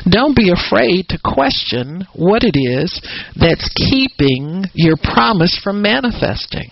Don't 0.09 0.35
be 0.35 0.51
afraid 0.51 1.07
to 1.09 1.19
question 1.23 2.05
what 2.13 2.43
it 2.43 2.57
is 2.57 3.01
that's 3.35 3.69
keeping 3.73 4.65
your 4.73 4.97
promise 4.97 5.59
from 5.63 5.81
manifesting. 5.81 6.69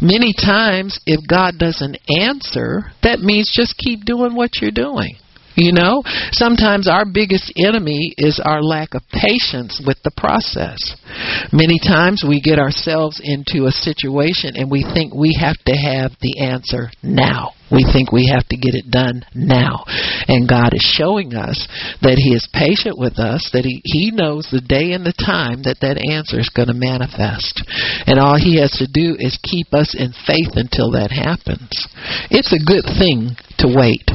Many 0.00 0.32
times, 0.32 0.98
if 1.06 1.26
God 1.28 1.58
doesn't 1.58 1.98
answer, 2.08 2.90
that 3.02 3.20
means 3.20 3.52
just 3.54 3.76
keep 3.76 4.04
doing 4.04 4.34
what 4.34 4.60
you're 4.60 4.70
doing. 4.70 5.16
You 5.58 5.72
know, 5.72 6.04
sometimes 6.30 6.86
our 6.86 7.04
biggest 7.04 7.52
enemy 7.56 8.14
is 8.16 8.38
our 8.38 8.62
lack 8.62 8.94
of 8.94 9.02
patience 9.10 9.82
with 9.84 9.98
the 10.04 10.14
process. 10.16 10.78
Many 11.52 11.80
times 11.82 12.22
we 12.22 12.40
get 12.40 12.60
ourselves 12.60 13.20
into 13.22 13.66
a 13.66 13.74
situation 13.74 14.54
and 14.54 14.70
we 14.70 14.86
think 14.94 15.12
we 15.12 15.36
have 15.40 15.58
to 15.66 15.74
have 15.74 16.12
the 16.22 16.46
answer 16.46 16.90
now. 17.02 17.58
We 17.70 17.84
think 17.84 18.12
we 18.12 18.30
have 18.32 18.46
to 18.48 18.56
get 18.56 18.78
it 18.78 18.90
done 18.90 19.26
now. 19.34 19.84
And 20.28 20.48
God 20.48 20.72
is 20.72 20.80
showing 20.80 21.34
us 21.34 21.68
that 22.00 22.16
He 22.16 22.32
is 22.32 22.48
patient 22.54 22.96
with 22.96 23.18
us, 23.18 23.50
that 23.52 23.66
He, 23.66 23.82
he 23.84 24.10
knows 24.10 24.48
the 24.48 24.62
day 24.62 24.92
and 24.92 25.04
the 25.04 25.12
time 25.12 25.66
that 25.68 25.82
that 25.82 26.00
answer 26.00 26.38
is 26.38 26.48
going 26.48 26.68
to 26.68 26.78
manifest. 26.78 27.60
And 28.06 28.18
all 28.18 28.38
He 28.38 28.62
has 28.62 28.72
to 28.78 28.88
do 28.88 29.16
is 29.18 29.42
keep 29.42 29.74
us 29.74 29.92
in 29.92 30.14
faith 30.24 30.56
until 30.56 30.92
that 30.92 31.10
happens. 31.10 31.68
It's 32.30 32.54
a 32.56 32.62
good 32.62 32.88
thing 32.96 33.36
to 33.60 33.68
wait. 33.68 34.08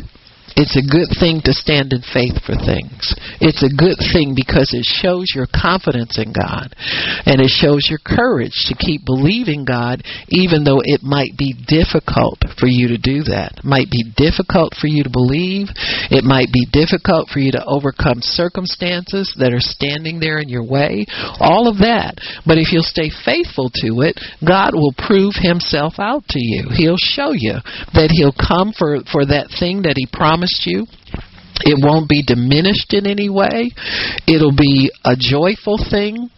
It's 0.55 0.77
a 0.77 0.85
good 0.85 1.09
thing 1.17 1.41
to 1.45 1.53
stand 1.53 1.93
in 1.93 2.05
faith 2.13 2.37
for 2.45 2.53
things. 2.53 3.15
It's 3.41 3.65
a 3.65 3.73
good 3.73 3.97
thing 4.13 4.37
because 4.37 4.69
it 4.73 4.85
shows 4.85 5.33
your 5.33 5.47
confidence 5.49 6.21
in 6.21 6.29
God 6.29 6.77
and 7.25 7.41
it 7.41 7.49
shows 7.49 7.89
your 7.89 7.99
courage 7.99 8.55
to 8.69 8.77
keep 8.77 9.05
believing 9.05 9.65
God 9.65 10.05
even 10.29 10.63
though 10.63 10.81
it 10.83 11.01
might 11.01 11.33
be 11.37 11.57
difficult 11.65 12.39
for 12.61 12.69
you 12.69 12.93
to 12.93 13.01
do 13.01 13.25
that. 13.33 13.57
It 13.57 13.65
might 13.65 13.89
be 13.89 14.05
difficult 14.13 14.77
for 14.77 14.87
you 14.87 15.03
to 15.03 15.09
believe. 15.09 15.73
It 16.13 16.23
might 16.23 16.53
be 16.53 16.69
difficult 16.69 17.29
for 17.33 17.39
you 17.39 17.51
to 17.57 17.65
overcome 17.65 18.21
circumstances 18.21 19.33
that 19.41 19.53
are 19.53 19.63
standing 19.63 20.19
there 20.19 20.37
in 20.37 20.49
your 20.49 20.65
way. 20.65 21.05
All 21.41 21.65
of 21.65 21.81
that. 21.81 22.21
But 22.45 22.61
if 22.61 22.71
you'll 22.71 22.85
stay 22.85 23.09
faithful 23.09 23.73
to 23.81 24.05
it, 24.05 24.21
God 24.45 24.77
will 24.77 24.93
prove 24.93 25.33
himself 25.33 25.97
out 25.97 26.27
to 26.29 26.39
you. 26.39 26.69
He'll 26.69 27.01
show 27.01 27.33
you 27.33 27.57
that 27.97 28.13
he'll 28.13 28.35
come 28.35 28.73
for 28.77 29.01
for 29.09 29.25
that 29.25 29.49
thing 29.59 29.83
that 29.83 29.97
he 29.97 30.05
promised 30.05 30.42
promised 30.43 30.65
you. 30.65 30.85
It 31.65 31.79
won't 31.81 32.09
be 32.09 32.23
diminished 32.23 32.93
in 32.93 33.07
any 33.07 33.29
way. 33.29 33.71
It'll 34.27 34.55
be 34.55 34.91
a 35.05 35.15
joyful 35.17 35.77
thing. 35.77 36.29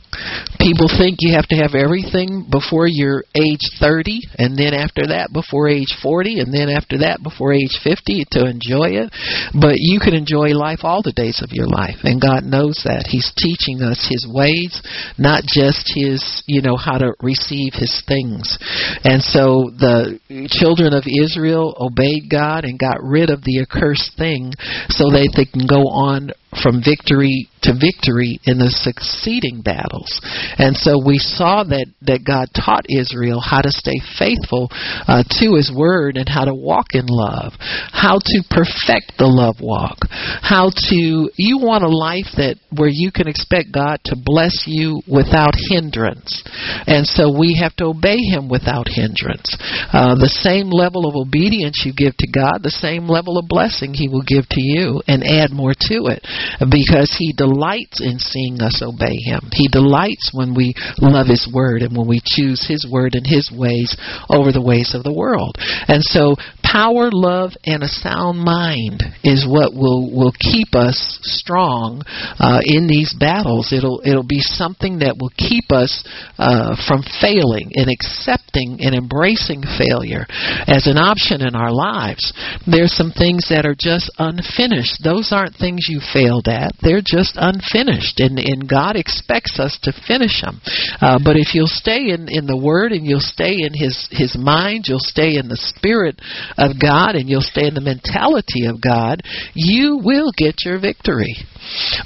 People 0.59 0.87
think 0.87 1.17
you 1.19 1.35
have 1.35 1.47
to 1.49 1.57
have 1.57 1.75
everything 1.75 2.47
before 2.49 2.87
you're 2.87 3.23
age 3.35 3.65
30, 3.79 4.21
and 4.37 4.57
then 4.57 4.73
after 4.73 5.07
that 5.07 5.29
before 5.33 5.67
age 5.69 5.93
40, 6.01 6.39
and 6.39 6.53
then 6.53 6.69
after 6.69 6.99
that 6.99 7.21
before 7.21 7.53
age 7.53 7.77
50 7.83 8.25
to 8.31 8.45
enjoy 8.45 8.97
it. 8.97 9.11
But 9.53 9.75
you 9.77 9.99
can 9.99 10.13
enjoy 10.13 10.55
life 10.57 10.81
all 10.83 11.01
the 11.03 11.13
days 11.13 11.41
of 11.43 11.51
your 11.51 11.67
life, 11.67 12.01
and 12.03 12.21
God 12.21 12.43
knows 12.43 12.81
that. 12.85 13.05
He's 13.07 13.31
teaching 13.37 13.81
us 13.81 14.07
His 14.09 14.25
ways, 14.25 14.81
not 15.17 15.43
just 15.45 15.91
His, 15.93 16.43
you 16.47 16.61
know, 16.61 16.77
how 16.77 16.97
to 16.97 17.13
receive 17.21 17.73
His 17.73 18.01
things. 18.07 18.57
And 19.03 19.21
so 19.21 19.69
the 19.69 20.19
children 20.49 20.93
of 20.93 21.03
Israel 21.05 21.75
obeyed 21.77 22.29
God 22.29 22.65
and 22.65 22.79
got 22.79 23.03
rid 23.03 23.29
of 23.29 23.43
the 23.43 23.61
accursed 23.61 24.17
thing 24.17 24.53
so 24.89 25.09
that 25.11 25.33
they 25.35 25.45
can 25.45 25.67
go 25.67 25.85
on 25.89 26.31
from 26.61 26.81
victory 26.83 27.49
to 27.65 27.73
victory 27.73 28.39
in 28.45 28.61
the 28.61 28.69
succeeding 28.69 29.61
battles. 29.65 30.21
And 30.57 30.77
so 30.77 31.01
we 31.01 31.17
saw 31.17 31.65
that, 31.65 31.89
that 32.05 32.21
God 32.21 32.53
taught 32.53 32.85
Israel 32.87 33.41
how 33.41 33.61
to 33.65 33.73
stay 33.73 33.97
faithful 34.17 34.69
uh, 35.09 35.25
to 35.41 35.57
His 35.57 35.73
Word 35.73 36.17
and 36.17 36.29
how 36.29 36.45
to 36.45 36.53
walk 36.53 36.93
in 36.93 37.09
love, 37.09 37.57
how 37.89 38.21
to 38.21 38.37
perfect 38.53 39.17
the 39.17 39.25
love 39.25 39.57
walk, 39.57 40.05
how 40.45 40.69
to, 40.69 41.29
you 41.35 41.57
want 41.57 41.83
a 41.83 41.89
life 41.89 42.37
that 42.37 42.61
where 42.69 42.91
you 42.91 43.09
can 43.09 43.27
expect 43.27 43.73
God 43.73 43.97
to 44.05 44.15
bless 44.15 44.69
you 44.69 45.01
without 45.09 45.57
hindrance. 45.57 46.45
And 46.85 47.07
so 47.09 47.33
we 47.33 47.57
have 47.57 47.73
to 47.81 47.97
obey 47.97 48.21
Him 48.21 48.45
without 48.45 48.85
hindrance. 48.85 49.57
Uh, 49.89 50.13
the 50.13 50.31
same 50.45 50.69
level 50.69 51.09
of 51.09 51.17
obedience 51.17 51.81
you 51.81 51.97
give 51.97 52.13
to 52.21 52.29
God, 52.29 52.61
the 52.61 52.77
same 52.77 53.09
level 53.09 53.41
of 53.41 53.49
blessing 53.49 53.97
He 53.97 54.05
will 54.05 54.25
give 54.25 54.45
to 54.53 54.61
you 54.61 55.01
and 55.09 55.25
add 55.25 55.49
more 55.49 55.73
to 55.89 56.13
it. 56.13 56.21
Because 56.59 57.15
He 57.17 57.33
delights 57.33 58.01
in 58.01 58.19
seeing 58.19 58.61
us 58.61 58.81
obey 58.81 59.17
Him. 59.23 59.49
He 59.51 59.67
delights 59.67 60.31
when 60.33 60.55
we 60.55 60.73
love 61.01 61.27
His 61.27 61.49
Word 61.51 61.81
and 61.81 61.95
when 61.95 62.07
we 62.07 62.21
choose 62.23 62.65
His 62.67 62.87
Word 62.89 63.15
and 63.15 63.25
His 63.25 63.51
ways 63.51 63.95
over 64.29 64.51
the 64.51 64.61
ways 64.61 64.93
of 64.93 65.03
the 65.03 65.13
world. 65.13 65.55
And 65.87 66.03
so, 66.03 66.35
power, 66.75 67.07
love, 67.09 67.51
and 67.63 67.83
a 67.83 67.87
sound 67.87 68.37
mind 68.37 68.99
is 69.23 69.47
what 69.47 69.71
will 69.71 70.11
will 70.11 70.35
keep 70.35 70.75
us 70.75 70.99
strong 71.23 72.03
uh, 72.35 72.59
in 72.67 72.87
these 72.87 73.15
battles. 73.15 73.71
It'll 73.71 74.03
it'll 74.03 74.27
be 74.27 74.43
something 74.43 74.99
that 74.99 75.15
will 75.15 75.31
keep 75.39 75.71
us 75.71 76.03
uh, 76.35 76.75
from 76.83 77.07
failing 77.23 77.71
and 77.79 77.87
accepting 77.87 78.83
and 78.83 78.91
embracing 78.91 79.63
failure 79.79 80.27
as 80.67 80.83
an 80.91 80.99
option 80.99 81.39
in 81.39 81.55
our 81.55 81.71
lives. 81.71 82.35
There's 82.67 82.91
some 82.91 83.15
things 83.15 83.47
that 83.47 83.63
are 83.63 83.77
just 83.77 84.11
unfinished. 84.19 84.99
Those 84.99 85.31
aren't 85.31 85.55
things 85.55 85.87
you 85.87 86.03
failed 86.03 86.51
at. 86.51 86.75
They're 86.83 87.05
just 87.05 87.39
unfinished, 87.39 88.19
and 88.19 88.35
and 88.35 88.67
God 88.67 88.99
expects 88.99 89.63
us 89.63 89.79
to 89.87 89.95
finish 90.03 90.43
them. 90.43 90.59
Uh, 90.99 91.23
but 91.23 91.39
if 91.39 91.55
you'll 91.55 91.71
stay 91.71 92.11
in 92.11 92.27
in 92.27 92.51
the 92.51 92.59
Word 92.59 92.91
and 92.91 93.07
you'll 93.07 93.23
stay 93.23 93.63
in 93.63 93.71
His 93.71 94.11
His 94.11 94.35
mind, 94.35 94.91
you'll 94.91 94.99
stay 94.99 95.39
in 95.39 95.47
the 95.47 95.55
Spirit 95.55 96.19
of 96.65 96.79
God, 96.79 97.15
and 97.15 97.29
you'll 97.29 97.41
stay 97.41 97.67
in 97.67 97.73
the 97.73 97.81
mentality 97.81 98.65
of 98.65 98.81
God, 98.81 99.21
you 99.53 99.99
will 100.03 100.31
get 100.35 100.65
your 100.65 100.79
victory. 100.79 101.35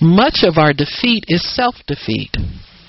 Much 0.01 0.43
of 0.43 0.57
our 0.57 0.73
defeat 0.73 1.25
is 1.27 1.43
self 1.55 1.75
defeat. 1.87 2.35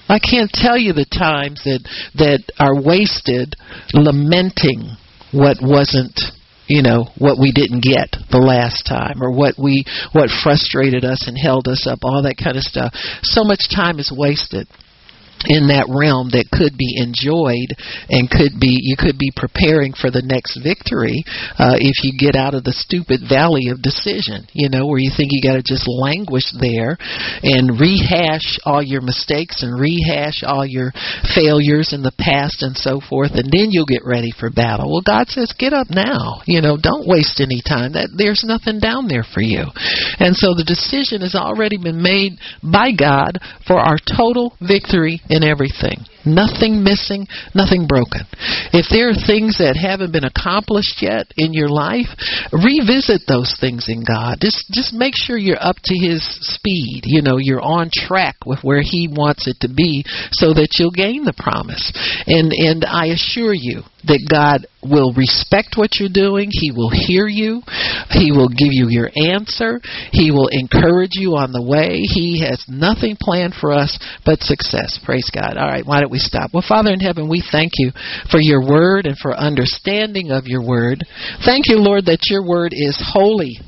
I 0.08 0.18
can't 0.18 0.50
tell 0.50 0.76
you 0.76 0.92
the 0.92 1.06
times 1.06 1.62
that 1.64 1.86
that 2.14 2.42
are 2.58 2.74
wasted 2.74 3.54
lamenting 3.94 4.96
what 5.32 5.58
wasn't 5.62 6.18
you 6.66 6.82
know 6.82 7.06
what 7.18 7.38
we 7.38 7.52
didn't 7.52 7.82
get 7.82 8.14
the 8.30 8.42
last 8.42 8.86
time 8.86 9.22
or 9.22 9.30
what 9.30 9.54
we 9.58 9.84
what 10.12 10.30
frustrated 10.42 11.04
us 11.04 11.26
and 11.26 11.38
held 11.38 11.68
us 11.68 11.86
up 11.86 12.00
all 12.02 12.22
that 12.22 12.38
kind 12.42 12.56
of 12.56 12.62
stuff 12.62 12.94
so 13.22 13.44
much 13.44 13.70
time 13.74 13.98
is 13.98 14.12
wasted 14.14 14.66
in 15.48 15.72
that 15.72 15.88
realm 15.88 16.28
that 16.36 16.52
could 16.52 16.76
be 16.76 17.00
enjoyed 17.00 17.72
and 18.12 18.28
could 18.28 18.60
be 18.60 18.76
you 18.84 18.96
could 18.98 19.16
be 19.16 19.32
preparing 19.32 19.96
for 19.96 20.12
the 20.12 20.20
next 20.20 20.60
victory 20.60 21.24
uh, 21.56 21.80
if 21.80 22.04
you 22.04 22.12
get 22.12 22.36
out 22.36 22.52
of 22.52 22.64
the 22.64 22.76
stupid 22.76 23.24
valley 23.24 23.72
of 23.72 23.80
decision 23.80 24.44
you 24.52 24.68
know 24.68 24.84
where 24.84 25.00
you 25.00 25.08
think 25.08 25.32
you 25.32 25.40
got 25.40 25.56
to 25.56 25.64
just 25.64 25.88
languish 25.88 26.52
there 26.60 27.00
and 27.40 27.80
rehash 27.80 28.60
all 28.68 28.84
your 28.84 29.00
mistakes 29.00 29.64
and 29.64 29.80
rehash 29.80 30.44
all 30.44 30.66
your 30.66 30.92
failures 31.32 31.96
in 31.96 32.04
the 32.04 32.14
past 32.20 32.60
and 32.60 32.76
so 32.76 33.00
forth 33.00 33.32
and 33.32 33.48
then 33.48 33.72
you'll 33.72 33.88
get 33.88 34.04
ready 34.04 34.32
for 34.36 34.52
battle. 34.52 34.92
Well 34.92 35.04
god 35.04 35.32
says 35.32 35.56
get 35.56 35.72
up 35.72 35.88
now 35.88 36.44
you 36.44 36.60
know 36.60 36.76
don't 36.76 37.08
waste 37.08 37.40
any 37.40 37.62
time. 37.64 37.92
That 37.92 38.12
there's 38.16 38.44
nothing 38.44 38.80
down 38.80 39.08
there 39.08 39.24
for 39.24 39.40
you. 39.40 39.64
And 40.18 40.36
so 40.36 40.54
the 40.54 40.66
decision 40.66 41.20
has 41.22 41.34
already 41.34 41.78
been 41.78 42.02
made 42.02 42.36
by 42.62 42.92
god 42.92 43.38
for 43.66 43.78
our 43.78 43.96
total 43.96 44.56
victory 44.60 45.20
in 45.30 45.42
everything. 45.42 46.04
Nothing 46.26 46.84
missing, 46.84 47.26
nothing 47.54 47.86
broken. 47.86 48.28
If 48.74 48.92
there 48.92 49.08
are 49.08 49.16
things 49.16 49.56
that 49.56 49.78
haven't 49.78 50.12
been 50.12 50.28
accomplished 50.28 51.00
yet 51.00 51.32
in 51.38 51.54
your 51.54 51.70
life, 51.70 52.12
revisit 52.52 53.24
those 53.24 53.56
things 53.58 53.88
in 53.88 54.04
God. 54.04 54.36
Just 54.42 54.68
just 54.70 54.92
make 54.92 55.14
sure 55.16 55.38
you're 55.38 55.62
up 55.62 55.76
to 55.84 55.94
his 55.96 56.20
speed. 56.44 57.02
You 57.06 57.22
know, 57.22 57.38
you're 57.38 57.62
on 57.62 57.88
track 57.88 58.36
with 58.44 58.60
where 58.60 58.82
he 58.82 59.08
wants 59.08 59.46
it 59.46 59.56
to 59.62 59.68
be 59.72 60.04
so 60.32 60.52
that 60.52 60.76
you'll 60.78 60.92
gain 60.92 61.24
the 61.24 61.32
promise. 61.32 61.88
And 62.26 62.52
and 62.52 62.84
I 62.84 63.16
assure 63.16 63.54
you 63.54 63.82
that 64.04 64.26
God 64.30 64.66
will 64.82 65.12
respect 65.12 65.76
what 65.76 66.00
you're 66.00 66.12
doing. 66.12 66.48
He 66.50 66.72
will 66.72 66.90
hear 66.90 67.26
you. 67.26 67.62
He 68.10 68.32
will 68.32 68.48
give 68.48 68.72
you 68.72 68.88
your 68.88 69.10
answer. 69.14 69.80
He 70.12 70.30
will 70.30 70.48
encourage 70.48 71.14
you 71.14 71.36
on 71.36 71.52
the 71.52 71.62
way. 71.62 72.00
He 72.00 72.40
has 72.40 72.64
nothing 72.68 73.16
planned 73.20 73.54
for 73.54 73.72
us 73.72 73.98
but 74.24 74.40
success. 74.40 74.98
Praise 75.04 75.28
God. 75.28 75.56
All 75.56 75.68
right, 75.68 75.84
why 75.84 76.00
don't 76.00 76.10
we 76.12 76.18
stop? 76.18 76.50
Well, 76.52 76.64
Father 76.66 76.90
in 76.90 77.00
heaven, 77.00 77.28
we 77.28 77.44
thank 77.52 77.72
you 77.76 77.92
for 78.30 78.40
your 78.40 78.64
word 78.64 79.06
and 79.06 79.18
for 79.18 79.36
understanding 79.36 80.30
of 80.30 80.46
your 80.46 80.64
word. 80.64 81.04
Thank 81.44 81.68
you, 81.68 81.76
Lord, 81.76 82.06
that 82.06 82.30
your 82.30 82.46
word 82.46 82.72
is 82.72 82.96
holy. 83.12 83.58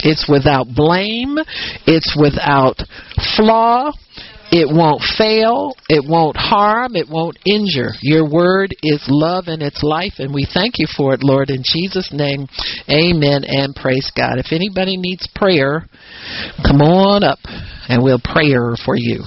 It's 0.00 0.28
without 0.28 0.66
blame. 0.74 1.38
It's 1.86 2.16
without 2.18 2.76
flaw. 3.36 3.92
It 4.56 4.70
won't 4.70 5.02
fail. 5.18 5.74
It 5.88 6.08
won't 6.08 6.36
harm. 6.36 6.94
It 6.94 7.08
won't 7.10 7.36
injure. 7.44 7.90
Your 8.02 8.30
word 8.30 8.70
is 8.84 9.02
love 9.08 9.48
and 9.48 9.60
it's 9.60 9.82
life, 9.82 10.14
and 10.18 10.32
we 10.32 10.46
thank 10.46 10.78
you 10.78 10.86
for 10.96 11.12
it, 11.12 11.24
Lord. 11.24 11.50
In 11.50 11.64
Jesus' 11.64 12.10
name, 12.12 12.46
amen 12.88 13.42
and 13.42 13.74
praise 13.74 14.12
God. 14.16 14.38
If 14.38 14.52
anybody 14.52 14.96
needs 14.96 15.26
prayer, 15.34 15.88
come 16.64 16.82
on 16.82 17.24
up 17.24 17.40
and 17.88 18.00
we'll 18.00 18.22
pray 18.22 18.54
for 18.84 18.94
you. 18.96 19.24